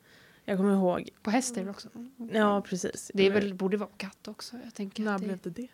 Jag 0.48 0.56
kommer 0.58 0.74
ihåg. 0.74 1.10
På 1.22 1.30
häst 1.30 1.56
är 1.56 1.64
det 1.64 1.70
också. 1.70 1.88
Ja, 2.32 2.60
precis. 2.60 3.10
Det 3.14 3.26
är 3.26 3.30
väl, 3.30 3.54
borde 3.54 3.76
vara 3.76 3.90
katt 3.96 4.28
också. 4.28 4.56
Jag 4.64 4.74
tänker 4.74 5.02
När 5.02 5.18
det, 5.18 5.24
blev 5.24 5.38
det 5.42 5.50
det? 5.50 5.68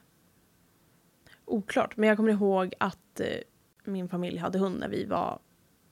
Oklart, 1.44 1.96
men 1.96 2.08
jag 2.08 2.16
kommer 2.16 2.32
ihåg 2.32 2.74
att 2.78 3.20
eh, 3.20 3.26
min 3.84 4.08
familj 4.08 4.38
hade 4.38 4.58
hund 4.58 4.80
när 4.80 4.88
vi 4.88 5.04
var... 5.04 5.38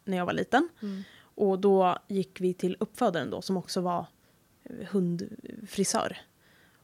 När 0.05 0.17
jag 0.17 0.27
var 0.27 0.33
liten. 0.33 0.69
Mm. 0.83 1.03
Och 1.21 1.59
då 1.59 1.99
gick 2.09 2.41
vi 2.41 2.55
till 2.55 2.77
uppfödaren 2.81 3.31
då 3.31 3.43
som 3.43 3.57
också 3.57 3.81
var 3.81 4.07
eh, 4.63 4.87
hundfrisör. 4.87 6.17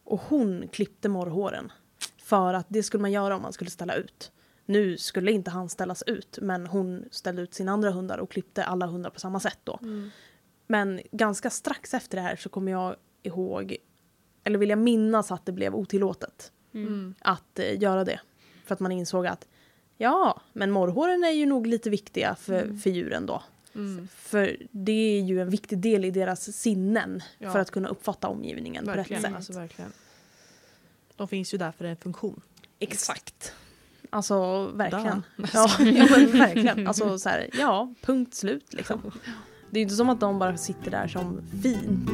Och 0.05 0.21
hon 0.21 0.69
klippte 0.69 1.09
morrhåren. 1.09 1.73
För 2.23 2.55
att 2.55 2.67
det 2.69 2.83
skulle 2.83 3.01
man 3.01 3.13
göra 3.13 3.37
om 3.37 3.43
man 3.43 3.53
skulle 3.53 3.71
ställa 3.71 3.95
ut. 3.95 4.33
Nu 4.67 4.97
skulle 4.97 5.33
inte 5.33 5.51
han 5.51 5.69
ställas 5.69 6.03
ut 6.03 6.39
men 6.43 6.67
hon 6.67 7.05
ställde 7.11 7.43
ut 7.43 7.55
sina 7.55 7.73
andra 7.73 7.91
hundar 7.91 8.19
och 8.19 8.31
klippte 8.31 8.65
alla 8.65 8.87
hundar 8.87 9.11
på 9.11 9.21
samma 9.21 9.41
sätt 9.41 9.59
då. 9.65 9.79
Mm. 9.83 10.11
Men 10.71 11.01
ganska 11.13 11.51
strax 11.51 11.95
efter 11.95 12.17
det 12.17 12.23
här 12.23 12.37
så 12.37 12.49
kommer 12.49 12.73
jag 12.73 12.97
ihåg, 13.23 13.77
eller 14.45 14.59
vill 14.59 14.69
jag 14.71 14.79
minnas 14.79 15.33
att 15.33 15.47
det 15.47 15.53
blev 15.53 15.75
otillåtet 15.75 16.53
Mm. 16.75 17.15
att 17.21 17.59
eh, 17.59 17.83
göra 17.83 18.05
det. 18.05 18.21
För 18.65 18.75
att 18.75 18.81
man 18.81 18.93
insåg 18.93 19.27
att 19.27 19.49
ja, 19.97 20.41
men 20.53 20.71
morrhåren 20.71 21.25
är 21.25 21.31
ju 21.31 21.47
nog 21.47 21.67
lite 21.67 21.91
viktiga 21.91 22.35
för, 22.35 22.63
Mm. 22.63 22.79
för 22.79 22.91
djuren 22.91 23.27
då. 23.27 23.43
Mm. 23.75 24.09
För 24.17 24.57
det 24.71 25.19
är 25.19 25.21
ju 25.23 25.41
en 25.43 25.51
viktig 25.51 25.79
del 25.79 26.05
i 26.05 26.11
deras 26.11 26.53
sinnen 26.57 27.23
Ja. 27.39 27.53
för 27.53 27.59
att 27.59 27.71
kunna 27.71 27.89
uppfatta 27.89 28.29
omgivningen 28.29 28.85
på 28.85 28.91
rätt 28.91 28.99
Verkligen, 28.99 29.23
sätt. 29.23 29.35
alltså 29.35 29.53
verkligen. 29.53 29.93
De 31.17 31.29
finns 31.29 31.55
ju 31.55 31.59
där 31.59 31.73
för 31.73 31.85
en 31.85 31.97
funktion. 31.97 32.41
Exakt. 32.79 33.53
Alltså 34.11 34.67
verkligen. 34.67 35.23
Ja, 35.37 35.71
ja 35.79 36.07
verkligen. 36.33 36.87
Alltså 36.89 37.19
så 37.19 37.29
här, 37.29 37.51
ja, 37.59 37.95
punkt 38.03 38.35
slut 38.35 38.73
liksom. 38.75 39.13
Det 39.71 39.79
är 39.79 39.81
ju 39.81 39.83
inte 39.83 39.95
som 39.95 40.09
att 40.09 40.21
de 40.21 40.39
bara 40.39 40.57
sitter 40.57 40.91
där 40.91 41.09
som 41.09 41.43
fint. 41.63 42.11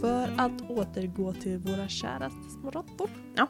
För 0.00 0.34
att 0.36 0.70
återgå 0.70 1.32
till 1.32 1.58
våra 1.58 1.88
käraste 1.88 2.50
små 2.60 2.70
råttor. 2.70 3.10
Ja. 3.36 3.48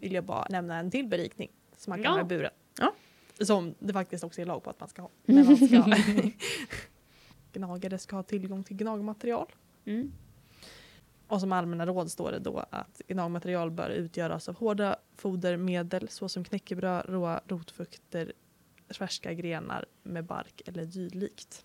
Vill 0.00 0.12
jag 0.12 0.24
bara 0.24 0.46
nämna 0.50 0.78
en 0.78 0.90
till 0.90 1.08
berikning 1.08 1.50
som 1.76 1.90
man 1.90 2.02
kan 2.02 2.04
Ja. 2.04 2.10
ha 2.12 2.20
i 2.20 2.24
buren. 2.24 2.50
Ja. 2.80 2.92
Som 3.44 3.74
det 3.78 3.92
faktiskt 3.92 4.24
också 4.24 4.40
är 4.40 4.44
lag 4.46 4.62
på 4.64 4.70
att 4.70 4.80
man 4.80 4.88
ska 4.88 5.02
ha. 5.02 5.10
När 5.24 5.44
man 5.44 5.56
ska 5.56 5.84
gnagare 7.58 7.98
ska 7.98 8.16
ha 8.16 8.22
tillgång 8.22 8.64
till 8.64 8.76
gnagmaterial. 8.76 9.46
Mm. 9.84 10.12
Och 11.28 11.40
som 11.40 11.52
allmänna 11.52 11.86
råd 11.86 12.10
står 12.10 12.32
det 12.32 12.38
då 12.38 12.64
att 12.70 13.02
gnagmaterial 13.08 13.70
bör 13.70 13.90
utgöras 13.90 14.48
av 14.48 14.56
hårda 14.56 14.96
fodermedel 15.16 16.08
såsom 16.08 16.44
knäckebröd, 16.44 17.04
råa 17.08 17.40
rotfrukter, 17.48 18.32
färska 18.98 19.32
grenar 19.32 19.84
med 20.02 20.24
bark 20.24 20.62
eller 20.66 20.84
dylikt. 20.84 21.64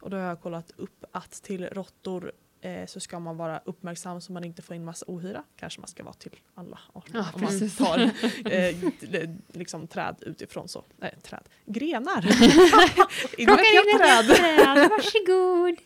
Och 0.00 0.10
då 0.10 0.16
har 0.16 0.24
jag 0.24 0.40
kollat 0.40 0.70
upp 0.76 1.04
att 1.12 1.30
till 1.32 1.66
råttor 1.66 2.32
eh, 2.60 2.86
så 2.86 3.00
ska 3.00 3.18
man 3.18 3.36
vara 3.36 3.60
uppmärksam 3.64 4.20
så 4.20 4.32
man 4.32 4.44
inte 4.44 4.62
får 4.62 4.76
in 4.76 4.84
massa 4.84 5.04
ohyra. 5.08 5.44
Kanske 5.56 5.80
man 5.80 5.88
ska 5.88 6.04
vara 6.04 6.14
till 6.14 6.36
alla 6.54 6.78
arter. 6.92 7.10
Ja, 7.14 7.26
om 7.34 7.40
man 7.40 7.70
tar 7.70 7.98
eh, 8.52 8.74
t- 9.00 9.36
liksom 9.52 9.86
träd 9.86 10.16
utifrån 10.20 10.68
så. 10.68 10.84
Nej, 10.96 11.16
träd. 11.22 11.48
Grenar! 11.66 12.22
Vet 13.36 13.74
jag 13.74 14.00
träd! 14.00 14.36
träd. 14.36 14.90
Varsågod. 14.90 15.76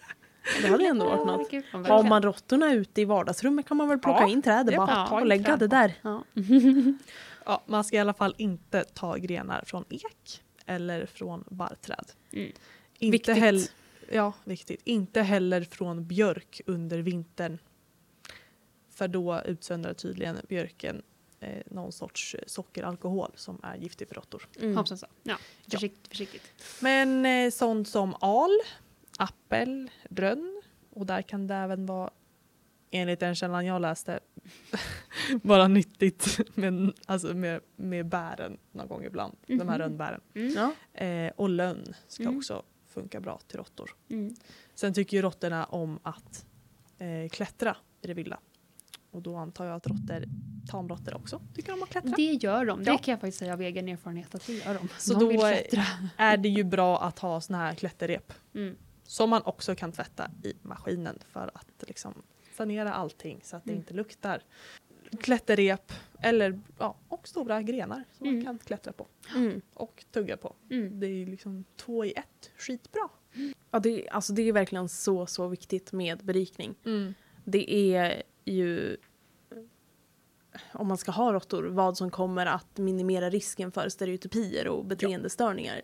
Det 0.63 0.69
hade 0.69 0.87
ändå 0.87 1.05
varit 1.05 1.27
något. 1.27 1.51
Gud, 1.51 1.65
Har 1.73 2.03
man 2.03 2.23
råttorna 2.23 2.73
ute 2.73 3.01
i 3.01 3.05
vardagsrummet 3.05 3.67
kan 3.67 3.77
man 3.77 3.89
väl 3.89 3.99
plocka 3.99 4.21
Ja, 4.21 4.29
in 4.29 4.43
trädet 4.43 4.77
bara 4.77 5.11
och 5.11 5.27
lägga 5.27 5.57
det 5.57 5.67
där. 5.67 5.95
Ja. 6.03 6.25
Ja, 7.45 7.63
man 7.67 7.85
ska 7.85 7.97
i 7.97 8.01
alla 8.01 8.15
fall 8.15 8.35
inte 8.39 8.85
ta 8.85 9.17
grenar 9.17 9.63
från 9.67 9.85
ek 9.89 10.43
eller 10.67 11.07
från 11.07 11.45
barrträd. 11.49 12.13
Mm. 12.33 12.53
Inte 12.99 13.13
Viktigt. 13.13 13.37
heller, 13.37 13.69
ja, 14.13 14.33
viktigt. 14.45 14.81
Inte 14.85 15.23
heller 15.23 15.63
från 15.63 16.07
björk 16.07 16.61
under 16.67 16.99
vintern. 16.99 17.59
För 18.91 19.09
då 19.09 19.43
utsöndrar 19.45 19.95
tydligen 19.95 20.37
björken 20.49 21.03
eh, 21.41 21.63
någon 21.67 21.93
sorts 21.93 22.37
sockeralkohol 22.47 23.31
som 23.35 23.61
är 23.63 23.77
giftig 23.77 24.09
för 24.09 24.15
råttor. 24.15 24.49
Mm. 24.61 24.87
Så. 24.87 25.07
Ja, 25.23 25.37
försiktigt, 25.71 26.09
försiktigt. 26.09 26.53
Men 26.81 27.27
eh, 27.27 27.51
sånt 27.51 27.89
som 27.89 28.15
al, 28.21 28.59
appel, 29.23 29.91
rönn 30.11 30.63
och 30.91 31.07
där 31.07 31.23
kan 31.23 31.47
det 31.47 31.55
även 31.55 31.87
vara 31.87 32.11
enligt 32.91 33.21
den 33.21 33.35
källan 33.35 33.67
jag 33.67 33.83
läste 33.83 34.21
vara 35.43 35.69
nyttigt 35.69 36.41
med, 36.57 36.93
alltså 37.07 37.35
med, 37.35 37.61
med 37.77 38.07
bären 38.07 38.59
någon 38.73 38.89
gång 38.89 39.05
ibland. 39.05 39.37
De 39.47 39.55
här 39.55 39.65
Mhm. 39.67 39.79
rönnbären. 39.79 40.21
Mm. 40.35 40.73
Eh, 40.95 41.33
och 41.37 41.49
lönn 41.49 41.95
ska 42.09 42.23
Mm. 42.23 42.37
också 42.37 42.63
funka 42.89 43.21
bra 43.21 43.41
till 43.47 43.57
råttor. 43.59 43.91
Mm. 44.11 44.35
Sen 44.75 44.95
tycker 44.95 45.17
ju 45.17 45.23
råttorna 45.23 45.65
om 45.65 45.99
att 46.03 46.47
eh, 46.99 47.29
klättra 47.31 47.77
i 48.03 48.07
det 48.07 48.15
vilda. 48.15 48.39
Och 49.11 49.23
då 49.23 49.37
antar 49.37 49.65
jag 49.65 49.75
att 49.77 49.87
råttor, 49.87 50.25
tamråttor 50.71 51.15
också 51.15 51.41
tycker 51.55 51.73
om 51.73 51.83
att 51.83 51.89
klättra. 51.89 52.13
Det 52.17 52.23
gör 52.33 52.65
de. 52.67 52.85
Det 52.85 52.91
Ja. 52.91 52.99
kan 52.99 53.13
jag 53.13 53.21
faktiskt 53.21 53.39
säga 53.39 53.53
av 53.53 53.61
egen 53.63 53.89
erfarenhet 53.89 54.35
att 54.35 54.47
det 54.47 54.53
gör 54.53 54.75
de. 54.75 54.89
Så 54.99 55.15
de 55.19 55.37
då. 55.37 55.47
Är 56.17 56.37
det 56.37 56.49
ju 56.49 56.65
bra 56.65 57.01
att 57.03 57.19
ha 57.19 57.41
såna 57.41 57.59
här 57.59 57.75
klätterrep. 57.75 58.33
Mm. 58.55 58.77
Som 59.05 59.31
man 59.31 59.43
också 59.45 59.75
kan 59.75 59.93
tvätta 59.93 60.31
i 60.45 60.55
maskinen 60.63 61.19
för 61.29 61.51
att 61.55 61.85
liksom 61.89 62.23
sanera 62.57 62.93
allting 62.93 63.41
så 63.43 63.57
att 63.57 63.65
det 63.65 63.71
Mm. 63.71 63.81
inte 63.81 63.95
luktar. 63.95 64.43
Klätterrep 65.21 65.93
eller 66.21 66.61
ja, 66.79 66.97
och 67.09 67.29
stora 67.29 67.63
grenar 67.63 68.05
som 68.13 68.27
Mm. 68.27 68.37
man 68.37 68.45
kan 68.45 68.59
klättra 68.59 68.93
på 68.93 69.07
Mm. 69.37 69.61
och 69.75 70.05
tugga 70.13 70.37
på. 70.37 70.55
Mm. 70.71 71.01
Det 71.01 71.07
är 71.07 71.27
liksom 71.27 71.65
två 71.77 72.05
i 72.05 72.13
ett, 72.13 72.51
skitbra. 72.57 73.09
Ja, 73.71 73.79
det, 73.79 74.09
alltså 74.09 74.33
det 74.33 74.43
är 74.49 74.53
verkligen 74.53 74.89
så, 74.89 75.27
så 75.27 75.49
viktigt 75.49 75.93
med 75.93 76.19
berikning. 76.25 76.75
Det 77.45 77.73
är 77.95 78.23
ju, 78.45 78.97
om 80.73 80.87
man 80.89 80.99
ska 80.99 81.11
ha 81.11 81.33
råttor, 81.33 81.63
vad 81.65 81.97
som 81.97 82.11
kommer 82.11 82.47
att 82.47 82.79
minimera 82.79 83.31
risken 83.31 83.73
för 83.73 83.89
stereotypier 83.89 84.69
och 84.69 84.85
beteendestörningar. 84.85 85.83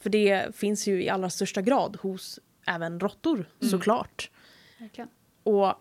För 0.00 0.10
det 0.10 0.56
finns 0.56 0.88
ju 0.88 1.02
i 1.02 1.08
allra 1.08 1.30
största 1.30 1.62
grad 1.62 1.96
hos 1.96 2.38
även 2.66 3.00
råttor 3.00 3.34
Mm. 3.60 3.70
såklart. 3.70 4.30
verkligen. 4.78 5.08
Och 5.42 5.74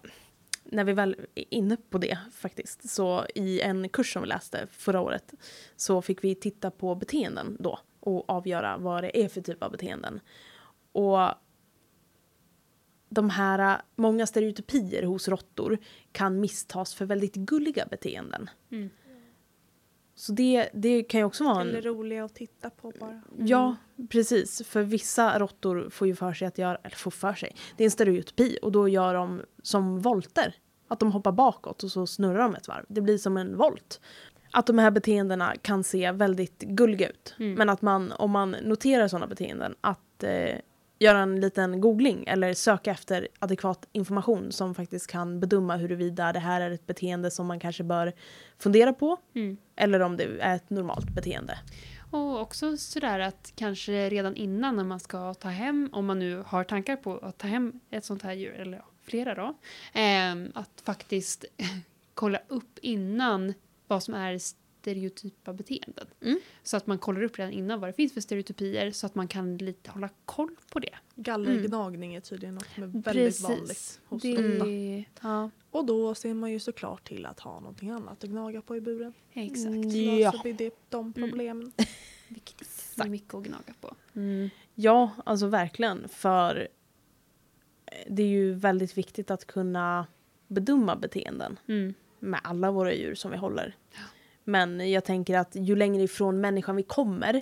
när 0.64 0.84
vi 0.84 0.94
väl 0.94 1.16
är 1.36 1.46
inne 1.50 1.78
på 1.90 1.98
det 1.98 2.18
faktiskt, 2.34 2.90
så 2.90 3.26
i 3.36 3.62
en 3.62 3.90
kurs 3.90 4.14
som 4.14 4.22
vi 4.22 4.28
läste 4.28 4.68
förra 4.72 5.02
året 5.02 5.34
så 5.76 6.02
fick 6.02 6.24
vi 6.24 6.36
titta 6.36 6.72
på 6.72 6.96
beteenden 6.96 7.58
då 7.60 7.80
och 8.00 8.30
avgöra 8.30 8.78
vad 8.78 9.04
det 9.04 9.24
är 9.24 9.28
för 9.30 9.42
typ 9.42 9.64
av 9.64 9.72
beteenden. 9.72 10.20
Och 10.92 11.30
de 13.10 13.30
här, 13.30 13.82
många 13.96 14.28
stereotypier 14.28 15.04
hos 15.04 15.28
råttor 15.28 15.78
kan 16.12 16.40
misstas 16.40 16.94
för 16.94 17.06
väldigt 17.06 17.36
gulliga 17.36 17.86
beteenden. 17.86 18.50
Mm. 18.72 18.90
Så 20.20 20.32
det, 20.32 20.70
det 20.74 21.04
kan 21.04 21.20
ju 21.20 21.24
också 21.24 21.44
vara 21.44 21.62
en... 21.62 21.70
Eller 21.70 21.82
roliga 21.82 22.24
att 22.24 22.36
titta 22.36 22.70
på 22.70 22.94
bara. 23.00 23.22
Ja, 23.38 23.76
precis. 24.10 24.68
För 24.68 24.84
vissa 24.84 25.40
råttor 25.40 25.90
får 25.90 26.08
ju 26.08 26.16
för 26.16 26.34
sig 26.34 26.48
att 26.48 26.58
göra, 26.58 26.78
eller 26.84 26.96
får 26.96 27.12
för 27.12 27.34
sig, 27.34 27.56
det 27.78 27.84
är 27.84 27.86
en 27.86 27.92
stereotypi 27.92 28.58
och 28.62 28.72
då 28.72 28.88
gör 28.88 29.14
de 29.14 29.42
som 29.64 30.00
volter. 30.00 30.56
Att 30.88 31.00
de 31.00 31.12
hoppar 31.12 31.32
bakåt 31.32 31.84
och 31.84 31.92
så 31.92 32.08
snurrar 32.08 32.40
de 32.44 32.56
ett 32.56 32.68
varv. 32.68 32.86
Det 32.88 33.02
blir 33.02 33.18
som 33.18 33.38
en 33.38 33.58
volt. 33.58 34.02
Att 34.52 34.68
de 34.68 34.78
här 34.78 34.92
beteendena 34.92 35.56
kan 35.62 35.84
se 35.84 36.12
väldigt 36.12 36.60
gulliga 36.60 37.10
ut. 37.10 37.36
Mm. 37.40 37.54
Men 37.54 37.70
att 37.70 37.82
man, 37.82 38.12
om 38.12 38.32
man 38.32 38.52
noterar 38.52 39.08
sådana 39.08 39.28
beteenden, 39.28 39.76
att 39.82 40.24
eh, 40.24 40.56
göra 41.00 41.20
en 41.20 41.40
liten 41.40 41.82
googling 41.82 42.24
eller 42.28 42.54
söka 42.54 42.92
efter 42.92 43.28
adekvat 43.40 43.88
information 43.92 44.52
som 44.52 44.76
faktiskt 44.76 45.08
kan 45.08 45.40
bedöma 45.40 45.76
huruvida 45.78 46.34
det 46.34 46.40
här 46.40 46.62
är 46.62 46.72
ett 46.72 46.88
beteende 46.88 47.32
som 47.32 47.48
man 47.48 47.60
kanske 47.60 47.84
bör 47.84 48.14
fundera 48.58 48.94
på 48.94 49.18
Mm. 49.36 49.58
eller 49.76 50.00
om 50.00 50.18
det 50.18 50.24
är 50.42 50.56
ett 50.56 50.70
normalt 50.70 51.10
beteende. 51.10 51.58
Och 52.12 52.42
också 52.42 52.78
sådär 52.78 53.20
att 53.20 53.54
kanske 53.56 54.10
redan 54.10 54.36
innan 54.36 54.76
när 54.76 54.84
man 54.84 55.00
ska 55.00 55.34
ta 55.34 55.50
hem, 55.50 55.90
om 55.92 56.06
man 56.06 56.20
nu 56.20 56.44
har 56.48 56.64
tankar 56.64 56.96
på 56.96 57.18
att 57.18 57.38
ta 57.38 57.48
hem 57.48 57.80
ett 57.90 58.06
sånt 58.06 58.22
här 58.24 58.34
djur, 58.34 58.54
eller 58.54 58.78
ja, 58.78 58.86
flera 59.04 59.36
då, 59.36 59.58
ehm, 59.94 60.52
att 60.56 60.82
faktiskt 60.86 61.46
kolla 62.14 62.40
upp 62.48 62.80
innan 62.82 63.54
vad 63.88 64.04
som 64.04 64.14
är 64.14 64.40
stereotypa 64.82 65.54
beteenden. 65.54 66.08
Mm. 66.22 66.40
Så 66.64 66.78
att 66.78 66.88
man 66.88 66.98
kollar 66.98 67.24
upp 67.24 67.40
redan 67.40 67.52
innan 67.54 67.80
vad 67.80 67.90
det 67.90 67.94
finns 67.94 68.14
för 68.14 68.22
stereotypier 68.22 68.92
så 68.92 69.06
att 69.06 69.16
man 69.16 69.28
kan 69.28 69.58
lite 69.58 69.92
hålla 69.92 70.10
koll 70.26 70.56
på 70.72 70.80
det. 70.80 70.96
Gallergnagning 71.16 72.16
är 72.16 72.22
tydligen 72.22 72.56
något 72.56 72.68
som 72.76 72.84
är 72.84 72.88
väldigt 72.88 73.42
vanligt 73.42 74.00
hos 74.06 74.22
det, 74.22 74.36
råtta. 74.36 75.10
Ja, 75.28 75.50
Och 75.72 75.86
då 75.86 76.16
ser 76.16 76.34
man 76.34 76.52
ju 76.52 76.60
såklart 76.60 77.08
till 77.08 77.26
att 77.26 77.40
ha 77.40 77.60
någonting 77.60 77.90
annat 77.90 78.24
att 78.24 78.30
gnaga 78.30 78.62
på 78.62 78.76
i 78.78 78.82
buren. 78.82 79.14
exakt. 79.34 79.66
Mm. 79.68 79.92
Så 79.92 79.98
Ja. 79.98 80.32
löser 80.32 80.44
vi 80.44 80.54
det, 80.54 80.74
de 80.90 81.14
problemen. 81.14 81.72
Viktigt. 82.28 82.70
Det 82.96 83.02
är 83.04 83.10
mycket 83.10 83.34
att 83.34 83.44
gnaga 83.44 83.74
på. 83.82 83.96
Ja, 84.76 85.12
alltså 85.26 85.48
verkligen. 85.48 86.10
För 86.10 86.68
det 88.08 88.24
är 88.24 88.28
ju 88.28 88.54
väldigt 88.54 88.98
viktigt 88.98 89.32
att 89.32 89.46
kunna 89.46 90.08
bedöma 90.48 90.96
beteenden 90.96 91.60
Mm. 91.68 91.94
med 92.20 92.40
alla 92.44 92.72
våra 92.72 92.94
djur 92.94 93.16
som 93.16 93.32
vi 93.32 93.38
håller. 93.38 93.76
Men 94.50 94.92
jag 94.92 95.04
tänker 95.04 95.38
att 95.38 95.56
ju 95.56 95.76
längre 95.76 96.04
ifrån 96.04 96.42
människan 96.42 96.76
vi 96.76 96.84
kommer, 96.84 97.42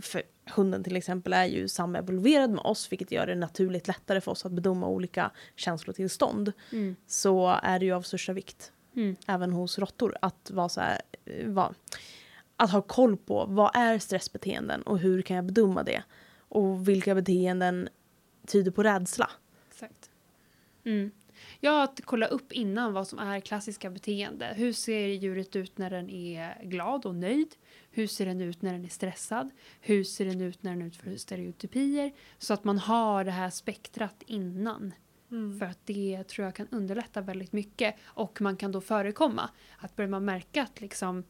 för 0.00 0.22
hunden 0.54 0.84
till 0.84 0.96
exempel 0.96 1.32
är 1.32 1.44
ju 1.44 1.68
samevolverad 1.68 2.50
med 2.50 2.60
oss, 2.64 2.92
vilket 2.92 3.12
gör 3.12 3.26
det 3.26 3.34
naturligt 3.34 3.88
lättare 3.88 4.20
för 4.20 4.30
oss 4.30 4.46
att 4.46 4.52
bedöma 4.52 4.88
olika 4.88 5.30
känslotillstånd, 5.56 6.52
Mm. 6.72 6.96
så 7.06 7.58
är 7.62 7.78
det 7.78 7.84
ju 7.86 7.92
av 7.92 8.02
största 8.02 8.32
vikt, 8.32 8.72
Mm. 8.96 9.16
även 9.26 9.52
hos 9.52 9.78
råttor, 9.78 10.16
att 10.22 10.50
vara 10.50 10.68
så 10.68 10.80
här, 10.80 11.00
vara, 11.46 11.74
att 12.56 12.70
ha 12.70 12.82
koll 12.82 13.16
på 13.16 13.46
vad 13.48 13.76
är 13.76 13.98
stressbeteenden 13.98 14.82
och 14.82 14.98
hur 14.98 15.22
kan 15.22 15.36
jag 15.36 15.44
bedöma 15.44 15.82
det? 15.82 16.02
Och 16.48 16.88
vilka 16.88 17.14
beteenden 17.14 17.88
tyder 18.46 18.70
på 18.70 18.82
rädsla? 18.82 19.30
Exakt. 19.70 20.10
Mm. 20.84 21.10
Ja, 21.64 21.82
att 21.82 22.00
kolla 22.04 22.26
upp 22.26 22.52
innan 22.52 22.92
vad 22.92 23.08
som 23.08 23.18
är 23.18 23.40
klassiska 23.40 23.90
beteende. 23.90 24.52
Hur 24.56 24.72
ser 24.72 25.06
djuret 25.06 25.56
ut 25.56 25.78
när 25.78 25.90
den 25.90 26.10
är 26.10 26.64
glad 26.64 27.06
och 27.06 27.14
nöjd? 27.14 27.54
Hur 27.90 28.06
ser 28.06 28.26
den 28.26 28.40
ut 28.40 28.62
när 28.62 28.72
den 28.72 28.84
är 28.84 28.88
stressad? 28.88 29.50
Hur 29.80 30.04
ser 30.04 30.24
den 30.24 30.40
ut 30.40 30.62
när 30.62 30.70
den 30.70 30.82
utför 30.82 31.16
stereotypier? 31.16 32.12
Så 32.38 32.54
att 32.54 32.64
man 32.64 32.78
har 32.78 33.24
det 33.24 33.30
här 33.30 33.50
spektrat 33.50 34.22
innan. 34.26 34.94
Mm. 35.30 35.58
För 35.58 35.66
att 35.66 35.78
det 35.84 36.24
tror 36.24 36.44
jag 36.44 36.54
kan 36.54 36.68
underlätta 36.70 37.20
väldigt 37.20 37.52
mycket. 37.52 37.96
Och 38.04 38.40
man 38.40 38.56
kan 38.56 38.72
då 38.72 38.80
förekomma. 38.80 39.50
Att 39.78 39.96
börjar 39.96 40.10
man 40.10 40.24
märka 40.24 40.62
att 40.62 40.80
liksom 40.80 41.24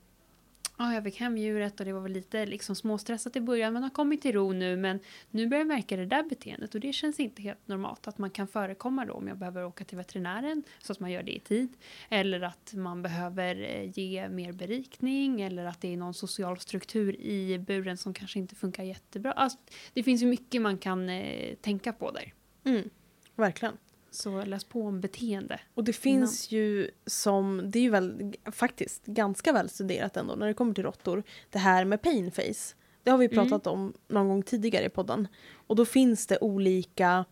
Ja, 0.78 0.94
jag 0.94 1.04
fick 1.04 1.20
hem 1.20 1.38
djuret 1.38 1.80
och 1.80 1.86
det 1.86 1.92
var 1.92 2.00
väl 2.00 2.12
lite 2.12 2.46
liksom 2.46 2.76
småstressat 2.76 3.36
i 3.36 3.40
början 3.40 3.72
men 3.72 3.82
har 3.82 3.90
kommit 3.90 4.22
till 4.22 4.32
ro 4.32 4.52
nu. 4.52 4.76
Men 4.76 5.00
nu 5.30 5.46
börjar 5.46 5.60
jag 5.60 5.68
märka 5.68 5.96
det 5.96 6.06
där 6.06 6.22
beteendet 6.22 6.74
och 6.74 6.80
det 6.80 6.92
känns 6.92 7.20
inte 7.20 7.42
helt 7.42 7.68
normalt. 7.68 8.08
Att 8.08 8.18
man 8.18 8.30
kan 8.30 8.48
förekomma 8.48 9.04
då 9.04 9.12
om 9.12 9.28
jag 9.28 9.38
behöver 9.38 9.64
åka 9.64 9.84
till 9.84 9.96
veterinären 9.96 10.62
så 10.78 10.92
att 10.92 11.00
man 11.00 11.10
gör 11.10 11.22
det 11.22 11.32
i 11.32 11.40
tid. 11.40 11.76
Eller 12.08 12.40
att 12.40 12.72
man 12.74 13.02
behöver 13.02 13.62
eh, 13.62 13.98
ge 13.98 14.28
mer 14.28 14.52
berikning 14.52 15.40
eller 15.40 15.64
att 15.64 15.80
det 15.80 15.92
är 15.92 15.96
någon 15.96 16.14
social 16.14 16.58
struktur 16.58 17.20
i 17.20 17.58
buren 17.58 17.96
som 17.96 18.14
kanske 18.14 18.38
inte 18.38 18.54
funkar 18.54 18.82
jättebra. 18.82 19.32
Alltså, 19.32 19.58
det 19.92 20.02
finns 20.02 20.22
ju 20.22 20.26
mycket 20.26 20.62
man 20.62 20.78
kan 20.78 21.08
eh, 21.08 21.54
tänka 21.54 21.92
på 21.92 22.10
där. 22.10 22.34
Mm, 22.64 22.90
verkligen. 23.36 23.76
Så 24.14 24.44
läs 24.44 24.64
på 24.64 24.82
om 24.86 25.00
beteende. 25.00 25.60
Och 25.74 25.84
det 25.84 25.92
finns 25.92 26.50
ju 26.50 26.90
som, 27.06 27.62
det 27.70 27.78
är 27.78 27.82
ju 27.82 27.90
väl 27.90 28.34
faktiskt 28.52 29.06
ganska 29.06 29.52
väl 29.52 29.68
studerat 29.68 30.16
ändå 30.16 30.34
när 30.34 30.46
det 30.46 30.54
kommer 30.54 30.74
till 30.74 30.84
råttor, 30.84 31.22
det 31.50 31.58
här 31.58 31.84
med 31.84 32.02
pain 32.02 32.30
face. 32.32 32.74
Det 33.02 33.10
har 33.10 33.18
vi 33.18 33.26
Mm. 33.26 33.36
pratat 33.48 33.66
om 33.66 33.92
någon 34.08 34.28
gång 34.28 34.42
tidigare 34.42 34.84
i 34.84 34.88
podden. 34.88 35.28
Och 35.66 35.76
då 35.76 35.84
finns 35.84 36.26
det 36.26 36.38
olika 36.40 37.24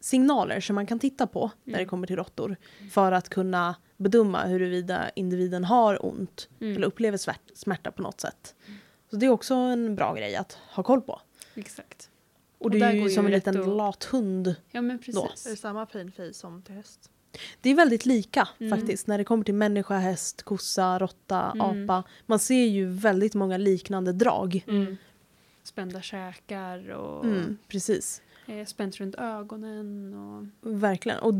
signaler 0.00 0.60
som 0.60 0.74
man 0.74 0.86
kan 0.86 0.98
titta 0.98 1.26
på 1.26 1.50
när 1.64 1.72
det 1.72 1.78
Mm. 1.78 1.88
kommer 1.88 2.06
till 2.06 2.16
råttor 2.16 2.56
för 2.90 3.12
att 3.12 3.28
kunna 3.28 3.74
bedöma 3.96 4.44
huruvida 4.46 5.10
individen 5.16 5.64
har 5.64 6.06
ont 6.06 6.48
Mm. 6.60 6.76
eller 6.76 6.86
upplever 6.86 7.18
smärta 7.54 7.90
på 7.92 8.02
något 8.02 8.20
sätt. 8.20 8.54
Så 9.10 9.16
det 9.16 9.26
är 9.26 9.30
också 9.30 9.54
en 9.54 9.94
bra 9.94 10.14
grej 10.14 10.36
att 10.36 10.52
ha 10.52 10.82
koll 10.82 11.00
på. 11.00 11.20
Exakt. 11.54 12.10
Och 12.62 12.66
Och 12.66 12.70
det 12.70 12.78
där 12.78 12.88
är 12.88 12.92
ju 12.92 13.08
som 13.10 13.26
en 13.26 13.32
liten 13.32 13.60
att- 13.60 13.68
lat 13.68 14.04
hund 14.04 14.54
Ja 14.70 14.80
men 14.82 14.90
Är 14.96 14.98
det 15.06 15.12
precis. 15.12 15.60
samma 15.60 15.86
painface 15.86 16.32
som 16.34 16.62
till 16.62 16.74
häst? 16.74 17.10
Det 17.60 17.70
är 17.70 17.74
väldigt 17.74 18.06
lika 18.06 18.48
Mm. 18.60 18.78
faktiskt 18.78 19.06
när 19.06 19.18
det 19.18 19.24
kommer 19.24 19.44
till 19.44 19.54
människa, 19.54 19.98
häst, 19.98 20.42
kossa, 20.42 20.98
råtta, 20.98 21.52
Mm. 21.54 21.88
apa. 21.90 22.08
Man 22.26 22.38
ser 22.38 22.64
ju 22.64 22.86
väldigt 22.86 23.34
många 23.34 23.56
liknande 23.56 24.12
drag. 24.12 24.64
Mm. 24.68 24.96
Spända 25.62 26.02
käkar 26.02 26.90
och 26.90 27.24
Mm, 27.24 27.58
precis, 27.68 28.22
eh, 28.46 28.66
spänt 28.66 28.96
runt 29.00 29.14
ögonen. 29.14 30.14
Och, 30.14 30.46
verkligen. 30.82 31.18
Och 31.18 31.34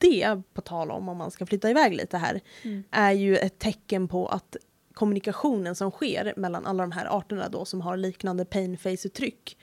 det, 0.00 0.42
på 0.54 0.60
tal 0.60 0.90
om 0.90 1.08
om 1.08 1.16
man 1.16 1.30
ska 1.30 1.46
flytta 1.46 1.70
iväg 1.70 1.94
lite 1.94 2.18
här, 2.18 2.40
mm. 2.62 2.84
är 2.90 3.12
ju 3.12 3.36
ett 3.36 3.58
tecken 3.58 4.08
på 4.08 4.26
att 4.28 4.56
kommunikationen 4.94 5.74
som 5.74 5.90
sker 5.90 6.34
mellan 6.36 6.66
alla 6.66 6.82
de 6.82 6.92
här 6.92 7.06
arterna 7.18 7.48
då 7.48 7.64
som 7.64 7.80
har 7.80 7.96
liknande 7.96 8.44
pain 8.44 8.76
face-uttryck, 8.78 9.56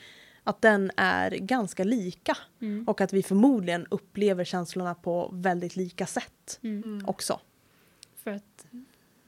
att 0.48 0.62
den 0.62 0.92
är 0.98 1.32
ganska 1.32 1.84
lika. 1.84 2.38
Mm. 2.62 2.88
Och 2.88 3.02
att 3.02 3.14
vi 3.14 3.24
förmodligen 3.24 3.86
upplever 3.90 4.44
känslorna 4.44 4.96
på 4.96 5.30
väldigt 5.34 5.76
lika 5.76 6.06
sätt 6.06 6.60
Mm. 6.64 7.04
också. 7.08 7.40
För 8.16 8.32
att 8.32 8.66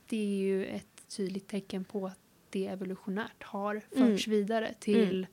det 0.09 0.17
är 0.17 0.37
ju 0.37 0.65
ett 0.65 1.07
tydligt 1.17 1.47
tecken 1.47 1.83
på 1.83 2.05
att 2.05 2.19
det 2.49 2.67
evolutionärt 2.67 3.43
har 3.43 3.81
Mm. 3.95 4.07
förts 4.09 4.27
vidare 4.27 4.73
till 4.79 5.27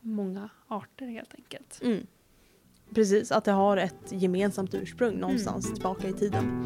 många 0.00 0.48
arter 0.68 1.06
helt 1.06 1.34
enkelt. 1.34 1.80
Mm. 1.82 2.06
Precis, 2.94 3.32
att 3.32 3.44
det 3.44 3.52
har 3.52 3.76
ett 3.76 4.12
gemensamt 4.12 4.74
ursprung 4.74 5.14
någonstans 5.16 5.72
tillbaka 5.74 6.08
i 6.08 6.12
tiden. 6.12 6.64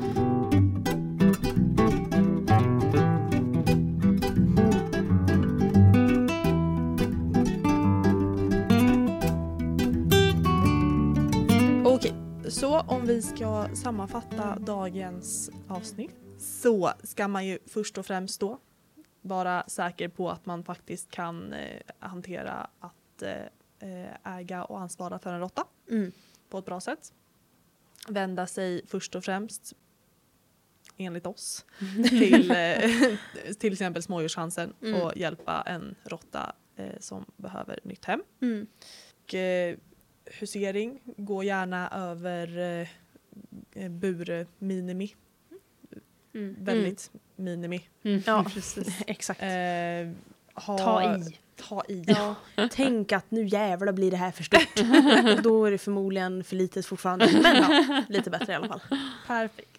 Om 12.86 13.06
vi 13.06 13.22
ska 13.22 13.68
sammanfatta 13.74 14.58
dagens 14.58 15.50
avsnitt 15.68 16.10
så 16.38 16.92
ska 17.02 17.28
man 17.28 17.46
ju 17.46 17.58
först 17.66 17.98
och 17.98 18.06
främst 18.06 18.40
då 18.40 18.58
vara 19.20 19.64
säker 19.68 20.08
på 20.08 20.30
att 20.30 20.46
man 20.46 20.64
faktiskt 20.64 21.10
kan 21.10 21.52
eh, 21.52 21.80
hantera 21.98 22.70
att 22.80 23.22
eh, 23.22 24.36
äga 24.38 24.64
och 24.64 24.80
ansvara 24.80 25.18
för 25.18 25.32
en 25.32 25.40
råtta 25.40 25.64
Mm. 25.90 26.12
på 26.48 26.58
ett 26.58 26.64
bra 26.64 26.80
sätt. 26.80 27.12
Vända 28.08 28.46
sig 28.46 28.82
först 28.86 29.14
och 29.14 29.24
främst 29.24 29.72
enligt 30.96 31.26
oss 31.26 31.64
till 32.08 32.50
eh, 32.56 32.90
till 33.58 33.72
exempel 33.72 34.02
smådjurschansen 34.02 34.74
Mm. 34.82 35.02
och 35.02 35.16
hjälpa 35.16 35.62
en 35.66 35.94
råtta 36.04 36.52
eh, 36.76 36.98
som 37.00 37.24
behöver 37.36 37.80
nytt 37.82 38.04
hem. 38.04 38.22
Mm. 38.40 38.66
Och, 39.24 39.34
eh, 39.34 39.76
husering, 40.40 41.00
gå 41.16 41.42
gärna 41.42 41.90
över 41.90 42.58
eh, 42.58 42.88
eh, 43.84 43.90
burminimi. 43.90 45.14
Mm. 46.34 46.56
Väldigt 46.64 47.10
minimi. 47.36 47.88
Mm. 48.02 48.22
Ja, 48.26 48.44
Precis. 48.54 49.00
exakt. 49.06 49.42
Eh, 49.42 49.48
ha, 50.54 50.78
Ta 50.78 51.16
i. 51.16 51.38
Ta 51.56 51.82
i. 51.88 52.04
Ja. 52.06 52.34
Tänk 52.70 53.12
att 53.12 53.30
nu 53.30 53.46
jävlar 53.46 53.92
blir 53.92 54.10
det 54.10 54.16
här 54.16 54.30
för 54.30 54.42
stort. 54.44 54.78
Och 55.36 55.42
då 55.42 55.64
är 55.64 55.70
det 55.70 55.78
förmodligen 55.78 56.44
för 56.44 56.56
litet 56.56 56.86
fortfarande. 56.86 57.40
Men 57.42 57.56
ja, 57.56 58.04
lite 58.08 58.30
bättre 58.30 58.52
i 58.52 58.56
alla 58.56 58.68
fall. 58.68 58.80
Perfekt. 59.26 59.78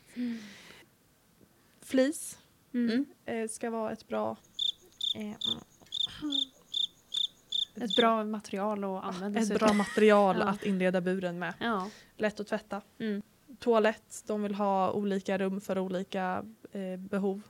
Flis 1.81 2.37
Mm. 2.73 3.05
eh, 3.25 3.47
ska 3.49 3.69
vara 3.69 3.91
ett 3.91 4.07
bra... 4.07 4.37
Eh, 5.15 5.31
Ett 7.75 7.95
bra 7.95 8.23
material 8.23 8.83
att 8.83 9.03
använda 9.03 9.39
ett 9.39 9.47
sig 9.47 9.57
bra 9.57 9.73
material 9.73 10.35
Ja. 10.39 10.45
att 10.45 10.63
inreda 10.63 11.01
buren 11.01 11.39
med. 11.39 11.53
Ja. 11.59 11.89
Lätt 12.17 12.39
att 12.39 12.47
tvätta. 12.47 12.81
Mm. 12.99 13.21
Toalett, 13.59 14.23
de 14.27 14.43
vill 14.43 14.55
ha 14.55 14.91
olika 14.91 15.37
rum 15.37 15.61
för 15.61 15.79
olika 15.79 16.45
eh, 16.71 16.97
behov. 16.99 17.41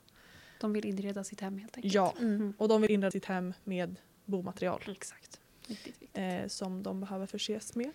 De 0.62 0.74
vill 0.74 0.86
inreda 0.86 1.24
sitt 1.24 1.42
hem 1.42 1.58
helt 1.58 1.78
enkelt. 1.78 1.94
Ja, 1.94 2.14
Mm. 2.20 2.54
och 2.58 2.68
de 2.68 2.82
vill 2.82 2.92
inreda 2.92 3.12
sitt 3.12 3.26
hem 3.26 3.54
med 3.64 3.96
bomaterial 4.26 4.82
Exakt. 4.88 5.40
Viktigt. 5.68 6.10
eh, 6.14 6.48
som 6.48 6.84
de 6.84 7.00
behöver 7.00 7.26
förses 7.26 7.76
med. 7.76 7.92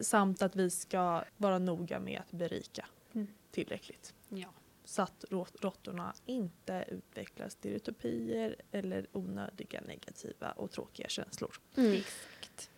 Samt 0.00 0.42
att 0.42 0.56
vi 0.56 0.70
ska 0.70 1.24
vara 1.36 1.58
noga 1.58 2.00
med 2.00 2.20
att 2.20 2.30
berika 2.30 2.86
Mm. 3.14 3.26
tillräckligt. 3.50 4.14
Ja. 4.28 4.48
Så 4.92 5.02
att 5.02 5.24
råttorna 5.60 6.14
inte 6.26 6.84
utvecklar 6.88 7.48
stereotypier 7.48 8.56
eller 8.72 9.06
onödiga 9.12 9.80
negativa 9.80 10.50
och 10.50 10.70
tråkiga 10.70 11.08
känslor. 11.08 11.54
Mm. 11.76 11.92
Exakt. 11.92 12.70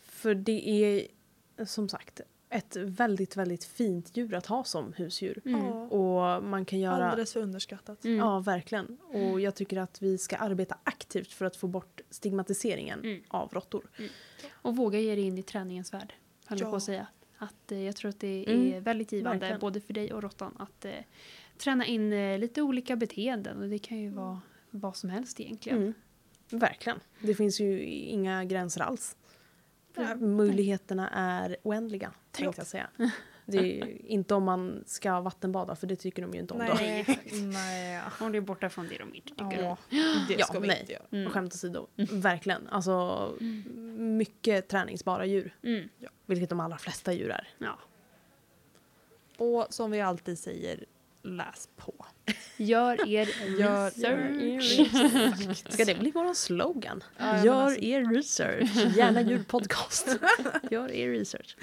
För 0.00 0.34
det 0.34 0.68
är 0.68 1.06
som 1.66 1.88
sagt 1.88 2.20
ett 2.48 2.76
väldigt, 2.76 3.36
väldigt 3.36 3.64
fint 3.64 4.16
djur 4.16 4.34
att 4.34 4.46
ha 4.46 4.64
som 4.64 4.92
husdjur. 4.92 5.42
Mm. 5.44 5.62
Och 5.66 6.44
man 6.44 6.64
kan 6.64 6.78
göra... 6.80 7.10
alldeles 7.10 7.32
för 7.32 7.40
underskattat. 7.40 8.04
Mm. 8.04 8.16
Ja, 8.18 8.38
verkligen. 8.40 8.98
Och 9.00 9.40
jag 9.40 9.54
tycker 9.54 9.76
att 9.76 10.02
vi 10.02 10.18
ska 10.18 10.36
arbeta 10.36 10.78
aktivt 10.84 11.32
för 11.32 11.44
att 11.44 11.56
få 11.56 11.66
bort 11.66 12.00
stigmatiseringen 12.10 13.00
Mm. 13.00 13.22
av 13.28 13.48
råttor. 13.52 13.90
Och 14.50 14.76
våga 14.76 14.98
ge 14.98 15.14
dig 15.14 15.24
in 15.24 15.38
i 15.38 15.42
träningens 15.42 15.92
värld. 15.92 16.12
Höll 16.46 16.58
jag 16.58 16.66
Ja. 16.66 16.70
på 16.70 16.76
att 16.76 16.82
säga. 16.82 17.06
Att, 17.42 17.72
eh, 17.72 17.78
jag 17.82 17.96
tror 17.96 18.08
att 18.08 18.20
det 18.20 18.44
är 18.46 18.54
Mm, 18.54 18.82
väldigt 18.82 19.12
givande 19.12 19.38
verkligen. 19.38 19.60
både 19.60 19.80
för 19.80 19.92
dig 19.94 20.12
och 20.12 20.22
råttan 20.22 20.56
att 20.58 20.84
eh, 20.84 20.92
träna 21.60 21.86
in 21.86 22.12
eh, 22.12 22.38
lite 22.38 22.62
olika 22.62 22.96
beteenden. 22.96 23.62
Och 23.62 23.68
det 23.68 23.78
kan 23.78 23.98
ju 23.98 24.10
vara 24.10 24.40
vad 24.70 24.96
som 24.96 25.10
helst 25.10 25.40
egentligen. 25.40 25.78
Mm. 25.78 25.94
Verkligen. 26.50 27.00
Det 27.20 27.34
finns 27.34 27.60
ju 27.60 27.82
inga 27.84 28.44
gränser 28.44 28.80
alls. 28.80 29.16
Nej. 29.94 30.16
Möjligheterna 30.16 31.08
är 31.10 31.56
oändliga, 31.62 32.12
tänkte 32.30 32.60
jag 32.60 32.66
säga. 32.66 32.90
Det 33.46 33.80
är 33.80 34.06
inte 34.06 34.34
om 34.34 34.44
man 34.44 34.84
ska 34.86 35.20
vattenbada, 35.20 35.76
för 35.76 35.86
det 35.86 35.96
tycker 35.96 36.22
de 36.22 36.34
ju 36.34 36.40
inte 36.40 36.54
om 36.54 36.60
då. 36.66 36.74
Nej. 36.74 37.18
Nej. 37.52 38.02
Om 38.20 38.32
det 38.32 38.38
är 38.38 38.42
borta 38.42 38.68
från 38.68 38.88
det 38.88 38.98
de 38.98 39.14
inte 39.14 39.28
tycker. 39.28 39.62
Ja, 39.62 39.76
det 40.28 40.34
Ja, 40.38 40.46
ska 40.46 40.58
vi 40.60 40.68
nej. 40.68 40.80
inte 40.80 40.92
göra. 40.92 41.04
Mm. 41.12 41.30
Skämt 41.30 41.54
åsido. 41.54 41.86
Verkligen. 41.96 42.68
Alltså, 42.68 43.34
mycket 43.98 44.68
träningsbara 44.68 45.26
djur. 45.26 45.54
Mm. 45.62 45.88
Vilket 46.26 46.48
de 46.48 46.60
allra 46.60 46.78
flesta 46.78 47.12
djur 47.12 47.30
är. 47.30 47.48
Ja. 47.58 47.78
Och 49.36 49.66
som 49.70 49.90
vi 49.90 50.00
alltid 50.00 50.38
säger, 50.38 50.84
läs 51.22 51.68
på. 51.76 52.06
Gör 52.56 53.08
er 53.08 53.26
research. 53.26 54.76
Ska 55.72 55.84
det 55.84 55.98
bli 55.98 56.10
vår 56.10 56.34
slogan? 56.34 57.04
Ja, 57.18 57.44
Gör 57.44 57.62
alltså- 57.62 57.80
er 57.80 58.14
research. 58.14 58.96
Gärna 58.96 59.20
djur 59.20 59.42
podcast. 59.42 60.06
Gör 60.70 60.92
er 60.92 61.08
research. 61.10 61.56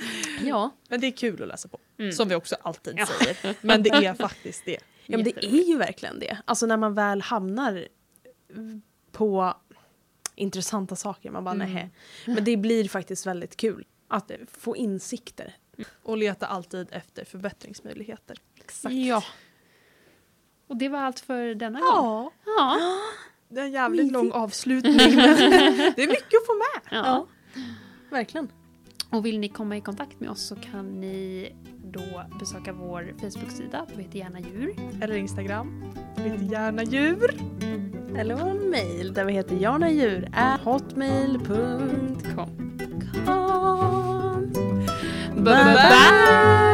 Ja. 0.43 0.71
Men 0.89 1.01
det 1.01 1.07
är 1.07 1.11
kul 1.11 1.41
att 1.41 1.47
läsa 1.47 1.67
på. 1.67 1.79
Mm. 1.99 2.11
Som 2.11 2.29
vi 2.29 2.35
också 2.35 2.55
alltid 2.61 2.93
Ja. 2.97 3.05
säger. 3.05 3.55
Men 3.61 3.83
det 3.83 3.89
är 3.89 4.13
faktiskt 4.13 4.65
det. 4.65 4.77
Ja 5.05 5.17
men 5.17 5.23
det 5.23 5.45
är 5.45 5.63
ju 5.67 5.77
verkligen 5.77 6.19
det. 6.19 6.37
Alltså 6.45 6.65
när 6.65 6.77
man 6.77 6.93
väl 6.93 7.21
hamnar 7.21 7.87
på 9.11 9.53
intressanta 10.35 10.95
saker, 10.95 11.31
man 11.31 11.43
bara 11.43 11.55
Mm. 11.55 11.73
nej. 11.73 11.89
Men 12.25 12.43
det 12.43 12.57
blir 12.57 12.89
faktiskt 12.89 13.25
väldigt 13.25 13.57
kul 13.57 13.85
att 14.07 14.31
få 14.51 14.75
insikter. 14.77 15.55
Och 16.03 16.17
leta 16.17 16.45
alltid 16.47 16.87
efter 16.91 17.25
förbättringsmöjligheter. 17.25 18.37
Exakt. 18.55 18.95
Ja. 18.95 19.23
Och 20.67 20.77
det 20.77 20.89
var 20.89 20.99
allt 20.99 21.19
för 21.19 21.55
denna 21.55 21.79
gång. 21.79 21.89
Ja, 21.93 22.31
Ja. 22.45 22.77
det 23.49 23.59
är 23.59 23.63
en 23.65 23.71
jävligt 23.71 24.11
lång 24.11 24.31
avslutning. 24.31 24.97
Det 25.95 26.03
är 26.03 26.07
mycket 26.07 26.41
att 26.41 26.45
få 26.47 26.53
med. 26.53 26.81
ja. 27.05 27.27
Verkligen. 28.09 28.51
Och 29.09 29.25
vill 29.25 29.39
ni 29.39 29.49
komma 29.49 29.77
i 29.77 29.81
kontakt 29.81 30.19
med 30.19 30.29
oss 30.29 30.47
så 30.47 30.55
kan 30.55 30.99
ni 30.99 31.49
då 31.83 32.23
besöka 32.39 32.73
vår 32.73 33.13
Facebook-sida. 33.21 33.85
Vi 33.95 34.03
heter 34.03 34.19
Gärna 34.19 34.39
djur. 34.39 34.75
Eller 35.01 35.15
Instagram. 35.15 35.83
Lite 36.17 36.45
gärna 36.45 36.83
djur. 36.83 37.35
Eller 38.17 38.35
vår 38.35 38.69
mail 38.71 39.13
där 39.13 39.25
vi 39.25 39.33
heter 39.33 39.55
jarnadjur 39.55 40.29
hotmail.com. 40.63 42.17
Kom. 42.35 42.67
Bye 45.35 45.43
bye! 45.43 46.66